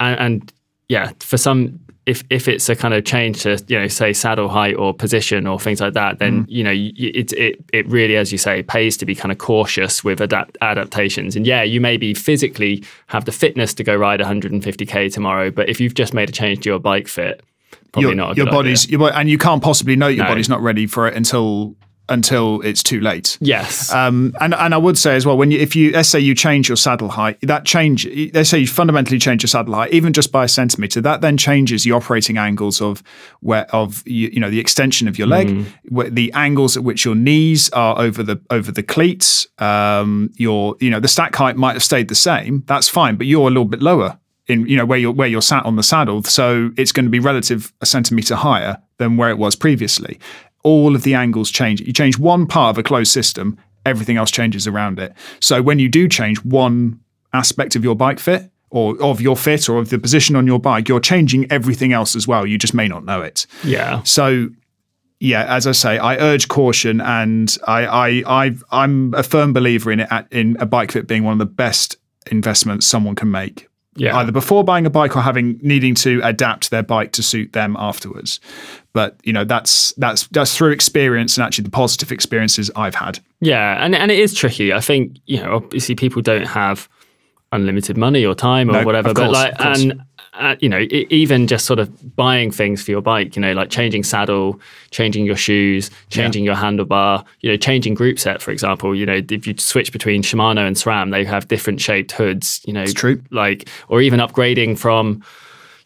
and, 0.00 0.20
and 0.20 0.52
yeah, 0.88 1.12
for 1.20 1.36
some, 1.36 1.80
if 2.06 2.22
if 2.28 2.48
it's 2.48 2.68
a 2.68 2.76
kind 2.76 2.92
of 2.92 3.04
change 3.04 3.42
to 3.42 3.62
you 3.68 3.78
know 3.78 3.88
say 3.88 4.12
saddle 4.12 4.48
height 4.48 4.76
or 4.76 4.92
position 4.92 5.46
or 5.46 5.58
things 5.58 5.80
like 5.80 5.94
that, 5.94 6.18
then 6.18 6.44
mm. 6.44 6.50
you 6.50 6.62
know 6.62 6.72
it 6.72 7.32
it 7.32 7.64
it 7.72 7.88
really, 7.88 8.16
as 8.16 8.30
you 8.30 8.38
say, 8.38 8.62
pays 8.62 8.96
to 8.98 9.06
be 9.06 9.14
kind 9.14 9.32
of 9.32 9.38
cautious 9.38 10.04
with 10.04 10.20
adapt 10.20 10.58
adaptations. 10.60 11.34
And 11.36 11.46
yeah, 11.46 11.62
you 11.62 11.80
maybe 11.80 12.12
physically 12.12 12.84
have 13.06 13.24
the 13.24 13.32
fitness 13.32 13.72
to 13.74 13.84
go 13.84 13.96
ride 13.96 14.20
150k 14.20 15.12
tomorrow, 15.12 15.50
but 15.50 15.68
if 15.68 15.80
you've 15.80 15.94
just 15.94 16.12
made 16.12 16.28
a 16.28 16.32
change 16.32 16.60
to 16.60 16.68
your 16.68 16.78
bike 16.78 17.08
fit, 17.08 17.42
probably 17.94 18.08
your, 18.10 18.14
not 18.16 18.36
your 18.36 18.46
body's 18.46 18.84
idea. 18.86 18.98
your 18.98 19.12
and 19.14 19.30
you 19.30 19.38
can't 19.38 19.62
possibly 19.62 19.96
know 19.96 20.08
your 20.08 20.24
No. 20.24 20.30
body's 20.30 20.48
not 20.50 20.60
ready 20.60 20.86
for 20.86 21.06
it 21.08 21.14
until 21.16 21.74
until 22.10 22.60
it's 22.60 22.82
too 22.82 23.00
late. 23.00 23.38
Yes. 23.40 23.90
Um, 23.90 24.34
and 24.38 24.54
and 24.54 24.74
I 24.74 24.76
would 24.76 24.98
say 24.98 25.16
as 25.16 25.24
well, 25.24 25.38
when 25.38 25.50
you 25.50 25.58
if 25.58 25.74
you 25.74 25.90
let's 25.92 26.10
say 26.10 26.20
you 26.20 26.34
change 26.34 26.68
your 26.68 26.76
saddle 26.76 27.08
height, 27.08 27.38
that 27.40 27.64
change 27.64 28.06
let's 28.34 28.50
say 28.50 28.58
you 28.58 28.66
fundamentally 28.66 29.18
change 29.18 29.42
your 29.42 29.48
saddle 29.48 29.72
height, 29.74 29.90
even 29.94 30.12
just 30.12 30.30
by 30.30 30.44
a 30.44 30.48
centimeter, 30.48 31.00
that 31.00 31.22
then 31.22 31.38
changes 31.38 31.84
the 31.84 31.92
operating 31.92 32.36
angles 32.36 32.82
of 32.82 33.02
where 33.40 33.64
of 33.74 34.02
you, 34.06 34.28
you 34.30 34.38
know 34.38 34.50
the 34.50 34.60
extension 34.60 35.08
of 35.08 35.18
your 35.18 35.26
leg, 35.28 35.64
where 35.88 36.10
the 36.10 36.30
angles 36.34 36.76
at 36.76 36.84
which 36.84 37.06
your 37.06 37.14
knees 37.14 37.70
are 37.70 37.98
over 37.98 38.22
the 38.22 38.38
over 38.50 38.70
the 38.70 38.82
cleats. 38.82 39.46
Um, 39.58 40.30
your 40.36 40.76
you 40.80 40.90
know 40.90 41.00
the 41.00 41.08
stack 41.08 41.34
height 41.34 41.56
might 41.56 41.72
have 41.72 41.82
stayed 41.82 42.08
the 42.08 42.14
same, 42.14 42.64
that's 42.66 42.86
fine, 42.88 43.16
but 43.16 43.26
you're 43.26 43.48
a 43.48 43.50
little 43.50 43.64
bit 43.64 43.80
lower 43.80 44.18
in 44.46 44.66
you 44.66 44.76
know 44.76 44.84
where 44.84 44.98
you're 44.98 45.12
where 45.12 45.28
you're 45.28 45.42
sat 45.42 45.64
on 45.64 45.76
the 45.76 45.82
saddle, 45.82 46.22
so 46.22 46.70
it's 46.76 46.92
going 46.92 47.04
to 47.06 47.10
be 47.10 47.20
relative 47.20 47.72
a 47.80 47.86
centimeter 47.86 48.36
higher 48.36 48.78
than 48.98 49.16
where 49.16 49.30
it 49.30 49.38
was 49.38 49.56
previously. 49.56 50.18
All 50.62 50.94
of 50.94 51.02
the 51.02 51.14
angles 51.14 51.50
change. 51.50 51.80
You 51.80 51.92
change 51.92 52.18
one 52.18 52.46
part 52.46 52.74
of 52.74 52.78
a 52.78 52.82
closed 52.82 53.12
system, 53.12 53.58
everything 53.84 54.16
else 54.16 54.30
changes 54.30 54.66
around 54.66 54.98
it. 54.98 55.12
So 55.40 55.62
when 55.62 55.78
you 55.78 55.88
do 55.88 56.08
change 56.08 56.42
one 56.44 57.00
aspect 57.32 57.76
of 57.76 57.84
your 57.84 57.94
bike 57.94 58.18
fit 58.18 58.50
or 58.70 59.00
of 59.02 59.20
your 59.20 59.36
fit 59.36 59.68
or 59.68 59.78
of 59.78 59.90
the 59.90 59.98
position 59.98 60.36
on 60.36 60.46
your 60.46 60.58
bike, 60.58 60.88
you're 60.88 61.00
changing 61.00 61.50
everything 61.50 61.92
else 61.92 62.16
as 62.16 62.26
well. 62.26 62.46
You 62.46 62.58
just 62.58 62.74
may 62.74 62.88
not 62.88 63.04
know 63.04 63.20
it. 63.22 63.46
yeah. 63.62 64.02
So 64.02 64.48
yeah, 65.20 65.44
as 65.44 65.66
I 65.66 65.72
say, 65.72 65.96
I 65.96 66.16
urge 66.16 66.48
caution, 66.48 67.00
and 67.00 67.56
I, 67.66 67.86
I, 67.86 68.44
I 68.44 68.54
I'm 68.70 69.14
a 69.14 69.22
firm 69.22 69.52
believer 69.54 69.90
in 69.90 70.00
it 70.00 70.08
at, 70.10 70.30
in 70.30 70.56
a 70.60 70.66
bike 70.66 70.92
fit 70.92 71.06
being 71.06 71.24
one 71.24 71.32
of 71.32 71.38
the 71.38 71.46
best 71.46 71.96
investments 72.30 72.86
someone 72.86 73.14
can 73.14 73.30
make. 73.30 73.68
Yeah. 73.96 74.16
Either 74.16 74.32
before 74.32 74.64
buying 74.64 74.86
a 74.86 74.90
bike 74.90 75.16
or 75.16 75.20
having 75.22 75.58
needing 75.62 75.94
to 75.96 76.20
adapt 76.24 76.70
their 76.70 76.82
bike 76.82 77.12
to 77.12 77.22
suit 77.22 77.52
them 77.52 77.76
afterwards. 77.78 78.40
But 78.92 79.16
you 79.24 79.32
know 79.32 79.44
that's 79.44 79.92
that's 79.98 80.26
that's 80.28 80.56
through 80.56 80.70
experience 80.72 81.36
and 81.36 81.44
actually 81.44 81.64
the 81.64 81.70
positive 81.70 82.10
experiences 82.12 82.70
I've 82.76 82.94
had. 82.94 83.20
Yeah, 83.40 83.84
and 83.84 83.94
and 83.94 84.10
it 84.10 84.18
is 84.18 84.34
tricky. 84.34 84.72
I 84.72 84.80
think 84.80 85.18
you 85.26 85.40
know, 85.42 85.56
obviously, 85.56 85.94
people 85.94 86.22
don't 86.22 86.46
have 86.46 86.88
unlimited 87.52 87.96
money 87.96 88.24
or 88.24 88.34
time 88.34 88.68
or 88.68 88.72
No, 88.74 88.84
whatever. 88.84 89.10
of 89.10 89.14
but 89.16 89.30
like, 89.30 89.56
course. 89.58 89.82
and 89.82 90.02
uh, 90.38 90.56
you 90.60 90.68
know, 90.68 90.80
e- 90.80 91.06
even 91.10 91.46
just 91.46 91.66
sort 91.66 91.78
of 91.78 92.16
buying 92.16 92.50
things 92.50 92.82
for 92.82 92.90
your 92.90 93.00
bike. 93.00 93.36
You 93.36 93.42
know, 93.42 93.52
like 93.52 93.70
changing 93.70 94.02
saddle, 94.02 94.60
changing 94.90 95.24
your 95.24 95.36
shoes, 95.36 95.90
changing 96.10 96.44
your 96.44 96.56
handlebar. 96.56 97.24
You 97.40 97.50
know, 97.50 97.56
changing 97.56 97.94
group 97.94 98.18
set, 98.18 98.42
for 98.42 98.50
example. 98.50 98.94
You 98.94 99.06
know, 99.06 99.20
if 99.28 99.46
you 99.46 99.54
switch 99.58 99.92
between 99.92 100.22
Shimano 100.22 100.66
and 100.66 100.76
SRAM, 100.76 101.12
they 101.12 101.24
have 101.24 101.48
different 101.48 101.80
shaped 101.80 102.12
hoods. 102.12 102.60
You 102.64 102.72
know, 102.72 102.82
it's 102.82 102.94
true. 102.94 103.22
Like, 103.30 103.68
or 103.88 104.00
even 104.00 104.20
upgrading 104.20 104.78
from 104.78 105.22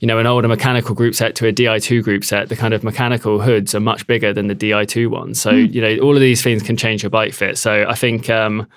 you 0.00 0.06
know, 0.06 0.18
an 0.18 0.26
older 0.26 0.46
mechanical 0.46 0.94
group 0.94 1.14
set 1.14 1.34
to 1.34 1.48
a 1.48 1.52
DI2 1.52 2.04
group 2.04 2.24
set, 2.24 2.48
the 2.48 2.54
kind 2.54 2.72
of 2.72 2.84
mechanical 2.84 3.40
hoods 3.40 3.74
are 3.74 3.80
much 3.80 4.06
bigger 4.06 4.32
than 4.32 4.46
the 4.46 4.54
DI2 4.54 5.08
ones. 5.08 5.40
So, 5.40 5.50
you 5.50 5.80
know, 5.80 5.98
all 5.98 6.14
of 6.14 6.20
these 6.20 6.40
things 6.40 6.62
can 6.62 6.76
change 6.76 7.02
your 7.02 7.10
bike 7.10 7.34
fit. 7.34 7.58
So 7.58 7.84
I 7.88 7.96
think, 7.96 8.30
um, 8.30 8.68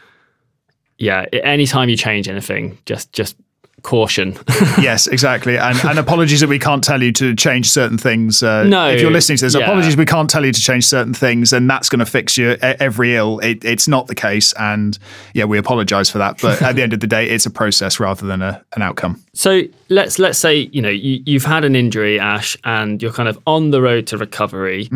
yeah, 0.98 1.26
anytime 1.32 1.90
you 1.90 1.98
change 1.98 2.28
anything, 2.28 2.78
just 2.86 3.14
just 3.14 3.36
caution. 3.84 4.38
yes, 4.80 5.08
exactly. 5.08 5.58
And, 5.58 5.78
and 5.86 6.00
apologies 6.00 6.40
that 6.42 6.50
we 6.50 6.60
can't 6.60 6.84
tell 6.84 7.02
you 7.02 7.12
to 7.14 7.36
change 7.36 7.70
certain 7.70 7.98
things. 7.98 8.44
Uh, 8.44 8.64
No, 8.64 8.90
if 8.90 9.02
you're 9.02 9.12
listening 9.12 9.38
to 9.40 9.46
this, 9.46 9.56
yeah. 9.56 9.62
apologies 9.62 9.98
we 9.98 10.06
can't 10.06 10.30
tell 10.30 10.46
you 10.46 10.52
to 10.52 10.62
change 10.62 10.86
certain 10.86 11.14
things, 11.14 11.54
and 11.54 11.70
that's 11.70 11.90
going 11.90 12.00
to 12.00 12.06
fix 12.06 12.38
your 12.38 12.54
e- 12.54 12.58
every 12.62 13.16
ill. 13.16 13.40
It, 13.40 13.64
it's 13.66 13.88
not 13.88 14.08
the 14.08 14.16
case, 14.16 14.54
and 14.54 14.98
yeah, 15.34 15.46
we 15.46 15.58
apologise 15.58 16.10
for 16.10 16.18
that. 16.20 16.40
But 16.42 16.62
at 16.62 16.76
the 16.76 16.82
end 16.84 16.94
of 16.94 17.00
the 17.00 17.08
day, 17.08 17.28
it's 17.30 17.46
a 17.46 17.52
process 17.52 18.00
rather 18.00 18.26
than 18.26 18.42
a, 18.42 18.64
an 18.76 18.82
outcome. 18.82 19.22
So 19.34 19.62
let's 19.90 20.20
let's 20.20 20.38
say 20.38 20.70
you 20.72 20.82
know 20.82 20.90
you, 20.90 21.22
you've 21.26 21.46
had 21.46 21.64
an 21.66 21.76
injury, 21.76 22.20
Ash, 22.20 22.58
and 22.64 23.02
you're 23.02 23.14
kind 23.14 23.30
of 23.30 23.40
on 23.48 23.72
the 23.72 23.82
road 23.82 24.08
to 24.08 24.18
recovery. 24.18 24.90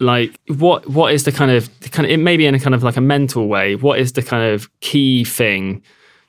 Like 0.00 0.38
what 0.48 0.88
what 0.88 1.14
is 1.14 1.22
the 1.24 1.32
kind 1.32 1.50
of 1.52 1.68
the 1.80 1.88
kind 1.88 2.04
of 2.04 2.10
it 2.10 2.16
may 2.18 2.36
be 2.36 2.46
in 2.46 2.54
a 2.54 2.60
kind 2.60 2.74
of 2.74 2.82
like 2.82 2.96
a 2.96 3.00
mental 3.00 3.46
way. 3.46 3.76
What 3.76 3.98
is 4.00 4.12
the 4.12 4.22
kind 4.22 4.52
of 4.52 4.68
key 4.80 5.24
thing 5.24 5.82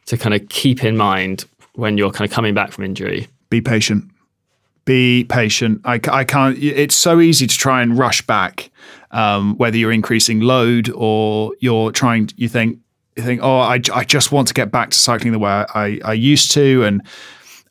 to 0.06 0.18
kind 0.18 0.36
of 0.36 0.48
keep 0.50 0.84
in 0.84 0.96
mind 0.96 1.46
when 1.76 1.98
you're 1.98 2.12
kind 2.12 2.30
of 2.30 2.34
coming 2.34 2.54
back 2.54 2.72
from 2.72 2.84
injury? 2.84 3.28
Be 3.50 3.62
patient. 3.62 4.06
Be 4.86 5.24
patient. 5.24 5.82
I, 5.84 6.00
I 6.12 6.24
can't. 6.24 6.58
It's 6.62 6.96
so 6.96 7.20
easy 7.20 7.48
to 7.48 7.58
try 7.58 7.82
and 7.82 7.98
rush 7.98 8.22
back, 8.22 8.70
um, 9.12 9.58
whether 9.58 9.78
you're 9.78 9.92
increasing 9.92 10.42
load 10.42 10.92
or 10.94 11.54
you're 11.60 11.92
trying. 11.92 12.30
You 12.36 12.48
think 12.48 12.80
you 13.16 13.24
think, 13.24 13.42
oh, 13.42 13.60
I, 13.60 13.80
I 13.94 14.04
just 14.04 14.32
want 14.32 14.48
to 14.50 14.54
get 14.54 14.72
back 14.72 14.92
to 14.92 14.98
cycling 14.98 15.32
the 15.32 15.40
way 15.40 15.66
I, 15.74 16.00
I 16.04 16.14
used 16.14 16.52
to, 16.52 16.84
and 16.84 17.02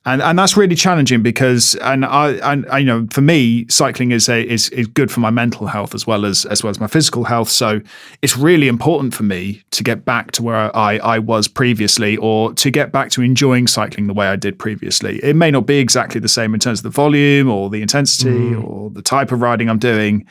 and 0.06 0.20
and 0.20 0.38
that's 0.38 0.56
really 0.56 0.74
challenging 0.74 1.22
because 1.22 1.74
and 1.76 2.04
I 2.04 2.32
and 2.52 2.66
I, 2.70 2.78
you 2.78 2.84
know 2.84 3.06
for 3.10 3.22
me 3.22 3.66
cycling 3.68 4.10
is 4.10 4.28
a 4.28 4.46
is 4.46 4.68
is 4.70 4.86
good 4.86 5.10
for 5.10 5.20
my 5.20 5.30
mental 5.30 5.66
health 5.66 5.94
as 5.94 6.06
well 6.06 6.26
as 6.26 6.44
as 6.46 6.62
well 6.62 6.70
as 6.70 6.78
my 6.78 6.86
physical 6.86 7.24
health. 7.24 7.48
So 7.48 7.80
it's 8.20 8.36
really 8.36 8.68
important 8.68 9.14
for 9.14 9.22
me 9.22 9.62
to 9.70 9.82
get 9.82 10.04
back 10.04 10.32
to 10.32 10.42
where 10.42 10.74
I 10.76 10.98
I 10.98 11.18
was 11.18 11.48
previously 11.48 12.18
or 12.18 12.52
to 12.54 12.70
get 12.70 12.92
back 12.92 13.10
to 13.10 13.22
enjoying 13.22 13.66
cycling 13.66 14.06
the 14.06 14.14
way 14.14 14.26
I 14.26 14.36
did 14.36 14.58
previously. 14.58 15.20
It 15.22 15.36
may 15.36 15.50
not 15.50 15.66
be 15.66 15.78
exactly 15.78 16.20
the 16.20 16.28
same 16.28 16.52
in 16.52 16.60
terms 16.60 16.80
of 16.80 16.84
the 16.84 16.90
volume 16.90 17.50
or 17.50 17.70
the 17.70 17.80
intensity 17.80 18.54
or 18.54 18.90
the 18.90 19.02
type 19.02 19.32
of 19.32 19.40
riding 19.40 19.70
I'm 19.70 19.78
doing 19.78 20.26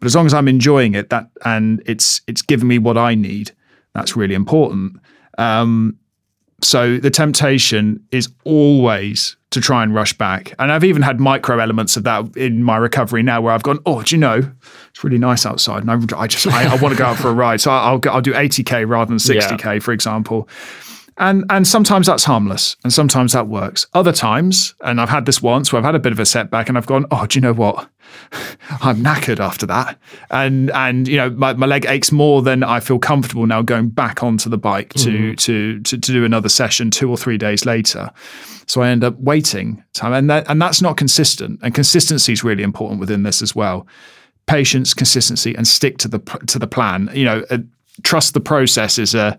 but 0.00 0.06
as 0.06 0.16
long 0.16 0.26
as 0.26 0.34
I'm 0.34 0.48
enjoying 0.48 0.94
it 0.94 1.10
that 1.10 1.30
and 1.44 1.80
it's 1.86 2.22
it's 2.26 2.42
giving 2.42 2.66
me 2.66 2.78
what 2.78 2.98
I 2.98 3.14
need 3.14 3.52
that's 3.94 4.16
really 4.16 4.34
important. 4.34 4.96
Um 5.38 5.98
so 6.62 6.96
the 6.96 7.10
temptation 7.10 8.02
is 8.10 8.28
always 8.44 9.36
to 9.50 9.60
try 9.60 9.82
and 9.82 9.94
rush 9.94 10.12
back. 10.14 10.54
And 10.58 10.72
I've 10.72 10.84
even 10.84 11.02
had 11.02 11.20
micro 11.20 11.58
elements 11.58 11.96
of 11.96 12.04
that 12.04 12.36
in 12.36 12.62
my 12.62 12.76
recovery 12.76 13.22
now 13.22 13.40
where 13.40 13.52
I've 13.52 13.62
gone, 13.62 13.78
oh, 13.86 14.02
do 14.02 14.14
you 14.14 14.20
know, 14.20 14.50
it's 14.88 15.04
really 15.04 15.18
nice 15.18 15.44
outside. 15.46 15.84
And 15.84 15.90
I, 15.90 16.18
I 16.18 16.26
just, 16.26 16.46
I, 16.46 16.64
I 16.64 16.76
want 16.76 16.94
to 16.94 16.98
go 16.98 17.04
out 17.04 17.16
for 17.16 17.28
a 17.28 17.34
ride. 17.34 17.60
So 17.60 17.70
I'll, 17.70 18.00
I'll 18.10 18.20
do 18.20 18.32
80K 18.32 18.88
rather 18.88 19.08
than 19.08 19.18
60K, 19.18 19.82
for 19.82 19.92
example. 19.92 20.48
And, 21.18 21.44
and 21.48 21.66
sometimes 21.66 22.06
that's 22.06 22.24
harmless 22.24 22.76
and 22.84 22.92
sometimes 22.92 23.32
that 23.32 23.48
works. 23.48 23.86
Other 23.94 24.12
times, 24.12 24.74
and 24.82 25.00
I've 25.00 25.08
had 25.08 25.24
this 25.24 25.40
once 25.40 25.72
where 25.72 25.78
I've 25.78 25.84
had 25.84 25.94
a 25.94 25.98
bit 25.98 26.12
of 26.12 26.20
a 26.20 26.26
setback 26.26 26.68
and 26.68 26.76
I've 26.76 26.86
gone, 26.86 27.06
oh, 27.10 27.26
do 27.26 27.38
you 27.38 27.40
know 27.40 27.54
what? 27.54 27.88
I'm 28.82 29.02
knackered 29.02 29.40
after 29.40 29.66
that. 29.66 29.98
And 30.30 30.70
and 30.72 31.08
you 31.08 31.16
know, 31.16 31.30
my, 31.30 31.54
my 31.54 31.66
leg 31.66 31.86
aches 31.86 32.12
more 32.12 32.42
than 32.42 32.62
I 32.62 32.80
feel 32.80 32.98
comfortable 32.98 33.46
now 33.46 33.62
going 33.62 33.88
back 33.88 34.22
onto 34.22 34.50
the 34.50 34.58
bike 34.58 34.92
to, 34.94 35.34
to 35.36 35.80
to 35.80 36.00
to 36.00 36.12
do 36.12 36.24
another 36.24 36.48
session 36.48 36.90
two 36.90 37.10
or 37.10 37.16
three 37.16 37.38
days 37.38 37.64
later. 37.64 38.10
So 38.66 38.82
I 38.82 38.88
end 38.88 39.04
up 39.04 39.18
waiting 39.18 39.82
time. 39.92 40.12
And 40.12 40.28
that 40.30 40.48
and 40.50 40.60
that's 40.60 40.82
not 40.82 40.96
consistent. 40.96 41.60
And 41.62 41.74
consistency 41.74 42.32
is 42.32 42.44
really 42.44 42.62
important 42.62 43.00
within 43.00 43.22
this 43.22 43.42
as 43.42 43.54
well. 43.54 43.86
Patience, 44.46 44.94
consistency, 44.94 45.54
and 45.54 45.66
stick 45.66 45.98
to 45.98 46.08
the 46.08 46.18
to 46.46 46.58
the 46.58 46.66
plan. 46.66 47.10
You 47.12 47.24
know, 47.24 47.44
uh, 47.50 47.58
trust 48.02 48.34
the 48.34 48.40
process 48.40 48.98
is 48.98 49.14
a 49.14 49.38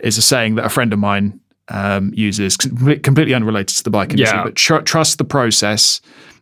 is 0.00 0.18
a 0.18 0.22
saying 0.22 0.56
that 0.56 0.64
a 0.64 0.68
friend 0.68 0.92
of 0.92 0.98
mine 0.98 1.40
um, 1.68 2.12
uses, 2.14 2.56
completely 2.56 3.34
unrelated 3.34 3.76
to 3.76 3.84
the 3.84 3.90
bike 3.90 4.10
industry. 4.10 4.38
Yeah. 4.38 4.44
But 4.44 4.56
tr- 4.56 4.78
trust 4.78 5.18
the 5.18 5.24
process 5.24 6.00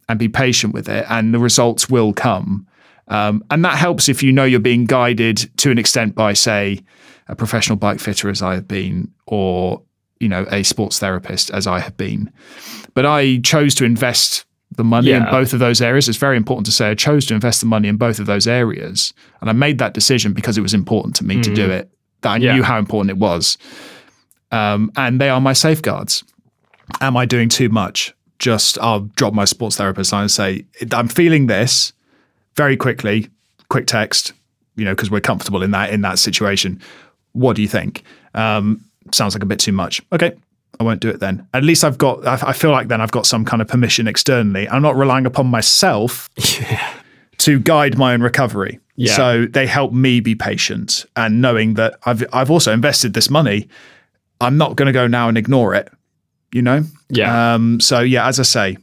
and 0.08 0.18
be 0.18 0.28
patient 0.28 0.72
with 0.72 0.88
it, 0.88 1.04
and 1.08 1.34
the 1.34 1.38
results 1.38 1.88
will 1.88 2.12
come. 2.12 2.66
Um, 3.08 3.44
and 3.50 3.64
that 3.64 3.76
helps 3.76 4.08
if 4.08 4.22
you 4.22 4.32
know 4.32 4.44
you're 4.44 4.60
being 4.60 4.84
guided 4.84 5.50
to 5.58 5.70
an 5.70 5.78
extent 5.78 6.14
by, 6.14 6.32
say, 6.32 6.80
a 7.28 7.36
professional 7.36 7.76
bike 7.76 8.00
fitter 8.00 8.28
as 8.28 8.42
I 8.42 8.54
have 8.54 8.68
been, 8.68 9.12
or 9.26 9.82
you 10.20 10.28
know, 10.28 10.46
a 10.50 10.62
sports 10.62 10.98
therapist 10.98 11.50
as 11.50 11.66
I 11.66 11.80
have 11.80 11.96
been. 11.96 12.32
But 12.94 13.04
I 13.04 13.38
chose 13.38 13.74
to 13.76 13.84
invest 13.84 14.44
the 14.76 14.84
money 14.84 15.10
in 15.12 15.24
both 15.30 15.52
of 15.52 15.58
those 15.58 15.80
areas. 15.80 16.08
It's 16.08 16.18
very 16.18 16.36
important 16.36 16.66
to 16.66 16.72
say 16.72 16.90
I 16.90 16.94
chose 16.94 17.26
to 17.26 17.34
invest 17.34 17.60
the 17.60 17.66
money 17.66 17.88
in 17.88 17.96
both 17.96 18.18
of 18.18 18.26
those 18.26 18.46
areas, 18.46 19.12
and 19.40 19.50
I 19.50 19.52
made 19.52 19.78
that 19.78 19.94
decision 19.94 20.32
because 20.32 20.56
it 20.56 20.62
was 20.62 20.74
important 20.74 21.16
to 21.16 21.24
me 21.24 21.42
to 21.42 21.54
do 21.54 21.70
it. 21.70 21.90
That 22.22 22.30
I 22.32 22.36
Yeah. 22.36 22.54
knew 22.54 22.62
how 22.62 22.78
important 22.78 23.10
it 23.10 23.18
was, 23.18 23.58
um, 24.52 24.90
and 24.96 25.20
they 25.20 25.28
are 25.28 25.40
my 25.40 25.52
safeguards. 25.52 26.24
Am 27.00 27.16
I 27.16 27.24
doing 27.26 27.48
too 27.48 27.68
much? 27.68 28.14
Just 28.38 28.78
I'll 28.80 29.00
drop 29.16 29.32
my 29.34 29.44
sports 29.44 29.76
therapist 29.76 30.12
and 30.12 30.30
say 30.30 30.64
I'm 30.92 31.08
feeling 31.08 31.46
this 31.46 31.92
very 32.56 32.76
quickly. 32.76 33.28
Quick 33.68 33.86
text. 33.86 34.32
you 34.78 34.84
know, 34.84 34.92
because 34.94 35.10
we're 35.10 35.20
comfortable 35.22 35.62
in 35.62 35.70
that 35.70 35.88
in 35.90 36.02
that 36.02 36.18
situation. 36.18 36.78
What 37.32 37.56
do 37.56 37.62
you 37.62 37.68
think? 37.68 38.02
Um, 38.34 38.82
sounds 39.10 39.34
like 39.34 39.42
a 39.42 39.46
bit 39.46 39.58
too 39.58 39.72
much. 39.72 40.02
Okay, 40.12 40.32
I 40.78 40.84
won't 40.84 41.00
do 41.00 41.08
it 41.08 41.18
then. 41.18 41.46
At 41.54 41.64
least 41.64 41.82
I've 41.82 41.96
got. 41.96 42.26
I, 42.26 42.52
feel 42.52 42.70
like 42.72 42.88
then 42.88 43.00
I've 43.00 43.10
got 43.10 43.24
some 43.24 43.44
kind 43.46 43.62
of 43.62 43.68
permission 43.68 44.06
externally. 44.06 44.68
I'm 44.68 44.82
not 44.82 44.94
relying 44.94 45.24
upon 45.24 45.46
myself 45.46 46.28
to 47.38 47.60
guide 47.60 47.98
my 47.98 48.14
own 48.14 48.22
recovery. 48.22 48.80
Yeah. 48.96 49.14
So 49.14 49.46
they 49.46 49.66
help 49.66 49.92
me 49.92 50.20
be 50.20 50.34
patient 50.34 51.04
and 51.16 51.40
knowing 51.42 51.74
that 51.74 51.98
I've 52.04 52.24
I've 52.32 52.50
also 52.50 52.72
invested 52.72 53.14
this 53.14 53.28
money. 53.28 53.68
I'm 54.40 54.56
not 54.56 54.76
going 54.76 54.86
to 54.86 54.92
go 54.92 55.06
now 55.06 55.28
and 55.28 55.36
ignore 55.36 55.74
it. 55.74 55.90
You 56.52 56.62
know. 56.62 56.82
Yeah. 57.08 57.54
Um, 57.54 57.80
so 57.80 58.00
yeah, 58.00 58.26
as 58.26 58.40
I 58.40 58.44
say, 58.44 58.76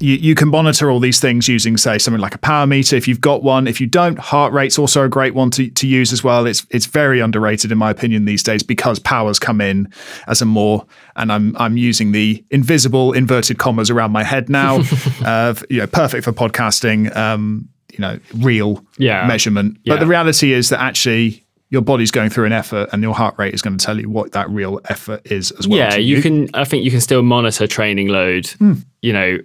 you, 0.00 0.14
you 0.16 0.34
can 0.34 0.48
monitor 0.48 0.90
all 0.90 1.00
these 1.00 1.20
things 1.20 1.48
using, 1.48 1.76
say, 1.76 1.98
something 1.98 2.20
like 2.20 2.34
a 2.34 2.38
power 2.38 2.66
meter 2.66 2.96
if 2.96 3.06
you've 3.08 3.20
got 3.20 3.42
one. 3.42 3.66
If 3.66 3.80
you 3.80 3.86
don't, 3.86 4.18
heart 4.18 4.52
rate's 4.52 4.78
also 4.78 5.04
a 5.04 5.08
great 5.08 5.34
one 5.34 5.50
to, 5.52 5.68
to 5.70 5.86
use 5.86 6.12
as 6.12 6.22
well. 6.24 6.46
It's 6.46 6.66
it's 6.70 6.86
very 6.86 7.20
underrated 7.20 7.70
in 7.72 7.78
my 7.78 7.90
opinion 7.90 8.24
these 8.24 8.42
days 8.42 8.62
because 8.62 8.98
powers 8.98 9.38
come 9.38 9.60
in 9.60 9.92
as 10.26 10.42
a 10.42 10.44
more, 10.44 10.86
and 11.16 11.32
I'm 11.32 11.56
I'm 11.56 11.76
using 11.76 12.12
the 12.12 12.44
invisible 12.50 13.12
inverted 13.12 13.58
commas 13.58 13.90
around 13.90 14.12
my 14.12 14.24
head 14.24 14.48
now. 14.48 14.82
uh, 15.24 15.54
you 15.70 15.78
know, 15.80 15.86
perfect 15.86 16.24
for 16.24 16.32
podcasting. 16.32 17.14
Um, 17.16 17.68
you 17.92 18.00
know, 18.00 18.18
real 18.38 18.84
Yeah. 18.98 19.24
measurement. 19.28 19.78
Yeah. 19.84 19.94
But 19.94 20.00
the 20.00 20.06
reality 20.06 20.52
is 20.52 20.68
that 20.70 20.80
actually 20.80 21.44
your 21.70 21.80
body's 21.80 22.10
going 22.10 22.28
through 22.30 22.44
an 22.46 22.52
effort, 22.52 22.88
and 22.92 23.02
your 23.02 23.14
heart 23.14 23.34
rate 23.38 23.54
is 23.54 23.62
going 23.62 23.76
to 23.78 23.84
tell 23.84 23.98
you 24.00 24.08
what 24.10 24.32
that 24.32 24.48
real 24.50 24.80
effort 24.88 25.22
is 25.30 25.50
as 25.52 25.66
well. 25.68 25.78
yeah, 25.78 25.90
to 25.90 26.00
you 26.00 26.20
can. 26.22 26.48
I 26.54 26.64
think 26.64 26.84
you 26.84 26.90
can 26.90 27.00
still 27.00 27.22
monitor 27.22 27.66
training 27.66 28.08
load. 28.08 28.46
Hmm. 28.58 28.74
You 29.00 29.12
know, 29.12 29.38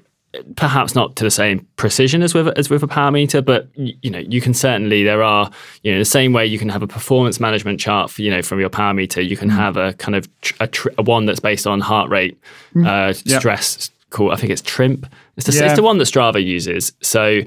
perhaps 0.56 0.94
not 0.96 1.16
to 1.16 1.24
the 1.24 1.32
same 1.32 1.66
precision 1.76 2.22
as 2.22 2.34
with 2.34 2.48
as 2.58 2.70
with 2.70 2.84
a 2.84 2.88
power 2.88 3.12
meter, 3.12 3.42
but 3.42 3.68
you 3.76 4.10
know, 4.12 4.20
you 4.20 4.42
can 4.42 4.54
certainly. 4.54 5.04
There 5.04 5.24
are 5.24 5.50
you 5.84 5.92
know 5.92 5.98
the 6.00 6.06
same 6.06 6.34
way 6.34 6.46
you 6.46 6.60
can 6.60 6.70
have 6.70 6.84
a 6.84 6.88
performance 6.88 7.40
management 7.40 7.80
chart. 7.80 8.12
For, 8.12 8.22
you 8.22 8.30
know, 8.32 8.42
from 8.42 8.60
your 8.60 8.70
power 8.70 8.94
meter, 8.94 9.22
you 9.22 9.36
can 9.38 9.50
have 9.50 9.76
a 9.78 9.94
kind 9.94 10.16
of 10.16 10.28
tr- 10.42 10.54
a, 10.60 10.68
tr- 10.68 10.90
a 10.98 11.02
one 11.02 11.26
that's 11.26 11.40
based 11.40 11.66
on 11.68 11.80
heart 11.80 12.10
rate, 12.10 12.38
uh, 12.44 12.74
Hmm. 12.74 12.82
Yeah. 13.26 13.40
stress. 13.40 13.90
Called 14.12 14.32
I 14.34 14.36
think 14.38 14.52
it's 14.52 14.62
Trimp. 14.64 15.06
It's 15.38 15.46
the, 15.48 15.54
Yeah. 15.54 15.66
it's 15.68 15.76
the 15.76 15.84
one 15.84 15.98
that 16.00 16.06
Strava 16.06 16.44
uses. 16.44 16.94
So. 17.02 17.42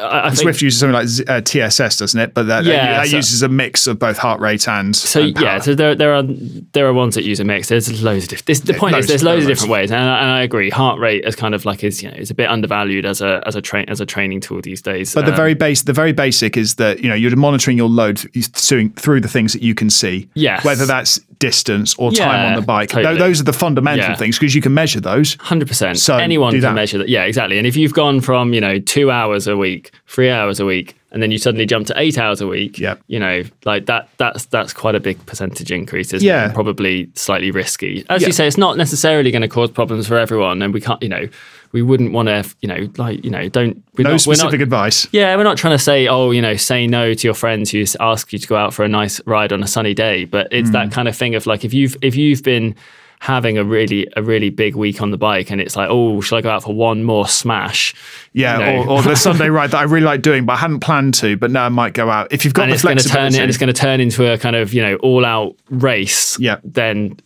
I, 0.00 0.28
I 0.28 0.30
think, 0.30 0.48
Zwift 0.48 0.62
uses 0.62 0.78
something 0.78 0.94
like 0.94 1.28
uh, 1.28 1.40
TSS, 1.40 1.96
doesn't 1.96 2.20
it? 2.20 2.34
But 2.34 2.44
that, 2.46 2.64
Yeah, 2.64 2.98
that 3.02 3.08
so- 3.08 3.16
uses 3.16 3.42
a 3.42 3.48
mix 3.48 3.88
of 3.88 3.98
both 3.98 4.16
heart 4.16 4.40
rate 4.40 4.68
and 4.68 4.94
So 4.94 5.22
and 5.22 5.40
yeah, 5.40 5.58
so 5.58 5.74
there 5.74 5.96
there 5.96 6.14
are 6.14 6.22
there 6.22 6.86
are 6.86 6.92
ones 6.92 7.16
that 7.16 7.24
use 7.24 7.40
a 7.40 7.44
mix. 7.44 7.68
There's 7.68 8.00
loads 8.02 8.24
of 8.24 8.28
different. 8.30 8.46
This, 8.46 8.60
the 8.60 8.74
Yeah, 8.74 8.78
point 8.78 8.92
loads, 8.92 9.06
is, 9.06 9.08
there's 9.08 9.22
there 9.22 9.32
are 9.32 9.34
loads 9.34 9.46
of 9.46 9.50
different 9.50 9.72
ways, 9.72 9.90
and 9.90 10.00
I, 10.00 10.18
and 10.22 10.30
I 10.30 10.42
agree. 10.42 10.70
Heart 10.70 11.00
rate 11.00 11.24
is 11.24 11.34
kind 11.34 11.52
of 11.54 11.64
like 11.64 11.82
is 11.82 12.00
you 12.00 12.10
know 12.10 12.16
is 12.16 12.30
a 12.30 12.34
bit 12.34 12.48
undervalued 12.48 13.04
as 13.04 13.20
a 13.20 13.42
as 13.44 13.56
a 13.56 13.60
train 13.62 13.86
as 13.88 14.00
a 14.00 14.06
training 14.06 14.40
tool 14.40 14.60
these 14.60 14.80
days. 14.80 15.14
But 15.14 15.24
the 15.24 15.32
Um, 15.32 15.36
very 15.36 15.54
base, 15.54 15.82
the 15.82 15.92
very 15.92 16.12
basic 16.12 16.56
is 16.56 16.76
that 16.76 17.00
you 17.00 17.08
know 17.08 17.16
you're 17.16 17.34
monitoring 17.34 17.76
your 17.76 17.88
load 17.88 18.20
through, 18.20 18.90
through 18.90 19.20
the 19.20 19.28
things 19.28 19.52
that 19.52 19.62
you 19.62 19.74
can 19.74 19.90
see. 19.90 20.28
Yes. 20.34 20.64
Whether 20.64 20.86
that's 20.86 21.18
distance 21.40 21.96
or 21.98 22.12
time 22.12 22.46
on 22.46 22.54
the 22.54 22.64
bike, 22.64 22.90
totally. 22.90 23.18
those 23.18 23.40
are 23.40 23.44
the 23.44 23.52
fundamental 23.52 24.04
Yeah. 24.10 24.14
things 24.14 24.38
because 24.38 24.54
you 24.54 24.62
can 24.62 24.74
measure 24.74 25.00
those. 25.00 25.34
Hundred 25.40 25.66
percent. 25.66 25.98
So, 25.98 26.16
anyone 26.16 26.52
can 26.60 26.74
measure 26.76 26.98
that. 26.98 27.08
Yeah, 27.08 27.24
exactly. 27.24 27.58
And 27.58 27.66
if 27.66 27.76
you've 27.76 27.94
gone 27.94 28.20
from 28.20 28.54
you 28.54 28.60
know 28.60 28.78
two 28.78 29.10
hours 29.10 29.48
a 29.48 29.56
week, 29.56 29.71
three 30.06 30.30
hours 30.30 30.60
a 30.60 30.64
week, 30.64 30.96
and 31.10 31.22
then 31.22 31.30
you 31.30 31.38
suddenly 31.38 31.66
jump 31.66 31.86
to 31.88 31.94
eight 31.96 32.18
hours 32.18 32.40
a 32.40 32.46
week, 32.46 32.78
Yeah. 32.78 32.94
you 33.06 33.18
know, 33.18 33.42
like 33.64 33.86
that 33.86 34.08
that's 34.18 34.46
that's 34.46 34.72
quite 34.72 34.94
a 34.94 35.00
big 35.00 35.24
percentage 35.26 35.70
increase. 35.70 36.12
Isn't 36.12 36.26
Yeah. 36.26 36.42
it? 36.42 36.44
And 36.46 36.54
probably 36.54 37.08
slightly 37.14 37.50
risky. 37.50 38.04
As 38.08 38.22
Yeah. 38.22 38.28
you 38.28 38.32
say, 38.32 38.46
it's 38.46 38.58
not 38.58 38.76
necessarily 38.76 39.30
going 39.30 39.42
to 39.42 39.48
cause 39.48 39.70
problems 39.70 40.06
for 40.06 40.16
everyone, 40.18 40.62
and 40.62 40.72
we 40.74 40.80
can't, 40.80 41.02
you 41.02 41.08
know, 41.08 41.28
we 41.72 41.80
wouldn't 41.82 42.12
want 42.12 42.28
to, 42.28 42.44
you 42.60 42.68
know, 42.68 42.88
like 42.98 43.24
you 43.24 43.30
know, 43.30 43.48
don't. 43.48 43.82
We're 43.96 44.04
No 44.04 44.10
not, 44.10 44.26
we're 44.26 44.34
specific 44.36 44.60
not, 44.60 44.64
advice. 44.64 45.06
Yeah, 45.12 45.34
we're 45.36 45.42
not 45.44 45.56
trying 45.58 45.74
to 45.76 45.82
say, 45.82 46.06
oh, 46.08 46.30
you 46.30 46.42
know, 46.42 46.56
say 46.56 46.86
no 46.86 47.14
to 47.14 47.26
your 47.26 47.34
friends 47.34 47.70
who 47.70 47.84
ask 48.00 48.32
you 48.32 48.38
to 48.38 48.46
go 48.48 48.56
out 48.56 48.72
for 48.74 48.84
a 48.84 48.88
nice 48.88 49.20
ride 49.26 49.52
on 49.52 49.62
a 49.62 49.66
sunny 49.66 49.94
day. 49.94 50.24
But 50.24 50.48
it's 50.50 50.70
Mm. 50.70 50.72
that 50.74 50.92
kind 50.92 51.08
of 51.08 51.16
thing 51.16 51.34
of 51.34 51.46
like 51.46 51.64
if 51.64 51.72
you've 51.74 51.96
if 52.02 52.14
you've 52.16 52.42
been 52.42 52.74
having 53.22 53.56
a 53.56 53.62
really 53.62 54.08
a 54.16 54.22
really 54.22 54.50
big 54.50 54.74
week 54.74 55.00
on 55.00 55.12
the 55.12 55.16
bike 55.16 55.48
and 55.52 55.60
it's 55.60 55.76
like, 55.76 55.88
oh, 55.88 56.20
should 56.20 56.34
I 56.34 56.40
go 56.40 56.50
out 56.50 56.64
for 56.64 56.74
one 56.74 57.04
more 57.04 57.28
smash? 57.28 57.94
Yeah, 58.32 58.80
or, 58.80 58.88
or 58.88 59.02
the 59.02 59.14
Sunday 59.28 59.48
ride 59.48 59.70
that 59.70 59.78
I 59.78 59.84
really 59.84 60.04
like 60.04 60.22
doing, 60.22 60.44
but 60.44 60.54
I 60.54 60.56
hadn't 60.56 60.80
planned 60.80 61.14
to. 61.14 61.36
But 61.36 61.52
now 61.52 61.64
I 61.64 61.68
might 61.68 61.94
go 61.94 62.10
out 62.10 62.32
if 62.32 62.44
you've 62.44 62.52
got 62.52 62.64
and 62.64 62.72
the 62.72 62.74
it's 62.74 62.82
going 62.82 62.96
to 62.96 63.04
turn 63.04 63.10
flexibility. 63.12 63.42
and 63.42 63.48
it's 63.48 63.58
going 63.58 63.72
to 63.72 63.80
turn 63.80 64.00
into 64.00 64.32
a 64.32 64.38
kind 64.38 64.56
of 64.56 64.74
you 64.74 64.82
know 64.82 64.96
all 64.96 65.24
out 65.24 65.54
race. 65.70 66.36
Yeah. 66.40 66.56
Then 66.64 67.16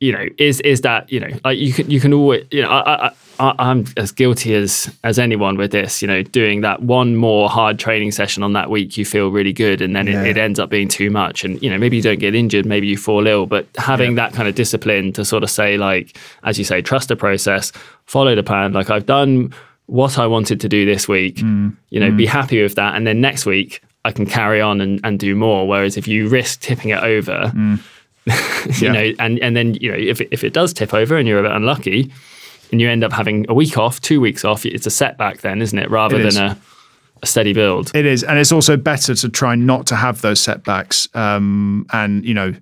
you 0.00 0.12
know 0.12 0.26
is 0.38 0.60
is 0.60 0.80
that 0.80 1.10
you 1.12 1.20
know 1.20 1.28
like 1.44 1.58
you 1.58 1.72
can 1.72 1.90
you 1.90 2.00
can 2.00 2.12
always 2.12 2.44
you 2.50 2.62
know 2.62 2.68
I, 2.70 3.06
I, 3.06 3.10
I 3.38 3.54
I'm 3.58 3.84
as 3.96 4.12
guilty 4.12 4.54
as 4.54 4.90
as 5.04 5.18
anyone 5.18 5.56
with 5.56 5.70
this. 5.72 6.00
You 6.02 6.08
know, 6.08 6.22
doing 6.22 6.62
that 6.62 6.82
one 6.82 7.16
more 7.16 7.48
hard 7.48 7.78
training 7.78 8.12
session 8.12 8.42
on 8.42 8.52
that 8.54 8.70
week, 8.70 8.96
you 8.98 9.04
feel 9.04 9.30
really 9.30 9.52
good, 9.52 9.80
and 9.82 9.94
then 9.94 10.06
Yeah. 10.06 10.22
it, 10.22 10.36
it 10.36 10.36
ends 10.38 10.58
up 10.58 10.68
being 10.70 10.88
too 10.88 11.10
much. 11.10 11.44
And 11.44 11.62
you 11.62 11.70
know, 11.70 11.78
maybe 11.78 11.96
you 11.96 12.02
don't 12.02 12.18
get 12.18 12.34
injured, 12.34 12.66
maybe 12.66 12.86
you 12.86 12.96
fall 12.96 13.26
ill, 13.26 13.46
but 13.46 13.66
having 13.76 14.14
that 14.16 14.32
kind 14.32 14.48
of 14.48 14.54
discipline 14.54 15.12
to 15.12 15.24
sort 15.24 15.42
of 15.42 15.50
say 15.50 15.76
like, 15.78 16.16
as 16.44 16.58
you 16.58 16.64
say, 16.64 16.82
trust 16.82 17.08
the 17.08 17.16
process, 17.16 17.72
follow 18.06 18.34
the 18.34 18.42
plan. 18.42 18.72
Like 18.72 18.90
I've 18.90 19.06
done 19.06 19.52
what 19.86 20.18
I 20.18 20.26
wanted 20.26 20.60
to 20.60 20.68
do 20.68 20.84
this 20.86 21.08
week. 21.08 21.36
Mm. 21.36 21.76
You 21.90 22.00
know, 22.00 22.10
be 22.12 22.26
happy 22.26 22.62
with 22.62 22.74
that, 22.76 22.94
and 22.94 23.06
then 23.06 23.20
next 23.20 23.44
week. 23.46 23.82
I 24.02 24.12
can 24.12 24.24
carry 24.24 24.62
on 24.62 24.80
and, 24.80 24.98
and 25.04 25.18
do 25.20 25.36
more. 25.36 25.68
Whereas 25.68 25.98
if 25.98 26.08
you 26.08 26.26
risk 26.26 26.60
tipping 26.62 26.88
it 26.88 27.02
over, 27.02 27.52
you. 28.26 28.32
Yeah. 28.80 28.92
know, 28.92 29.12
and, 29.18 29.38
and 29.40 29.56
then 29.56 29.74
you 29.74 29.90
know 29.90 29.96
if 29.98 30.20
it, 30.20 30.28
if 30.30 30.44
it 30.44 30.52
does 30.52 30.72
tip 30.72 30.92
over 30.94 31.16
and 31.16 31.26
you're 31.26 31.38
a 31.38 31.42
bit 31.42 31.52
unlucky, 31.52 32.12
and 32.72 32.80
you 32.80 32.88
end 32.88 33.04
up 33.04 33.12
having 33.12 33.46
a 33.48 33.54
week 33.54 33.76
off, 33.78 34.00
two 34.00 34.20
weeks 34.20 34.44
off, 34.44 34.64
it's 34.64 34.86
a 34.86 34.90
setback 34.90 35.40
then, 35.40 35.60
isn't 35.62 35.78
it? 35.78 35.90
Rather 35.90 36.18
It 36.18 36.26
is. 36.26 36.34
than 36.34 36.50
a, 36.50 36.58
a 37.22 37.26
steady 37.26 37.52
build. 37.52 37.90
It 37.94 38.06
is, 38.06 38.22
and 38.22 38.38
it's 38.38 38.52
also 38.52 38.76
better 38.76 39.14
to 39.14 39.28
try 39.28 39.54
not 39.54 39.86
to 39.88 39.96
have 39.96 40.20
those 40.20 40.40
setbacks, 40.40 41.08
um, 41.14 41.86
and 41.92 42.24
you 42.24 42.34
know, 42.34 42.54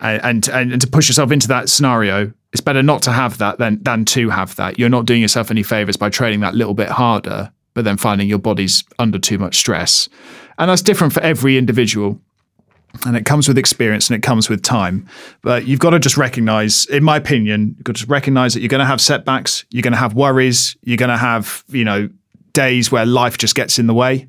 and, 0.00 0.48
and 0.48 0.72
and 0.72 0.80
to 0.80 0.86
push 0.86 1.08
yourself 1.08 1.30
into 1.30 1.48
that 1.48 1.68
scenario. 1.68 2.32
It's 2.52 2.60
better 2.62 2.82
not 2.82 3.02
to 3.02 3.12
have 3.12 3.38
that 3.38 3.58
than 3.58 3.82
than 3.82 4.04
to 4.06 4.30
have 4.30 4.56
that. 4.56 4.78
You're 4.78 4.88
not 4.88 5.04
doing 5.04 5.20
yourself 5.20 5.50
any 5.50 5.62
favors 5.62 5.96
by 5.96 6.08
training 6.10 6.40
that 6.40 6.54
little 6.54 6.74
bit 6.74 6.88
harder, 6.88 7.52
but 7.74 7.84
then 7.84 7.96
finding 7.96 8.28
your 8.28 8.38
body's 8.38 8.82
under 8.98 9.18
too 9.18 9.38
much 9.38 9.56
stress, 9.58 10.08
and 10.58 10.70
that's 10.70 10.82
different 10.82 11.12
for 11.12 11.20
every 11.20 11.58
individual. 11.58 12.20
And 13.04 13.16
it 13.16 13.24
comes 13.24 13.48
with 13.48 13.58
experience 13.58 14.08
and 14.08 14.16
it 14.16 14.22
comes 14.22 14.48
with 14.48 14.62
time. 14.62 15.08
But 15.42 15.66
you've 15.66 15.80
got 15.80 15.90
to 15.90 15.98
just 15.98 16.16
recognize, 16.16 16.86
in 16.86 17.04
my 17.04 17.16
opinion, 17.16 17.74
you've 17.76 17.84
got 17.84 17.96
to 17.96 18.06
recognize 18.06 18.54
that 18.54 18.60
you're 18.60 18.68
going 18.68 18.80
to 18.80 18.86
have 18.86 19.00
setbacks, 19.00 19.64
you're 19.70 19.82
going 19.82 19.92
to 19.92 19.98
have 19.98 20.14
worries, 20.14 20.76
you're 20.82 20.96
going 20.96 21.10
to 21.10 21.16
have, 21.16 21.64
you 21.68 21.84
know, 21.84 22.08
days 22.52 22.90
where 22.90 23.04
life 23.04 23.38
just 23.38 23.54
gets 23.54 23.78
in 23.78 23.86
the 23.86 23.94
way. 23.94 24.28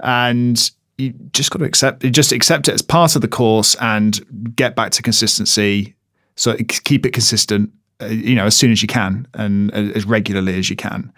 And 0.00 0.70
you 0.98 1.12
just 1.32 1.50
got 1.50 1.58
to 1.58 1.64
accept 1.64 2.02
just 2.12 2.32
accept 2.32 2.68
it 2.68 2.74
as 2.74 2.82
part 2.82 3.16
of 3.16 3.22
the 3.22 3.28
course 3.28 3.74
and 3.80 4.54
get 4.56 4.76
back 4.76 4.92
to 4.92 5.02
consistency. 5.02 5.94
So 6.36 6.56
keep 6.56 7.04
it 7.06 7.12
consistent 7.12 7.70
uh, 8.00 8.06
you 8.06 8.34
know 8.34 8.46
as 8.46 8.56
soon 8.56 8.72
as 8.72 8.82
you 8.82 8.88
can 8.88 9.26
and 9.34 9.72
uh, 9.72 9.92
as 9.94 10.04
regularly 10.04 10.58
as 10.58 10.70
you 10.70 10.76
can. 10.76 11.12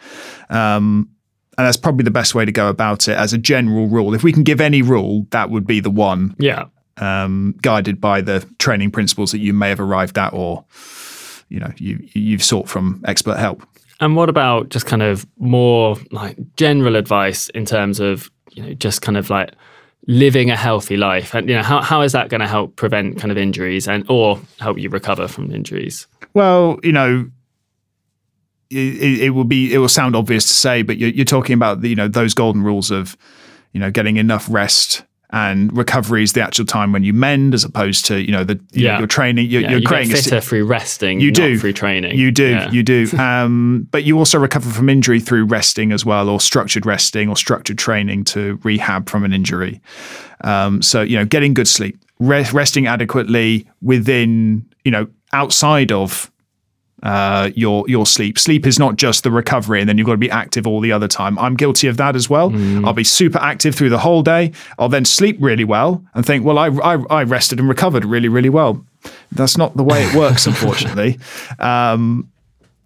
Um, 0.50 1.10
and 1.58 1.66
that's 1.66 1.76
probably 1.76 2.04
the 2.04 2.10
best 2.10 2.34
way 2.34 2.44
to 2.44 2.52
go 2.52 2.68
about 2.68 3.08
it 3.08 3.16
as 3.16 3.32
a 3.32 3.38
general 3.38 3.86
rule 3.88 4.14
if 4.14 4.22
we 4.22 4.32
can 4.32 4.42
give 4.42 4.60
any 4.60 4.82
rule 4.82 5.26
that 5.30 5.50
would 5.50 5.66
be 5.66 5.80
the 5.80 5.90
one 5.90 6.34
Yeah. 6.38 6.64
um, 6.98 7.54
guided 7.62 8.00
by 8.00 8.20
the 8.20 8.46
training 8.58 8.90
principles 8.90 9.32
that 9.32 9.38
you 9.38 9.52
may 9.52 9.68
have 9.70 9.80
arrived 9.80 10.16
at 10.18 10.32
or 10.32 10.64
you 11.48 11.60
know 11.60 11.70
you 11.76 11.98
you've 12.12 12.42
sought 12.44 12.68
from 12.68 13.02
expert 13.06 13.36
help 13.38 13.62
And 14.00 14.14
what 14.16 14.28
about 14.28 14.68
just 14.68 14.84
kind 14.86 15.02
of 15.02 15.26
more 15.38 15.96
like 16.10 16.36
general 16.56 16.96
advice 16.96 17.48
in 17.54 17.64
terms 17.64 17.98
of, 18.00 18.30
you 18.52 18.62
know, 18.62 18.74
just 18.74 19.00
kind 19.00 19.16
of 19.16 19.30
like 19.30 19.52
living 20.06 20.50
a 20.50 20.56
healthy 20.56 20.96
life? 20.98 21.34
And, 21.34 21.48
you 21.48 21.56
know, 21.56 21.62
how, 21.62 21.80
how 21.80 22.02
is 22.02 22.12
that 22.12 22.28
going 22.28 22.42
to 22.42 22.46
help 22.46 22.76
prevent 22.76 23.18
kind 23.18 23.32
of 23.32 23.38
injuries 23.38 23.88
and 23.88 24.04
or 24.10 24.38
help 24.60 24.76
you 24.78 24.90
recover 24.90 25.26
from 25.28 25.50
injuries? 25.50 26.06
Well, 26.34 26.78
you 26.82 26.92
know, 26.92 27.30
it, 28.70 29.20
it 29.20 29.30
will 29.30 29.44
be 29.44 29.72
it 29.72 29.78
will 29.78 29.88
sound 29.88 30.16
obvious 30.16 30.44
to 30.46 30.52
say, 30.54 30.82
but 30.82 30.96
you're, 30.98 31.10
you're 31.10 31.24
talking 31.24 31.54
about 31.54 31.80
the, 31.80 31.88
you 31.88 31.96
know 31.96 32.08
those 32.08 32.34
golden 32.34 32.62
rules 32.62 32.90
of 32.90 33.16
you 33.72 33.80
know 33.80 33.90
getting 33.90 34.16
enough 34.16 34.46
rest 34.50 35.04
and 35.30 35.76
recovery 35.76 36.22
is 36.22 36.34
the 36.34 36.40
actual 36.40 36.64
time 36.64 36.92
when 36.92 37.02
you 37.02 37.12
mend, 37.12 37.52
as 37.52 37.64
opposed 37.64 38.06
to 38.06 38.20
you 38.24 38.30
know 38.30 38.44
the 38.44 38.54
you 38.72 38.84
Yeah. 38.84 38.98
you're 38.98 39.08
training 39.08 39.50
you're, 39.50 39.62
Yeah, 39.62 39.70
you're 39.72 39.80
you 39.80 39.86
creating 39.86 40.10
get 40.10 40.20
a 40.20 40.22
fitter 40.22 40.40
through 40.40 40.66
resting, 40.66 41.20
you 41.20 41.30
not 41.30 41.34
do 41.34 41.58
through 41.58 41.72
training. 41.72 42.16
You 42.16 42.30
do, 42.30 42.48
Yeah. 42.50 42.70
you 42.70 42.82
do. 42.84 43.08
Um, 43.18 43.88
but 43.90 44.04
you 44.04 44.18
also 44.18 44.38
recover 44.38 44.70
from 44.70 44.88
injury 44.88 45.18
through 45.20 45.46
resting 45.46 45.90
as 45.92 46.04
well, 46.04 46.28
or 46.28 46.40
structured 46.40 46.86
resting, 46.86 47.28
or 47.28 47.36
structured 47.36 47.76
training 47.76 48.22
to 48.24 48.60
rehab 48.62 49.08
from 49.10 49.24
an 49.24 49.32
injury. 49.32 49.80
Um, 50.44 50.80
so 50.80 51.02
you 51.02 51.16
know, 51.18 51.24
getting 51.24 51.54
good 51.54 51.68
sleep, 51.68 51.98
re- 52.20 52.46
resting 52.52 52.86
adequately 52.86 53.68
within, 53.82 54.64
you 54.84 54.92
know, 54.92 55.08
outside 55.32 55.90
of 55.90 56.30
uh, 57.02 57.50
your 57.54 57.84
your 57.88 58.06
sleep. 58.06 58.38
Sleep 58.38 58.66
is 58.66 58.78
not 58.78 58.96
just 58.96 59.22
the 59.22 59.30
recovery, 59.30 59.80
and 59.80 59.88
then 59.88 59.98
you've 59.98 60.06
got 60.06 60.12
to 60.12 60.18
be 60.18 60.30
active 60.30 60.66
all 60.66 60.80
the 60.80 60.92
other 60.92 61.08
time. 61.08 61.38
I'm 61.38 61.54
guilty 61.54 61.88
of 61.88 61.96
that 61.98 62.16
as 62.16 62.30
well. 62.30 62.52
I'll 62.86 62.92
be 62.92 63.04
super 63.04 63.38
active 63.38 63.74
through 63.74 63.90
the 63.90 63.98
whole 63.98 64.22
day. 64.22 64.52
I'll 64.78 64.88
then 64.88 65.04
sleep 65.04 65.36
really 65.40 65.64
well 65.64 66.04
and 66.14 66.24
think, 66.24 66.44
well, 66.44 66.58
I 66.58 66.68
I, 66.68 66.94
I 67.10 67.22
rested 67.24 67.60
and 67.60 67.68
recovered 67.68 68.04
really 68.04 68.28
really 68.28 68.48
well. 68.48 68.84
That's 69.32 69.56
not 69.56 69.76
the 69.76 69.84
way 69.84 70.04
it 70.04 70.14
works, 70.14 70.46
unfortunately. 70.48 71.18
Um, 71.58 72.30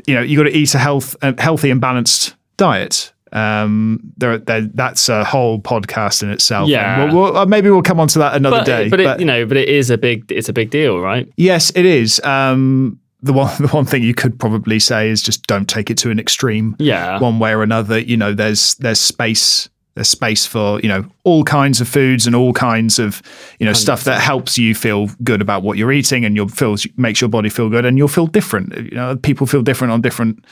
you 0.06 0.14
know, 0.14 0.22
you 0.22 0.36
got 0.36 0.44
to 0.44 0.56
eat 0.56 0.74
a 0.74 0.78
health 0.78 1.16
a 1.22 1.40
healthy 1.40 1.70
and 1.70 1.80
balanced 1.80 2.34
diet. 2.56 3.12
Um, 3.32 4.12
there, 4.16 4.38
there, 4.38 4.62
that's 4.62 5.08
a 5.08 5.22
whole 5.24 5.60
podcast 5.60 6.24
in 6.24 6.30
itself. 6.30 6.68
Yeah. 6.68 7.04
We'll, 7.04 7.14
we'll, 7.14 7.36
uh, 7.36 7.46
maybe 7.46 7.70
we'll 7.70 7.82
come 7.82 8.00
on 8.00 8.08
to 8.08 8.18
that 8.18 8.34
another 8.34 8.58
but, 8.58 8.66
day. 8.66 8.88
but, 8.88 8.98
it, 8.98 9.20
you 9.20 9.24
know, 9.24 9.46
but 9.46 9.56
it 9.56 9.68
is 9.68 9.88
a 9.88 9.96
big 9.96 10.30
it's 10.32 10.48
a 10.48 10.52
big 10.52 10.70
deal, 10.70 10.98
right? 10.98 11.30
yes, 11.36 11.70
it 11.76 11.86
is. 11.86 12.20
Um, 12.24 12.98
the 13.22 13.32
one, 13.32 13.54
the 13.60 13.68
one 13.68 13.84
thing 13.84 14.02
you 14.02 14.14
could 14.14 14.38
probably 14.38 14.78
say 14.78 15.10
is 15.10 15.22
just 15.22 15.46
don't 15.46 15.68
take 15.68 15.90
it 15.90 15.98
to 15.98 16.10
an 16.10 16.18
extreme. 16.18 16.76
Yeah. 16.78 17.18
one 17.20 17.38
way 17.38 17.52
or 17.52 17.62
another. 17.62 17.98
You 17.98 18.16
know, 18.16 18.32
there's 18.32 18.74
there's 18.76 19.00
space 19.00 19.68
there's 19.94 20.08
space 20.08 20.46
for 20.46 20.80
you 20.80 20.88
know 20.88 21.04
all 21.24 21.44
kinds 21.44 21.80
of 21.80 21.88
foods 21.88 22.26
and 22.26 22.36
all 22.36 22.52
kinds 22.52 22.98
of 22.98 23.20
you 23.58 23.66
know 23.66 23.72
stuff 23.72 24.04
that 24.04 24.20
helps 24.20 24.56
you 24.56 24.74
feel 24.74 25.08
good 25.24 25.42
about 25.42 25.62
what 25.62 25.76
you're 25.76 25.92
eating 25.92 26.24
and 26.24 26.36
your 26.36 26.48
feels 26.48 26.86
makes 26.96 27.20
your 27.20 27.28
body 27.28 27.48
feel 27.48 27.68
good 27.68 27.84
and 27.84 27.98
you'll 27.98 28.08
feel 28.08 28.26
different. 28.26 28.74
You 28.76 28.96
know, 28.96 29.16
people 29.16 29.46
feel 29.46 29.62
different 29.62 29.92
on 29.92 30.00
different. 30.00 30.44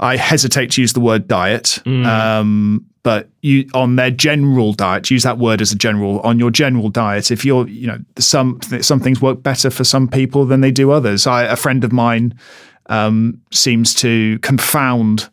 I 0.00 0.16
hesitate 0.16 0.72
to 0.72 0.80
use 0.80 0.92
the 0.92 1.00
word 1.00 1.28
diet, 1.28 1.78
um, 1.86 2.84
but 3.04 3.28
you 3.42 3.68
on 3.74 3.94
their 3.94 4.10
general 4.10 4.72
diet, 4.72 5.10
use 5.10 5.22
that 5.22 5.38
word 5.38 5.60
as 5.60 5.70
a 5.70 5.76
general 5.76 6.18
on 6.20 6.40
your 6.40 6.50
general 6.50 6.88
diet. 6.88 7.30
If 7.30 7.44
you're, 7.44 7.68
you 7.68 7.86
know, 7.86 7.98
some 8.18 8.60
some 8.80 8.98
things 8.98 9.20
work 9.20 9.42
better 9.44 9.70
for 9.70 9.84
some 9.84 10.08
people 10.08 10.44
than 10.46 10.62
they 10.62 10.72
do 10.72 10.90
others. 10.90 11.26
I, 11.26 11.44
a 11.44 11.54
friend 11.54 11.84
of 11.84 11.92
mine 11.92 12.34
um, 12.86 13.40
seems 13.52 13.94
to 13.96 14.38
confound 14.40 15.28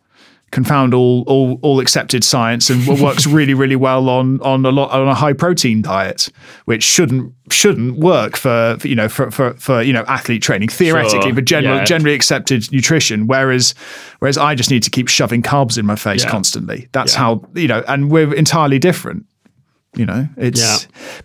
confound 0.51 0.93
all 0.93 1.23
all 1.27 1.57
all 1.61 1.79
accepted 1.79 2.23
science 2.23 2.69
and 2.69 2.85
what 2.85 2.99
works 2.99 3.25
really 3.25 3.53
really 3.53 3.75
well 3.77 4.09
on 4.09 4.41
on 4.41 4.65
a 4.65 4.69
lot 4.69 4.91
on 4.91 5.07
a 5.07 5.13
high 5.15 5.31
protein 5.31 5.81
diet 5.81 6.27
which 6.65 6.83
shouldn't 6.83 7.33
shouldn't 7.49 7.97
work 7.99 8.35
for, 8.35 8.75
for 8.79 8.87
you 8.87 8.95
know 8.95 9.07
for, 9.07 9.31
for 9.31 9.53
for 9.53 9.81
you 9.81 9.93
know 9.93 10.03
athlete 10.09 10.41
training 10.41 10.67
theoretically 10.67 11.21
Sure, 11.21 11.33
but 11.33 11.45
general 11.45 11.77
yeah. 11.77 11.83
generally 11.85 12.13
accepted 12.15 12.69
nutrition 12.71 13.27
whereas 13.27 13.73
whereas 14.19 14.37
I 14.37 14.53
just 14.55 14.69
need 14.71 14.83
to 14.83 14.89
keep 14.89 15.07
shoving 15.07 15.41
carbs 15.41 15.77
in 15.77 15.85
my 15.85 15.95
face 15.95 16.23
Yeah. 16.25 16.31
constantly 16.31 16.89
that's 16.91 17.13
Yeah. 17.13 17.19
how 17.19 17.45
you 17.55 17.67
know 17.69 17.83
and 17.87 18.11
we're 18.11 18.33
entirely 18.33 18.77
different 18.77 19.25
you 19.95 20.05
know 20.05 20.27
it's 20.37 20.59
Yeah. 20.59 20.77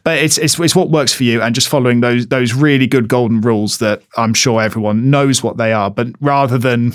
but 0.04 0.18
it's, 0.18 0.38
it's 0.38 0.58
it's 0.60 0.74
what 0.76 0.90
works 0.90 1.12
for 1.12 1.24
you 1.24 1.42
and 1.42 1.52
just 1.54 1.68
following 1.68 2.00
those 2.00 2.28
those 2.28 2.54
really 2.54 2.86
good 2.86 3.08
golden 3.08 3.40
rules 3.40 3.78
that 3.78 4.02
I'm 4.16 4.34
sure 4.34 4.62
everyone 4.62 5.10
knows 5.10 5.42
what 5.42 5.56
they 5.56 5.72
are 5.72 5.90
but 5.90 6.08
rather 6.20 6.58
than 6.58 6.92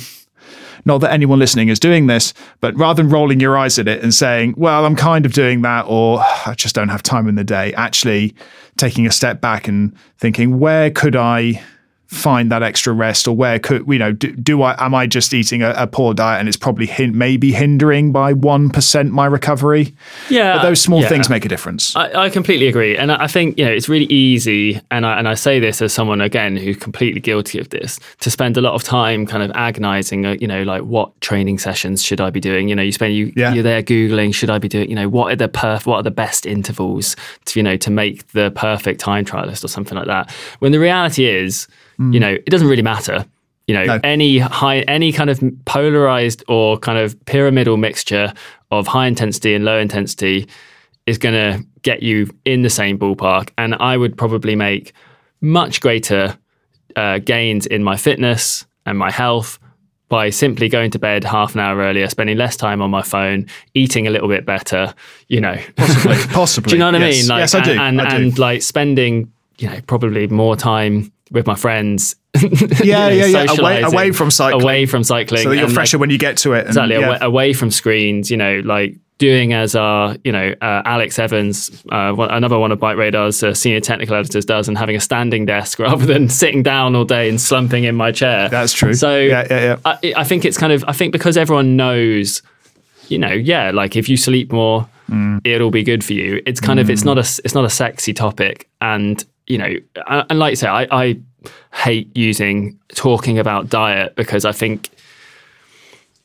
not 0.86 1.00
that 1.00 1.12
anyone 1.12 1.40
listening 1.40 1.70
is 1.70 1.80
doing 1.80 2.08
this, 2.08 2.34
but 2.60 2.76
rather 2.78 3.02
than 3.02 3.12
rolling 3.12 3.40
your 3.40 3.58
eyes 3.58 3.78
at 3.80 3.88
it 3.88 4.02
and 4.04 4.14
saying, 4.14 4.56
well, 4.58 4.86
I'm 4.86 4.96
kind 4.96 5.26
of 5.26 5.34
doing 5.34 5.62
that, 5.62 5.86
or 5.88 6.20
I 6.46 6.54
just 6.56 6.76
don't 6.76 6.90
have 6.90 7.04
time 7.04 7.28
in 7.28 7.36
the 7.36 7.44
day, 7.44 7.74
actually 7.74 8.36
taking 8.78 9.06
a 9.06 9.12
step 9.12 9.42
back 9.42 9.68
and 9.68 9.96
thinking, 10.18 10.60
where 10.60 10.90
could 10.90 11.16
I 11.16 11.62
find 12.12 12.52
that 12.52 12.62
extra 12.62 12.92
rest 12.92 13.26
or 13.26 13.34
where 13.36 13.58
could 13.58 13.86
you 13.88 13.98
know 13.98 14.12
do, 14.12 14.36
do 14.36 14.62
i 14.64 14.76
am 14.86 14.94
i 14.94 15.08
just 15.08 15.34
eating 15.34 15.64
a, 15.64 15.70
a 15.78 15.88
poor 15.88 16.14
diet 16.14 16.42
and 16.42 16.50
it's 16.50 16.58
probably 16.58 16.86
hin- 16.86 17.18
maybe 17.18 17.54
hindering 17.54 18.12
by 18.12 18.34
1% 18.34 19.10
my 19.12 19.26
recovery 19.26 19.96
Yeah, 20.30 20.58
but 20.58 20.64
those 20.64 20.82
small 20.82 21.02
yeah. 21.02 21.08
things 21.08 21.30
make 21.30 21.46
a 21.46 21.48
difference 21.50 21.96
I, 21.96 22.26
I 22.26 22.30
completely 22.30 22.68
agree, 22.68 22.98
and 22.98 23.12
I 23.14 23.28
think 23.28 23.58
you 23.58 23.64
know 23.66 23.72
it's 23.72 23.88
really 23.88 24.06
easy, 24.12 24.80
and 24.92 25.06
I 25.06 25.18
and 25.20 25.28
I 25.28 25.36
say 25.36 25.60
this 25.60 25.82
as 25.82 25.94
someone 25.94 26.20
again 26.22 26.58
who's 26.58 26.76
completely 26.78 27.22
guilty 27.22 27.60
of 27.60 27.70
this, 27.70 27.98
to 28.20 28.30
spend 28.30 28.58
a 28.58 28.62
lot 28.62 28.74
of 28.74 28.84
time 28.84 29.26
kind 29.26 29.42
of 29.44 29.52
agonising, 29.56 30.26
uh, 30.26 30.36
you 30.42 30.48
know, 30.48 30.64
like 30.64 30.84
what 30.84 31.20
training 31.22 31.60
sessions 31.60 32.04
should 32.04 32.20
I 32.22 32.30
be 32.30 32.40
doing? 32.40 32.68
You 32.70 32.76
know, 32.76 32.82
you 32.84 32.92
spend 32.92 33.14
you 33.16 33.32
Yeah. 33.38 33.54
you're 33.54 33.64
there 33.64 33.82
googling, 33.82 34.34
should 34.36 34.50
I 34.50 34.58
be 34.60 34.68
doing? 34.68 34.90
You 34.90 34.96
know, 34.96 35.08
what 35.10 35.32
are 35.32 35.36
the 35.38 35.48
perf, 35.50 35.86
what 35.86 35.98
are 35.98 36.04
the 36.04 36.12
best 36.12 36.46
intervals 36.46 37.16
to 37.46 37.60
you 37.60 37.64
know 37.64 37.78
to 37.78 37.90
make 37.90 38.28
the 38.34 38.52
perfect 38.52 39.00
time 39.00 39.24
trialist 39.26 39.64
or 39.64 39.70
something 39.70 39.98
like 39.98 40.08
that? 40.08 40.30
When 40.60 40.72
the 40.74 40.80
reality 40.80 41.26
is, 41.26 41.68
you 42.12 42.20
know, 42.20 42.32
it 42.34 42.46
doesn't 42.50 42.68
really 42.68 42.82
matter. 42.82 43.26
You 43.68 43.76
know, 43.76 43.84
No. 43.86 44.00
any 44.04 44.40
high, 44.40 44.80
any 44.82 45.12
kind 45.14 45.30
of 45.30 45.40
polarized 45.66 46.44
or 46.48 46.78
kind 46.80 46.98
of 46.98 47.16
pyramidal 47.26 47.78
mixture 47.78 48.34
of 48.72 48.88
high 48.88 49.06
intensity 49.08 49.54
and 49.54 49.64
low 49.64 49.78
intensity 49.78 50.48
is 51.06 51.18
going 51.18 51.36
to 51.36 51.64
get 51.84 52.02
you 52.04 52.30
in 52.46 52.62
the 52.64 52.70
same 52.70 52.98
ballpark. 52.98 53.50
And 53.58 53.76
I 53.76 53.98
would 53.98 54.18
probably 54.18 54.56
make 54.56 54.94
much 55.42 55.80
greater 55.82 56.38
uh, 56.96 57.20
gains 57.20 57.66
in 57.66 57.84
my 57.84 57.98
fitness 57.98 58.66
and 58.86 58.98
my 58.98 59.12
health 59.12 59.58
by 60.10 60.30
simply 60.30 60.68
going 60.68 60.92
to 60.92 61.00
bed 61.00 61.24
half 61.24 61.54
an 61.54 61.62
hour 61.62 61.78
earlier, 61.80 62.10
spending 62.10 62.38
less 62.38 62.58
time 62.58 62.82
on 62.82 62.90
my 62.92 63.02
phone, 63.02 63.46
eating 63.74 64.08
a 64.08 64.10
little 64.10 64.28
bit 64.28 64.46
better, 64.46 64.94
you 65.30 65.40
know. 65.40 65.56
possibly 65.78 66.18
possibly 66.34 66.70
do 66.72 66.76
you 66.76 66.80
know 66.80 66.88
what 66.92 66.96
I 67.02 67.08
Yes. 67.08 67.30
mean? 67.30 67.38
yes 67.38 67.56
i 67.56 67.62
do 67.62 67.72
And, 67.72 68.02
I 68.02 68.10
do. 68.10 68.16
and 68.26 68.38
like 68.40 68.62
spending, 68.62 69.32
you 69.60 69.70
know, 69.70 69.80
probably 69.88 70.28
more 70.28 70.56
time 70.58 71.12
with 71.32 71.48
my 71.48 71.56
friends. 71.56 72.16
yeah 72.36 73.10
you 73.10 73.20
know, 73.22 73.26
yeah 73.26 73.44
yeah 73.44 73.56
away, 73.60 73.82
away 73.82 74.12
from 74.12 74.32
cycling 74.32 74.62
Away 74.64 74.86
from 74.86 75.04
cycling. 75.04 75.44
so 75.44 75.50
that 75.50 75.56
you're 75.56 75.66
and, 75.66 75.72
like, 75.74 75.76
fresher 75.76 75.98
when 75.98 76.10
you 76.10 76.18
get 76.18 76.38
to 76.38 76.54
it 76.54 76.60
and, 76.60 76.68
exactly 76.70 76.96
yeah. 76.98 77.08
away, 77.08 77.18
away 77.22 77.54
from 77.54 77.72
screens 77.72 78.32
you 78.32 78.38
know 78.38 78.62
like 78.64 78.96
doing 79.18 79.52
as 79.52 79.76
our 79.76 80.16
you 80.24 80.32
know 80.32 80.56
uh, 80.62 80.82
alex 80.86 81.20
evans 81.20 81.84
uh, 81.92 82.14
one, 82.14 82.32
another 82.32 82.58
one 82.58 82.72
of 82.72 82.80
bike 82.80 82.96
radar's 82.96 83.44
uh, 83.44 83.54
senior 83.54 83.82
technical 83.82 84.16
editors 84.16 84.46
does 84.46 84.70
and 84.70 84.78
having 84.78 84.96
a 84.96 85.00
standing 85.02 85.46
desk 85.46 85.78
rather 85.80 86.06
than 86.06 86.30
sitting 86.42 86.64
down 86.64 86.96
all 86.96 87.04
day 87.04 87.28
and 87.28 87.40
slumping 87.42 87.84
in 87.84 87.96
my 87.96 88.14
chair 88.14 88.48
That's 88.48 88.72
true. 88.72 88.94
so 88.94 89.20
Yeah, 89.20 89.46
yeah, 89.50 89.60
yeah. 89.62 89.78
I, 89.84 90.14
I 90.22 90.24
think 90.24 90.46
it's 90.46 90.58
kind 90.58 90.72
of 90.72 90.86
i 90.88 90.94
think 90.94 91.12
because 91.12 91.36
everyone 91.36 91.76
knows 91.76 92.42
you 93.10 93.18
know 93.18 93.34
yeah 93.34 93.72
like 93.72 93.98
if 93.98 94.08
you 94.08 94.16
sleep 94.16 94.52
more 94.54 94.88
Mm. 95.10 95.42
it'll 95.44 95.72
be 95.72 95.84
good 95.84 96.06
for 96.06 96.14
you 96.14 96.42
it's 96.46 96.62
kind 96.62 96.80
of 96.80 96.90
it's 96.90 97.04
not 97.04 97.18
a 97.18 97.42
it's 97.44 97.54
not 97.54 97.66
a 97.66 97.70
sexy 97.70 98.14
topic 98.14 98.70
and 98.80 99.26
you 99.48 99.58
know 99.58 99.76
and 100.30 100.40
like 100.40 100.52
you 100.52 100.56
say 100.56 100.68
i 100.68 100.88
i 100.92 101.20
hate 101.74 102.10
using 102.16 102.78
talking 102.96 103.40
about 103.40 103.70
diet 103.70 104.16
because 104.16 104.46
i 104.46 104.52
think 104.52 104.90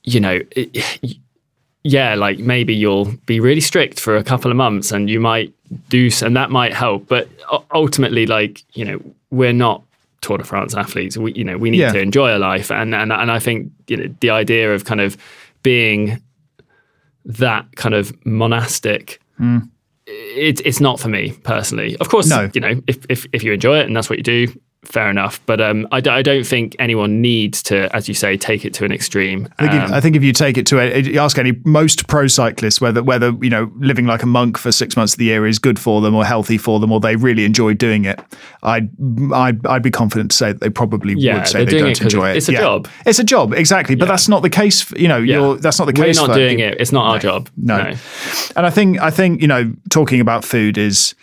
you 0.09 0.21
know, 0.21 0.39
it, 0.53 1.17
yeah, 1.83 2.15
like 2.15 2.39
maybe 2.39 2.73
you'll 2.73 3.07
be 3.27 3.41
really 3.41 3.61
strict 3.61 3.99
for 3.99 4.17
a 4.17 4.23
couple 4.23 4.53
of 4.53 4.57
months 4.57 4.93
and 4.93 5.11
you 5.11 5.19
might 5.19 5.53
do, 5.89 6.09
and 6.23 6.37
that 6.37 6.53
might 6.53 6.73
help. 6.73 7.09
But 7.09 7.29
ultimately, 7.75 8.25
like, 8.25 8.63
you 8.75 8.85
know, 8.85 9.01
we're 9.33 9.53
not 9.53 9.83
Tour 10.21 10.39
de 10.39 10.45
France 10.45 10.77
athletes. 10.77 11.17
We, 11.17 11.33
you 11.33 11.43
know, 11.43 11.59
we 11.59 11.71
need 11.71 11.81
Yeah. 11.81 11.91
to 11.91 11.99
enjoy 11.99 12.31
our 12.31 12.39
life. 12.39 12.71
And, 12.71 12.95
and, 12.95 13.13
and 13.13 13.33
I 13.33 13.41
think, 13.41 13.73
you 13.89 13.97
know, 13.97 14.15
the 14.21 14.31
idea 14.31 14.73
of 14.73 14.85
kind 14.85 15.01
of 15.01 15.17
being 15.65 16.23
that 17.25 17.67
kind 17.75 17.97
of 17.97 18.15
monastic. 18.25 19.21
It, 19.41 19.63
it's 20.07 20.61
it's 20.65 20.81
not 20.81 21.01
for 21.01 21.09
me 21.09 21.33
personally. 21.43 21.97
Of 21.99 22.09
course, 22.09 22.29
No. 22.29 22.49
you 22.55 22.61
know, 22.61 22.81
if, 22.87 23.05
if, 23.09 23.27
if 23.33 23.43
you 23.43 23.53
enjoy 23.53 23.79
it 23.81 23.87
and 23.87 23.97
that's 23.97 24.09
what 24.09 24.19
you 24.19 24.23
do, 24.25 24.47
fair 24.87 25.11
enough. 25.11 25.41
But 25.47 25.61
um, 25.61 25.87
I, 25.93 26.01
d- 26.01 26.11
I 26.11 26.23
don't 26.23 26.47
think 26.47 26.75
anyone 26.79 27.21
needs 27.21 27.63
to, 27.65 27.95
as 27.95 28.09
you 28.09 28.15
say, 28.15 28.37
take 28.37 28.65
it 28.65 28.73
to 28.75 28.85
an 28.85 28.93
extreme. 28.93 29.49
I 29.59 29.69
think, 29.69 29.73
Um, 29.83 29.85
if, 29.89 29.93
I 29.93 30.01
think 30.01 30.17
if 30.17 30.23
you 30.23 30.33
take 30.33 30.57
it 30.57 30.67
to 30.67 30.79
a, 30.81 31.01
you 31.01 31.21
ask 31.21 31.39
any 31.39 31.53
most 31.65 32.07
pro 32.09 32.27
cyclists 32.27 32.81
whether 32.81 33.03
whether 33.03 33.33
you 33.43 33.51
know 33.51 33.71
living 33.79 34.07
like 34.07 34.23
a 34.23 34.27
monk 34.27 34.57
for 34.59 34.73
six 34.73 34.97
months 34.97 35.15
of 35.15 35.19
the 35.19 35.25
year 35.27 35.47
is 35.47 35.59
good 35.59 35.79
for 35.79 36.01
them 36.01 36.15
or 36.15 36.25
healthy 36.25 36.57
for 36.59 36.81
them 36.81 36.91
or 36.93 37.01
they 37.01 37.17
really 37.17 37.45
enjoy 37.45 37.75
doing 37.75 38.05
it, 38.05 38.21
I'd 38.63 38.89
I'd, 39.33 39.67
I'd 39.67 39.83
be 39.83 39.91
confident 39.91 40.31
to 40.31 40.37
say 40.37 40.53
that 40.53 40.61
they 40.61 40.71
probably 40.71 41.15
Yeah, 41.15 41.39
would 41.39 41.49
say 41.49 41.65
they 41.65 41.79
don't 41.79 41.91
it 41.91 42.01
enjoy 42.03 42.31
it. 42.31 42.37
it's 42.37 42.49
a 42.49 42.53
Yeah. 42.53 42.61
job. 42.61 42.89
It's 43.05 43.19
a 43.19 43.25
job, 43.25 43.53
exactly. 43.55 43.95
But 43.97 44.07
Yeah. 44.07 44.13
that's 44.13 44.29
not 44.29 44.43
the 44.43 44.51
case. 44.51 44.81
For, 44.83 44.99
you 44.99 45.09
know, 45.09 45.19
Yeah. 45.19 45.37
you're 45.37 45.57
that's 45.57 45.79
not 45.79 45.87
the 45.87 45.93
case. 45.93 46.21
We're 46.21 46.29
not 46.29 46.35
doing 46.35 46.61
it. 46.61 46.81
It's 46.81 46.93
not 46.93 47.05
our 47.11 47.19
job. 47.19 47.49
No. 47.57 47.93
And 48.57 48.67
I 48.67 48.71
think 48.71 49.01
I 49.01 49.11
think 49.11 49.41
you 49.43 49.49
know 49.49 49.73
talking 49.91 50.21
about 50.21 50.45
food 50.45 50.79
is 50.79 51.15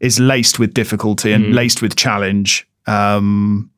is 0.00 0.18
laced 0.20 0.58
with 0.58 0.74
difficulty 0.74 1.32
and 1.32 1.46
Mm. 1.46 1.54
laced 1.54 1.80
with 1.80 1.94
challenge. 1.96 2.66
Um, 2.86 3.70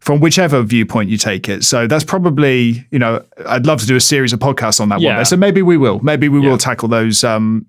from 0.00 0.20
whichever 0.20 0.62
viewpoint 0.62 1.10
you 1.10 1.18
take 1.18 1.48
it. 1.48 1.64
So 1.64 1.86
that's 1.86 2.04
probably, 2.04 2.86
you 2.90 2.98
know, 2.98 3.22
I'd 3.46 3.66
love 3.66 3.80
to 3.80 3.86
do 3.86 3.96
a 3.96 4.00
series 4.00 4.32
of 4.32 4.38
podcasts 4.38 4.80
on 4.80 4.88
that 4.90 5.00
Yeah. 5.00 5.10
one. 5.10 5.18
day. 5.18 5.24
So 5.24 5.36
maybe 5.36 5.60
we 5.60 5.76
will. 5.76 5.98
Maybe 6.02 6.28
we 6.28 6.40
Yeah. 6.40 6.50
will 6.50 6.56
tackle 6.58 6.88
those 6.88 7.24
um, 7.24 7.66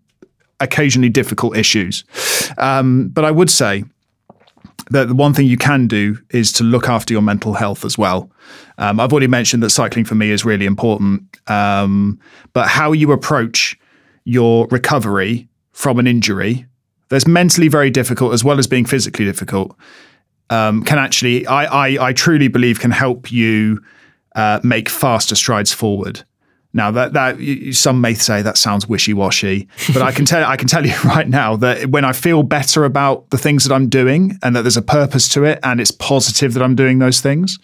occasionally 0.60 1.10
difficult 1.10 1.58
issues. 1.58 2.04
Um, 2.58 3.10
but 3.10 3.26
I 3.26 3.32
would 3.32 3.50
say 3.50 3.84
that 4.92 5.08
the 5.10 5.16
one 5.16 5.34
thing 5.34 5.48
you 5.48 5.58
can 5.58 5.88
do 5.88 6.18
is 6.30 6.52
to 6.54 6.64
look 6.64 6.88
after 6.88 7.14
your 7.14 7.22
mental 7.24 7.56
health 7.56 7.84
as 7.84 7.98
well. 7.98 8.32
Um, 8.78 9.00
I've 9.00 9.12
already 9.12 9.28
mentioned 9.28 9.62
that 9.64 9.72
cycling 9.72 10.06
for 10.06 10.16
me 10.16 10.30
is 10.30 10.46
really 10.46 10.66
important, 10.66 11.24
um, 11.48 12.20
but 12.54 12.68
how 12.70 12.92
you 12.94 13.12
approach 13.12 13.78
your 14.24 14.68
recovery 14.72 15.48
from 15.74 16.00
an 16.00 16.08
injury 16.08 16.66
that's 17.10 17.28
mentally 17.28 17.68
very 17.68 17.90
difficult 17.90 18.34
as 18.34 18.44
well 18.44 18.60
as 18.60 18.68
being 18.68 18.86
physically 18.86 19.26
difficult 19.26 19.76
um, 20.50 20.84
can 20.84 20.98
actually, 20.98 21.46
I, 21.48 21.88
I, 21.88 22.08
I 22.10 22.14
truly 22.14 22.48
believe, 22.48 22.80
can 22.80 22.92
help 22.92 23.32
you 23.32 23.82
uh, 24.36 24.60
make 24.64 24.90
faster 24.90 25.36
strides 25.36 25.74
forward. 25.74 26.24
Now 26.72 26.92
that 26.92 27.14
that 27.14 27.74
some 27.74 28.00
may 28.00 28.14
say 28.14 28.44
that 28.44 28.56
sounds 28.56 28.88
wishy 28.88 29.12
washy, 29.12 29.68
but 29.92 30.04
I 30.04 30.12
can 30.12 30.26
tell 30.26 30.46
I 30.46 30.56
can 30.56 30.68
tell 30.68 30.86
you 30.86 30.94
right 31.04 31.28
now 31.28 31.56
that 31.56 31.88
when 31.88 32.06
I 32.06 32.14
feel 32.14 32.44
better 32.44 32.86
about 32.86 33.28
the 33.32 33.40
things 33.40 33.64
that 33.64 33.74
I'm 33.74 33.90
doing 33.90 34.38
and 34.44 34.56
that 34.56 34.62
there's 34.62 34.78
a 34.78 34.84
purpose 34.84 35.28
to 35.30 35.46
it 35.46 35.60
and 35.64 35.82
it's 35.82 35.90
positive 35.90 36.54
that 36.54 36.62
I'm 36.62 36.76
doing 36.76 37.00
those 37.00 37.22
things, 37.22 37.58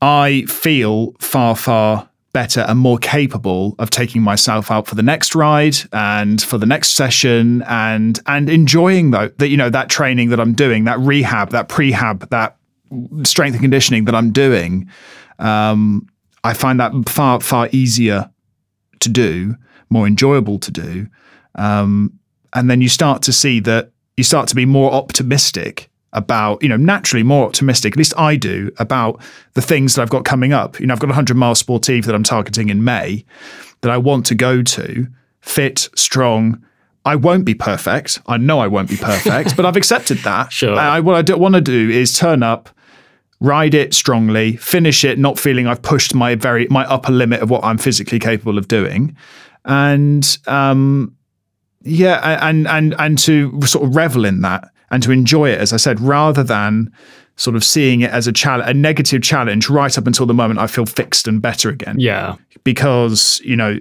I 0.00 0.44
feel 0.48 1.12
far 1.20 1.54
far 1.54 2.08
better 2.32 2.60
and 2.60 2.78
more 2.78 2.98
capable 2.98 3.74
of 3.78 3.90
taking 3.90 4.22
myself 4.22 4.70
out 4.70 4.86
for 4.86 4.94
the 4.94 5.02
next 5.02 5.34
ride 5.34 5.76
and 5.92 6.42
for 6.42 6.58
the 6.58 6.66
next 6.66 6.90
session 6.90 7.62
and 7.62 8.20
and 8.26 8.50
enjoying 8.50 9.10
though 9.10 9.28
that 9.38 9.48
you 9.48 9.56
know 9.56 9.70
that 9.70 9.88
training 9.88 10.28
that 10.30 10.40
I'm 10.40 10.54
doing, 10.54 10.84
that 10.84 10.98
rehab, 10.98 11.50
that 11.50 11.68
prehab, 11.68 12.28
that 12.30 12.56
strength 13.24 13.54
and 13.54 13.62
conditioning 13.62 14.04
that 14.06 14.14
I'm 14.14 14.30
doing. 14.30 14.88
Um, 15.38 16.08
I 16.44 16.54
find 16.54 16.78
that 16.80 16.92
far 17.08 17.40
far 17.40 17.68
easier 17.72 18.30
to 19.00 19.08
do, 19.08 19.56
more 19.90 20.06
enjoyable 20.06 20.58
to 20.58 20.70
do, 20.70 21.08
um, 21.54 22.18
and 22.54 22.70
then 22.70 22.80
you 22.80 22.88
start 22.88 23.22
to 23.22 23.32
see 23.32 23.60
that 23.60 23.90
you 24.16 24.24
start 24.24 24.48
to 24.48 24.54
be 24.54 24.66
more 24.66 24.92
optimistic 24.92 25.90
about, 26.18 26.62
you 26.62 26.68
know, 26.68 26.76
naturally 26.76 27.22
more 27.22 27.46
optimistic, 27.46 27.94
at 27.94 27.96
least 27.98 28.12
I 28.18 28.36
do, 28.36 28.70
about 28.78 29.22
the 29.54 29.62
things 29.62 29.94
that 29.94 30.02
I've 30.02 30.10
got 30.10 30.24
coming 30.24 30.52
up. 30.52 30.78
You 30.78 30.86
know, 30.86 30.92
I've 30.92 31.00
got 31.00 31.06
a 31.06 31.16
100 31.16 31.36
mile 31.36 31.54
sportive 31.54 32.04
that 32.04 32.14
I'm 32.14 32.24
targeting 32.24 32.68
in 32.68 32.84
May 32.84 33.24
that 33.80 33.90
I 33.90 33.96
want 33.96 34.26
to 34.26 34.34
go 34.34 34.62
to, 34.62 35.06
fit, 35.40 35.88
strong. 35.94 36.62
I 37.04 37.14
won't 37.16 37.44
be 37.44 37.54
perfect. 37.54 38.20
I 38.26 38.36
know 38.36 38.58
I 38.58 38.66
won't 38.66 38.90
be 38.90 38.96
perfect, 38.96 39.56
but 39.56 39.64
I've 39.64 39.76
accepted 39.76 40.18
that. 40.18 40.52
Sure. 40.58 40.76
I, 40.76 41.00
what 41.00 41.14
I 41.14 41.22
do, 41.22 41.38
want 41.38 41.54
to 41.54 41.60
do 41.60 41.88
is 41.88 42.12
turn 42.12 42.42
up, 42.42 42.68
ride 43.40 43.74
it 43.74 43.94
strongly, 43.94 44.56
finish 44.56 45.04
it, 45.04 45.18
not 45.18 45.38
feeling 45.38 45.68
I've 45.68 45.82
pushed 45.82 46.14
my 46.14 46.34
very 46.34 46.66
my 46.68 46.84
upper 46.86 47.12
limit 47.12 47.40
of 47.40 47.48
what 47.48 47.62
I'm 47.64 47.78
physically 47.78 48.18
capable 48.18 48.58
of 48.58 48.66
doing, 48.66 49.16
and 49.64 50.38
um, 50.48 51.16
yeah, 51.82 52.38
and 52.46 52.66
and 52.66 52.94
and 52.98 53.18
to 53.20 53.60
sort 53.62 53.84
of 53.84 53.94
revel 53.94 54.24
in 54.24 54.40
that 54.40 54.70
and 54.90 55.02
to 55.02 55.10
enjoy 55.10 55.50
it, 55.50 55.58
as 55.58 55.72
I 55.72 55.76
said, 55.76 56.00
rather 56.00 56.42
than 56.42 56.92
sort 57.36 57.54
of 57.54 57.62
seeing 57.62 58.00
it 58.00 58.10
as 58.10 58.26
a 58.26 58.32
challenge, 58.32 58.68
a 58.68 58.74
negative 58.74 59.22
challenge, 59.22 59.68
right 59.70 59.96
up 59.96 60.06
until 60.06 60.26
the 60.26 60.34
moment 60.34 60.58
I 60.58 60.66
feel 60.66 60.86
fixed 60.86 61.28
and 61.28 61.40
better 61.40 61.68
again. 61.68 61.96
Yeah. 61.98 62.36
because 62.64 63.40
you 63.44 63.56
know 63.56 63.78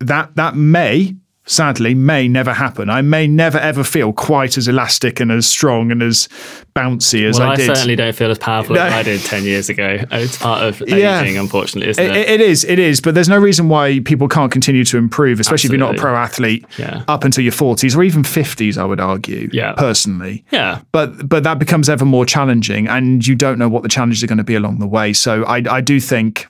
that 0.00 0.34
that 0.36 0.54
may 0.54 1.16
sadly 1.48 1.94
may 1.94 2.26
never 2.26 2.52
happen. 2.52 2.90
I 2.90 3.02
may 3.02 3.28
never 3.28 3.56
ever 3.58 3.84
feel 3.84 4.12
quite 4.12 4.58
as 4.58 4.66
elastic 4.66 5.20
and 5.20 5.30
as 5.30 5.46
strong 5.46 5.92
and 5.92 6.02
as 6.02 6.28
bouncy 6.74 7.24
as 7.24 7.38
Well, 7.38 7.50
I 7.50 7.52
I, 7.52 7.56
did. 7.56 7.66
certainly 7.66 7.94
don't 7.94 8.14
feel 8.16 8.30
as 8.32 8.38
powerful 8.38 8.74
No. 8.74 8.82
as 8.82 8.92
I 8.92 9.02
did 9.04 9.20
10 9.20 9.44
years 9.44 9.68
ago. 9.68 9.98
It's 10.10 10.36
part 10.38 10.62
of 10.64 10.82
Yeah. 10.88 11.22
aging, 11.22 11.38
unfortunately, 11.38 11.90
isn't 11.90 12.04
It- 12.04 12.16
it? 12.16 12.28
it 12.28 12.40
is, 12.40 12.64
it 12.64 12.80
is, 12.80 13.00
but 13.00 13.14
there's 13.14 13.28
no 13.28 13.38
reason 13.38 13.68
why 13.68 14.00
people 14.00 14.26
can't 14.26 14.50
continue 14.50 14.84
to 14.86 14.98
improve, 14.98 15.38
especially 15.38 15.68
if 15.68 15.72
you're 15.72 15.78
not 15.78 15.96
a 15.96 15.98
pro 16.00 16.16
athlete 16.16 16.64
Yeah. 16.78 17.02
up 17.06 17.22
until 17.22 17.44
your 17.44 17.52
40s 17.52 17.96
or 17.96 18.02
even 18.02 18.24
50s. 18.24 18.76
I 18.76 18.84
would 18.84 19.00
argue, 19.00 19.48
Yeah. 19.52 19.72
personally. 19.72 20.44
yeah. 20.50 20.80
but 20.90 21.28
but 21.28 21.44
that 21.44 21.58
becomes 21.60 21.88
ever 21.88 22.04
more 22.04 22.26
challenging 22.26 22.88
and 22.88 23.24
you 23.26 23.34
don't 23.36 23.58
know 23.58 23.68
what 23.68 23.82
the 23.84 23.88
challenges 23.88 24.22
are 24.24 24.26
going 24.26 24.38
to 24.38 24.44
be 24.44 24.54
along 24.56 24.78
the 24.80 24.86
way 24.86 25.12
so 25.12 25.44
i 25.44 25.62
i 25.70 25.80
do 25.80 26.00
think 26.00 26.46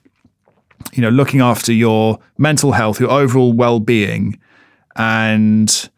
you 0.94 1.02
know 1.02 1.08
looking 1.08 1.40
after 1.40 1.72
your 1.72 2.18
mental 2.38 2.72
health 2.72 3.00
your 3.00 3.10
overall 3.10 3.52
well-being 3.52 4.38
and 4.96 5.90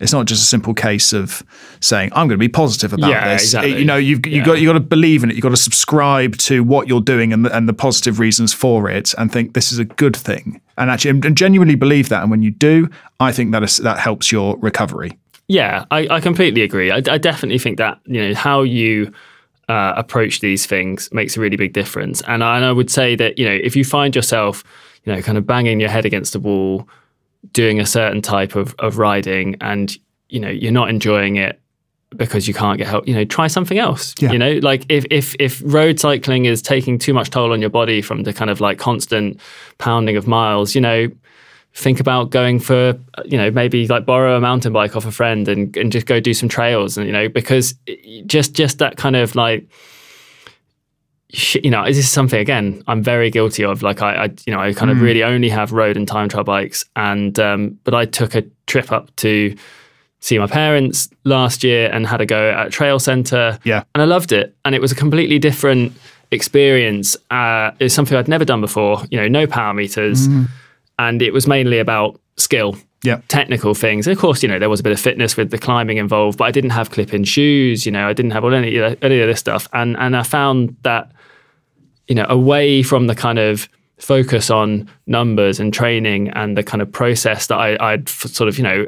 it's 0.00 0.12
not 0.12 0.26
just 0.26 0.42
a 0.42 0.46
simple 0.46 0.74
case 0.74 1.12
of 1.12 1.42
saying 1.80 2.10
I'm 2.12 2.28
going 2.28 2.38
to 2.38 2.44
be 2.44 2.48
positive 2.48 2.92
about 2.92 3.10
Yeah, 3.10 3.32
this. 3.34 3.42
exactly. 3.44 3.78
You 3.78 3.84
know, 3.84 3.96
you've 3.96 4.24
you 4.26 4.38
Yeah. 4.38 4.44
got 4.44 4.60
you 4.60 4.66
got 4.68 4.74
to 4.74 4.80
believe 4.80 5.24
in 5.24 5.30
it. 5.30 5.34
You've 5.34 5.42
got 5.42 5.48
to 5.50 5.56
subscribe 5.56 6.36
to 6.38 6.62
what 6.62 6.86
you're 6.88 7.00
doing 7.00 7.32
and 7.32 7.44
the, 7.44 7.56
and 7.56 7.68
the 7.68 7.72
positive 7.72 8.20
reasons 8.20 8.52
for 8.52 8.88
it, 8.88 9.12
and 9.18 9.32
think 9.32 9.54
this 9.54 9.72
is 9.72 9.78
a 9.78 9.84
good 9.84 10.16
thing. 10.16 10.60
And 10.76 10.90
actually, 10.90 11.10
and 11.26 11.36
genuinely 11.36 11.74
believe 11.74 12.08
that. 12.10 12.22
And 12.22 12.30
when 12.30 12.42
you 12.42 12.52
do, 12.52 12.88
I 13.18 13.32
think 13.32 13.50
that 13.52 13.64
is, 13.64 13.78
that 13.78 13.98
helps 13.98 14.30
your 14.30 14.56
recovery. 14.58 15.18
Yeah, 15.48 15.86
I, 15.90 16.06
I 16.08 16.20
completely 16.20 16.62
agree. 16.62 16.90
I, 16.92 16.98
I 16.98 17.18
definitely 17.18 17.58
think 17.58 17.78
that 17.78 17.98
you 18.06 18.20
know 18.28 18.34
how 18.34 18.62
you 18.62 19.12
uh, 19.68 19.94
approach 19.96 20.40
these 20.40 20.64
things 20.66 21.08
makes 21.12 21.36
a 21.36 21.40
really 21.40 21.56
big 21.56 21.72
difference. 21.72 22.20
And 22.28 22.44
I, 22.44 22.56
and 22.56 22.64
I 22.64 22.70
would 22.70 22.90
say 22.90 23.16
that 23.16 23.36
you 23.38 23.44
know 23.46 23.58
if 23.64 23.74
you 23.74 23.84
find 23.84 24.14
yourself 24.14 24.62
you 25.04 25.12
know 25.12 25.20
kind 25.22 25.36
of 25.38 25.46
banging 25.46 25.80
your 25.80 25.88
head 25.90 26.04
against 26.04 26.32
the 26.34 26.38
wall, 26.40 26.86
doing 27.52 27.80
a 27.80 27.86
certain 27.86 28.22
type 28.22 28.54
of 28.54 28.74
of 28.78 28.98
riding, 28.98 29.56
and 29.60 29.96
you 30.28 30.40
know 30.40 30.50
you're 30.50 30.72
not 30.72 30.90
enjoying 30.90 31.36
it 31.36 31.60
because 32.16 32.48
you 32.48 32.54
can't 32.54 32.78
get 32.78 32.86
help, 32.86 33.06
you 33.06 33.14
know, 33.14 33.24
try 33.24 33.46
something 33.46 33.78
else. 33.78 34.14
Yeah. 34.18 34.32
You 34.32 34.38
know, 34.38 34.52
like 34.62 34.84
if 34.88 35.04
if 35.10 35.34
if 35.38 35.60
road 35.64 36.00
cycling 36.00 36.46
is 36.46 36.62
taking 36.62 36.98
too 36.98 37.12
much 37.12 37.30
toll 37.30 37.52
on 37.52 37.60
your 37.60 37.70
body 37.70 38.00
from 38.00 38.22
the 38.22 38.32
kind 38.32 38.50
of 38.50 38.60
like 38.60 38.78
constant 38.78 39.38
pounding 39.76 40.16
of 40.16 40.26
miles, 40.26 40.74
you 40.74 40.80
know, 40.80 41.08
think 41.74 42.00
about 42.00 42.30
going 42.30 42.58
for 42.58 42.98
you 43.24 43.36
know 43.36 43.50
maybe 43.50 43.86
like 43.86 44.06
borrow 44.06 44.36
a 44.36 44.40
mountain 44.40 44.72
bike 44.72 44.96
off 44.96 45.06
a 45.06 45.12
friend 45.12 45.48
and, 45.48 45.76
and 45.76 45.92
just 45.92 46.06
go 46.06 46.18
do 46.18 46.34
some 46.34 46.48
trails 46.48 46.96
and 46.96 47.06
you 47.06 47.12
know 47.12 47.28
because 47.28 47.74
just 48.26 48.54
just 48.54 48.78
that 48.78 48.96
kind 48.96 49.14
of 49.14 49.34
like 49.34 49.68
you 51.30 51.70
know 51.70 51.84
this 51.84 51.98
is 51.98 52.10
something 52.10 52.40
again 52.40 52.82
i'm 52.86 53.02
very 53.02 53.30
guilty 53.30 53.62
of. 53.62 53.82
Like 53.82 54.00
i, 54.00 54.14
I 54.24 54.30
you 54.46 54.52
know 54.52 54.60
i 54.60 54.72
kind 54.72 54.90
of 54.90 55.02
really 55.02 55.22
only 55.22 55.50
have 55.50 55.72
road 55.72 55.96
and 55.96 56.08
time 56.08 56.28
trial 56.30 56.44
bikes 56.44 56.84
and 56.96 57.38
um 57.38 57.78
but 57.84 57.94
i 57.94 58.06
took 58.06 58.34
a 58.34 58.44
trip 58.66 58.90
up 58.90 59.14
to 59.16 59.54
see 60.20 60.38
my 60.38 60.46
parents 60.46 61.10
last 61.24 61.62
year 61.62 61.90
and 61.92 62.06
had 62.06 62.20
a 62.22 62.26
go 62.26 62.50
at 62.50 62.66
a 62.68 62.70
trail 62.70 62.98
center 62.98 63.58
Yeah. 63.64 63.82
and 63.94 64.00
i 64.00 64.06
loved 64.06 64.32
it 64.32 64.56
and 64.64 64.74
it 64.74 64.80
was 64.80 64.90
a 64.90 64.94
completely 64.94 65.38
different 65.38 65.92
experience. 66.30 67.16
Uh 67.30 67.70
it's 67.80 67.94
something 67.94 68.16
i'd 68.16 68.28
never 68.28 68.44
done 68.44 68.60
before 68.60 69.02
you 69.10 69.18
know 69.20 69.28
no 69.28 69.46
power 69.46 69.74
meters. 69.74 70.28
And 71.00 71.22
it 71.22 71.32
was 71.32 71.46
mainly 71.46 71.78
about 71.78 72.18
skill 72.36 72.76
Yeah. 73.04 73.20
technical 73.28 73.74
things. 73.74 74.06
And 74.06 74.16
of 74.16 74.20
course 74.20 74.42
you 74.42 74.48
know 74.48 74.58
there 74.58 74.70
was 74.70 74.80
a 74.80 74.82
bit 74.82 74.92
of 74.92 75.00
fitness 75.00 75.36
with 75.36 75.50
the 75.50 75.58
climbing 75.58 75.98
involved 75.98 76.38
but 76.38 76.44
i 76.44 76.50
didn't 76.50 76.70
have 76.70 76.90
clip-in 76.90 77.24
shoes 77.24 77.84
you 77.86 77.92
know 77.92 78.08
i 78.08 78.12
didn't 78.14 78.30
have 78.32 78.44
all 78.44 78.54
any, 78.54 78.76
any 79.02 79.20
of 79.20 79.28
this 79.28 79.40
stuff. 79.40 79.68
And 79.72 79.96
and 79.98 80.16
i 80.16 80.22
found 80.22 80.74
that 80.82 81.10
you 82.08 82.14
know 82.14 82.26
away 82.28 82.82
from 82.82 83.06
the 83.06 83.14
kind 83.14 83.38
of 83.38 83.68
focus 83.98 84.50
on 84.50 84.88
numbers 85.06 85.58
and 85.60 85.74
training 85.74 86.28
and 86.30 86.56
the 86.56 86.62
kind 86.62 86.80
of 86.80 86.90
process 86.92 87.48
that 87.48 87.56
I, 87.58 87.76
i'd 87.92 88.08
f- 88.08 88.26
sort 88.30 88.48
of 88.48 88.56
you 88.58 88.64
know 88.64 88.86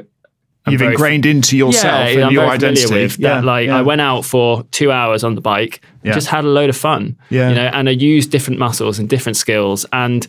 I'm 0.63 0.73
You've 0.73 0.83
ingrained 0.83 1.25
into 1.25 1.57
yourself 1.57 2.09
yeah, 2.09 2.13
and 2.17 2.23
I'm 2.25 2.31
your 2.33 2.45
identity. 2.47 2.93
With 2.93 3.17
that, 3.17 3.43
like 3.43 3.67
I 3.69 3.81
went 3.81 3.99
out 3.99 4.25
for 4.25 4.61
two 4.69 4.91
hours 4.91 5.23
on 5.23 5.33
the 5.33 5.41
bike, 5.41 5.81
Yeah. 6.03 6.13
just 6.13 6.27
had 6.27 6.43
a 6.45 6.49
load 6.49 6.69
of 6.69 6.77
fun. 6.77 7.17
Yeah. 7.31 7.49
You 7.49 7.55
know, 7.55 7.65
and 7.73 7.89
I 7.89 7.93
used 7.93 8.29
different 8.29 8.59
muscles 8.59 8.99
and 8.99 9.09
different 9.09 9.37
skills. 9.37 9.87
And, 9.91 10.27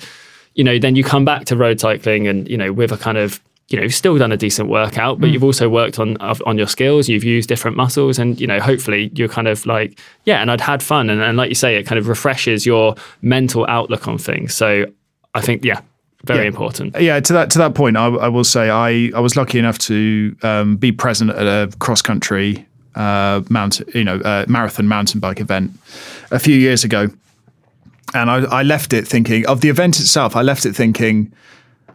you 0.55 0.65
know, 0.65 0.79
then 0.79 0.97
you 0.97 1.05
come 1.05 1.27
back 1.27 1.45
to 1.47 1.55
road 1.57 1.81
cycling 1.81 2.27
and, 2.29 2.49
you 2.49 2.57
know, 2.57 2.73
with 2.73 2.93
a 2.93 2.97
kind 2.97 3.19
of, 3.19 3.43
you 3.73 3.79
know, 3.79 3.83
you've 3.85 3.95
still 3.95 4.19
done 4.19 4.31
a 4.33 4.37
decent 4.37 4.69
workout, 4.69 5.17
Mm. 5.17 5.21
but 5.23 5.31
you've 5.31 5.43
also 5.45 5.69
worked 5.69 5.99
on 5.99 6.17
on 6.21 6.59
your 6.59 6.67
skills, 6.69 7.09
you've 7.09 7.25
used 7.25 7.49
different 7.49 7.77
muscles 7.77 8.19
and, 8.19 8.41
you 8.41 8.47
know, 8.47 8.61
hopefully 8.61 9.11
you're 9.15 9.29
kind 9.29 9.49
of 9.49 9.65
like, 9.67 9.99
yeah, 10.25 10.41
and 10.43 10.51
I'd 10.51 10.61
had 10.61 10.83
fun. 10.83 11.11
And, 11.11 11.21
and 11.23 11.37
like 11.37 11.49
you 11.49 11.55
say, 11.55 11.77
it 11.77 11.85
kind 11.87 11.99
of 11.99 12.07
refreshes 12.07 12.67
your 12.67 12.95
mental 13.23 13.65
outlook 13.69 14.07
on 14.07 14.19
things. 14.19 14.55
So 14.55 14.85
I 15.35 15.41
think, 15.41 15.65
yeah, 15.65 15.81
very 16.25 16.41
Yeah. 16.43 16.47
important. 16.49 17.01
Yeah, 17.01 17.19
to 17.21 17.33
that 17.33 17.51
to 17.51 17.59
that 17.59 17.75
point, 17.75 17.97
I, 17.97 18.07
I 18.07 18.29
will 18.29 18.45
say 18.45 18.69
I, 18.71 19.11
I 19.17 19.21
was 19.21 19.35
lucky 19.37 19.59
enough 19.59 19.79
to 19.79 20.37
um, 20.43 20.77
be 20.77 20.93
present 20.93 21.31
at 21.31 21.47
a 21.47 21.71
cross 21.79 22.03
country 22.03 22.67
uh, 22.95 23.41
mountain, 23.49 23.87
you 23.95 24.05
know, 24.05 24.17
uh, 24.19 24.45
marathon 24.49 24.87
mountain 24.87 25.19
bike 25.19 25.41
event 25.41 25.71
a 26.31 26.39
few 26.39 26.55
years 26.57 26.85
ago, 26.85 27.09
and 28.15 28.31
I, 28.31 28.37
I 28.61 28.63
left 28.63 28.93
it 28.93 29.09
thinking 29.09 29.47
of 29.47 29.61
the 29.63 29.69
event 29.71 29.99
itself. 29.99 30.37
I 30.37 30.43
left 30.43 30.67
it 30.67 30.77
thinking, 30.77 31.33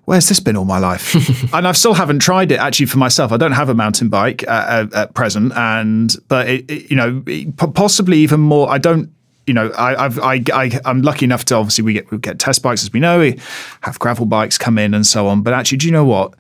where's 0.07 0.27
this 0.29 0.39
been 0.39 0.55
all 0.57 0.65
my 0.65 0.79
life? 0.79 1.13
and 1.53 1.67
I 1.67 1.71
still 1.73 1.93
haven't 1.93 2.19
tried 2.19 2.51
it 2.51 2.59
actually 2.59 2.85
for 2.87 2.97
myself. 2.97 3.31
I 3.31 3.37
don't 3.37 3.51
have 3.51 3.67
a 3.69 3.73
mountain 3.75 4.07
bike 4.09 4.41
at, 4.47 4.69
at, 4.87 4.93
at 4.93 5.13
present, 5.13 5.51
and 5.55 6.15
but 6.29 6.47
it, 6.49 6.71
it- 6.71 6.89
you 6.89 6.95
know, 6.97 7.21
it- 7.27 7.55
possibly 7.75 8.17
even 8.19 8.39
more. 8.39 8.69
I 8.69 8.77
don't. 8.79 9.11
You 9.45 9.53
know, 9.53 9.69
I, 9.77 10.05
I've, 10.05 10.19
I, 10.19 10.43
I, 10.53 10.79
I'm 10.83 11.01
lucky 11.03 11.23
enough 11.23 11.45
to 11.45 11.55
obviously 11.55 11.83
we 11.85 11.93
get 11.93 12.11
we 12.11 12.17
get 12.17 12.37
test 12.37 12.61
bikes 12.61 12.83
as 12.83 12.91
we 12.91 12.99
know, 12.99 13.19
we 13.19 13.39
have 13.81 13.97
gravel 13.97 14.25
bikes 14.25 14.57
come 14.57 14.77
in 14.77 14.93
and 14.93 15.05
so 15.07 15.27
on. 15.27 15.41
But 15.41 15.53
actually, 15.53 15.77
do 15.77 15.85
you 15.85 15.93
know 15.93 16.03
what? 16.03 16.33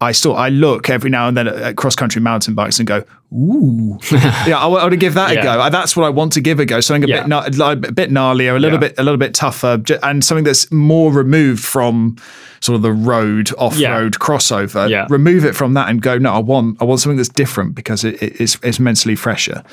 I 0.00 0.12
still 0.12 0.36
I 0.36 0.48
look 0.48 0.88
every 0.90 1.10
now 1.10 1.26
and 1.28 1.36
then 1.36 1.48
at, 1.48 1.76
cross 1.76 1.96
country 1.96 2.20
mountain 2.22 2.54
bikes 2.54 2.78
and 2.78 2.86
go, 2.86 3.02
ooh, 3.32 3.98
yeah, 4.12 4.56
I, 4.58 4.66
want 4.66 4.90
to 4.92 4.96
give 4.96 5.14
that 5.14 5.34
Yeah. 5.34 5.40
a 5.40 5.42
go. 5.42 5.50
Uh, 5.60 5.70
that's 5.70 5.96
what 5.96 6.04
I 6.06 6.08
want 6.08 6.32
to 6.34 6.40
give 6.40 6.60
a 6.60 6.64
go. 6.64 6.80
Something 6.80 7.04
a 7.10 7.14
Yeah. 7.14 7.26
bit 7.48 7.60
a 7.60 7.76
bit 7.92 8.10
gnarlier, 8.10 8.54
a 8.54 8.58
little 8.60 8.76
Yeah. 8.80 8.88
bit 8.88 8.94
a 8.98 9.02
little 9.02 9.18
bit 9.18 9.34
tougher, 9.34 9.82
and 10.04 10.22
something 10.24 10.44
that's 10.44 10.70
more 10.70 11.12
removed 11.12 11.64
from 11.64 12.16
sort 12.60 12.76
of 12.76 12.82
the 12.82 12.92
road 12.92 13.50
off 13.58 13.76
road 13.80 14.14
crossover. 14.14 14.88
Yeah. 14.88 15.06
Remove 15.10 15.44
it 15.44 15.56
from 15.56 15.74
that 15.74 15.88
and 15.88 16.00
go. 16.00 16.16
No, 16.18 16.32
I 16.32 16.38
want 16.38 16.80
I 16.80 16.84
want 16.84 17.00
something 17.00 17.16
that's 17.16 17.28
different 17.28 17.74
because 17.74 18.04
it- 18.04 18.22
it's 18.22 18.56
it's 18.62 18.78
mentally 18.78 19.16
fresher. 19.16 19.64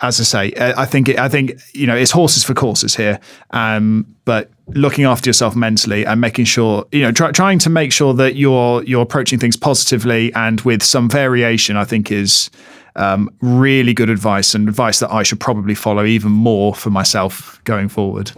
As 0.00 0.20
I 0.20 0.24
say, 0.24 0.52
I 0.58 0.84
think 0.84 1.08
I 1.08 1.28
think 1.28 1.58
you 1.72 1.86
know 1.86 1.96
it's 1.96 2.10
horses 2.10 2.44
for 2.44 2.52
courses 2.52 2.94
here, 2.94 3.18
um, 3.52 4.06
but 4.24 4.50
looking 4.68 5.04
after 5.04 5.28
yourself 5.28 5.56
mentally 5.56 6.04
and 6.04 6.20
making 6.20 6.44
sure 6.44 6.86
you 6.92 7.02
know 7.02 7.12
try, 7.12 7.30
trying 7.32 7.58
to 7.60 7.70
make 7.70 7.92
sure 7.92 8.12
that 8.14 8.36
you're 8.36 8.82
you're 8.84 9.02
approaching 9.02 9.38
things 9.38 9.56
positively 9.56 10.32
and 10.34 10.60
with 10.62 10.82
some 10.82 11.08
variation, 11.08 11.76
I 11.76 11.84
think 11.84 12.12
is 12.12 12.50
um, 12.96 13.30
really 13.40 13.94
good 13.94 14.10
advice 14.10 14.54
and 14.54 14.68
advice 14.68 14.98
that 15.00 15.12
I 15.12 15.22
should 15.22 15.40
probably 15.40 15.74
follow 15.74 16.04
even 16.04 16.32
more 16.32 16.74
for 16.74 16.90
myself 16.90 17.60
going 17.64 17.88
forward. 17.88 18.32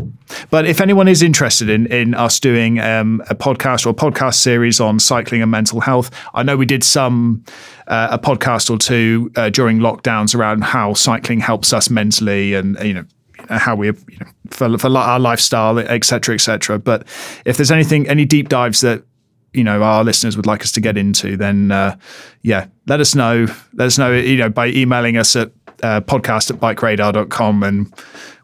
But 0.51 0.67
if 0.67 0.81
anyone 0.81 1.09
is 1.09 1.23
interested 1.23 1.69
in 1.69 1.87
in 1.87 2.15
us 2.15 2.39
doing 2.41 2.79
um, 2.81 3.23
a 3.31 3.35
podcast 3.35 3.87
or 3.87 3.91
a 3.91 3.95
podcast 3.95 4.35
series 4.35 4.81
on 4.81 4.99
cycling 4.99 5.43
and 5.43 5.51
mental 5.51 5.81
health, 5.81 6.11
I 6.35 6.43
know 6.43 6.57
we 6.57 6.67
did 6.67 6.85
some 6.85 7.45
uh, 7.87 8.09
a 8.11 8.19
podcast 8.19 8.71
or 8.71 8.79
two 8.79 9.31
uh, 9.37 9.49
during 9.51 9.79
lockdowns 9.79 10.35
around 10.35 10.63
how 10.63 10.95
cycling 10.95 11.41
helps 11.41 11.73
us 11.73 11.89
mentally 11.89 12.55
and 12.55 12.79
you 12.81 12.95
know 12.95 13.05
how 13.49 13.75
we 13.75 13.87
you 13.87 14.19
know 14.21 14.27
for, 14.51 14.77
for 14.79 14.95
our 14.97 15.19
lifestyle 15.19 15.79
etc 15.79 16.35
etc 16.35 16.79
but 16.79 17.07
if 17.45 17.57
there's 17.57 17.71
anything 17.71 18.09
any 18.09 18.25
deep 18.25 18.49
dives 18.49 18.81
that 18.81 19.05
you 19.53 19.64
know 19.64 19.82
our 19.82 20.05
listeners 20.05 20.36
would 20.36 20.46
like 20.46 20.62
us 20.62 20.72
to 20.72 20.80
get 20.80 20.96
into 20.96 21.36
then 21.36 21.72
uh, 21.72 21.96
yeah 22.42 22.66
let 22.86 23.01
us 23.01 23.14
know 23.14 23.46
let 23.74 23.86
us 23.86 23.99
know 23.99 24.12
you 24.12 24.36
know 24.36 24.49
by 24.49 24.68
emailing 24.68 25.16
us 25.16 25.34
at 25.36 25.51
uh, 25.82 26.01
podcast 26.01 26.51
at 26.51 26.59
bikeradar.com 26.61 27.62
and 27.62 27.92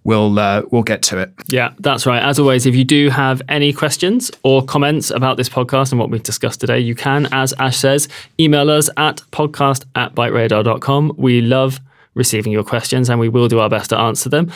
we'll 0.04 0.38
uh, 0.38 0.62
we'll 0.70 0.82
get 0.82 1.02
to 1.02 1.18
it. 1.18 1.32
Yeah, 1.48 1.72
that's 1.80 2.06
right. 2.06 2.22
As 2.22 2.38
always, 2.38 2.66
if 2.66 2.74
you 2.74 2.84
do 2.84 3.10
have 3.10 3.42
any 3.48 3.72
questions 3.72 4.30
or 4.42 4.64
comments 4.64 5.10
about 5.10 5.36
this 5.36 5.48
podcast 5.48 5.90
and 5.90 5.98
what 5.98 6.10
we've 6.10 6.22
discussed 6.22 6.60
today, 6.60 6.78
you 6.78 6.94
can, 6.94 7.26
as 7.32 7.52
Ash 7.58 7.76
says, 7.76 8.08
email 8.38 8.70
us 8.70 8.88
at 8.96 9.16
podcast 9.32 9.84
at 9.96 10.14
bikeradar.com. 10.14 11.14
We 11.16 11.40
love 11.40 11.80
receiving 12.14 12.52
your 12.52 12.64
questions 12.64 13.10
and 13.10 13.18
we 13.18 13.28
will 13.28 13.48
do 13.48 13.58
our 13.58 13.68
best 13.68 13.90
to 13.90 13.98
answer 13.98 14.28
them. 14.28 14.52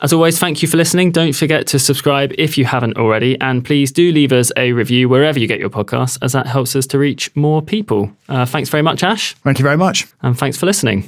As 0.00 0.12
always, 0.12 0.38
thank 0.38 0.62
you 0.62 0.68
for 0.68 0.76
listening. 0.76 1.10
Don't 1.10 1.34
forget 1.34 1.66
to 1.68 1.78
subscribe 1.78 2.32
if 2.38 2.56
you 2.56 2.64
haven't 2.64 2.96
already. 2.96 3.38
And 3.40 3.64
please 3.64 3.90
do 3.90 4.12
leave 4.12 4.32
us 4.32 4.52
a 4.56 4.72
review 4.72 5.08
wherever 5.08 5.40
you 5.40 5.48
get 5.48 5.58
your 5.58 5.70
podcasts, 5.70 6.16
as 6.22 6.32
that 6.34 6.46
helps 6.46 6.76
us 6.76 6.86
to 6.88 6.98
reach 6.98 7.34
more 7.34 7.62
people. 7.62 8.12
Uh, 8.28 8.46
thanks 8.46 8.68
very 8.68 8.82
much, 8.82 9.02
Ash. 9.02 9.34
Thank 9.42 9.58
you 9.58 9.64
very 9.64 9.76
much. 9.76 10.06
And 10.22 10.38
thanks 10.38 10.56
for 10.56 10.66
listening. 10.66 11.02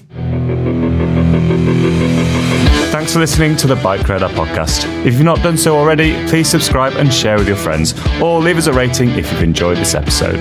Thanks 2.91 3.13
for 3.13 3.21
listening 3.21 3.57
to 3.59 3.69
the 3.69 3.77
Bike 3.77 4.09
Radar 4.09 4.31
podcast. 4.31 4.85
If 5.07 5.15
you've 5.15 5.23
not 5.23 5.41
done 5.43 5.57
so 5.57 5.77
already, 5.77 6.13
please 6.29 6.49
subscribe 6.49 6.95
and 6.95 7.15
share 7.15 7.39
with 7.39 7.47
your 7.47 7.57
friends, 7.57 7.95
or 8.21 8.41
leave 8.41 8.59
us 8.59 8.67
a 8.67 8.73
rating 8.73 9.11
if 9.11 9.31
you've 9.31 9.43
enjoyed 9.43 9.79
this 9.79 9.95
episode. 9.95 10.41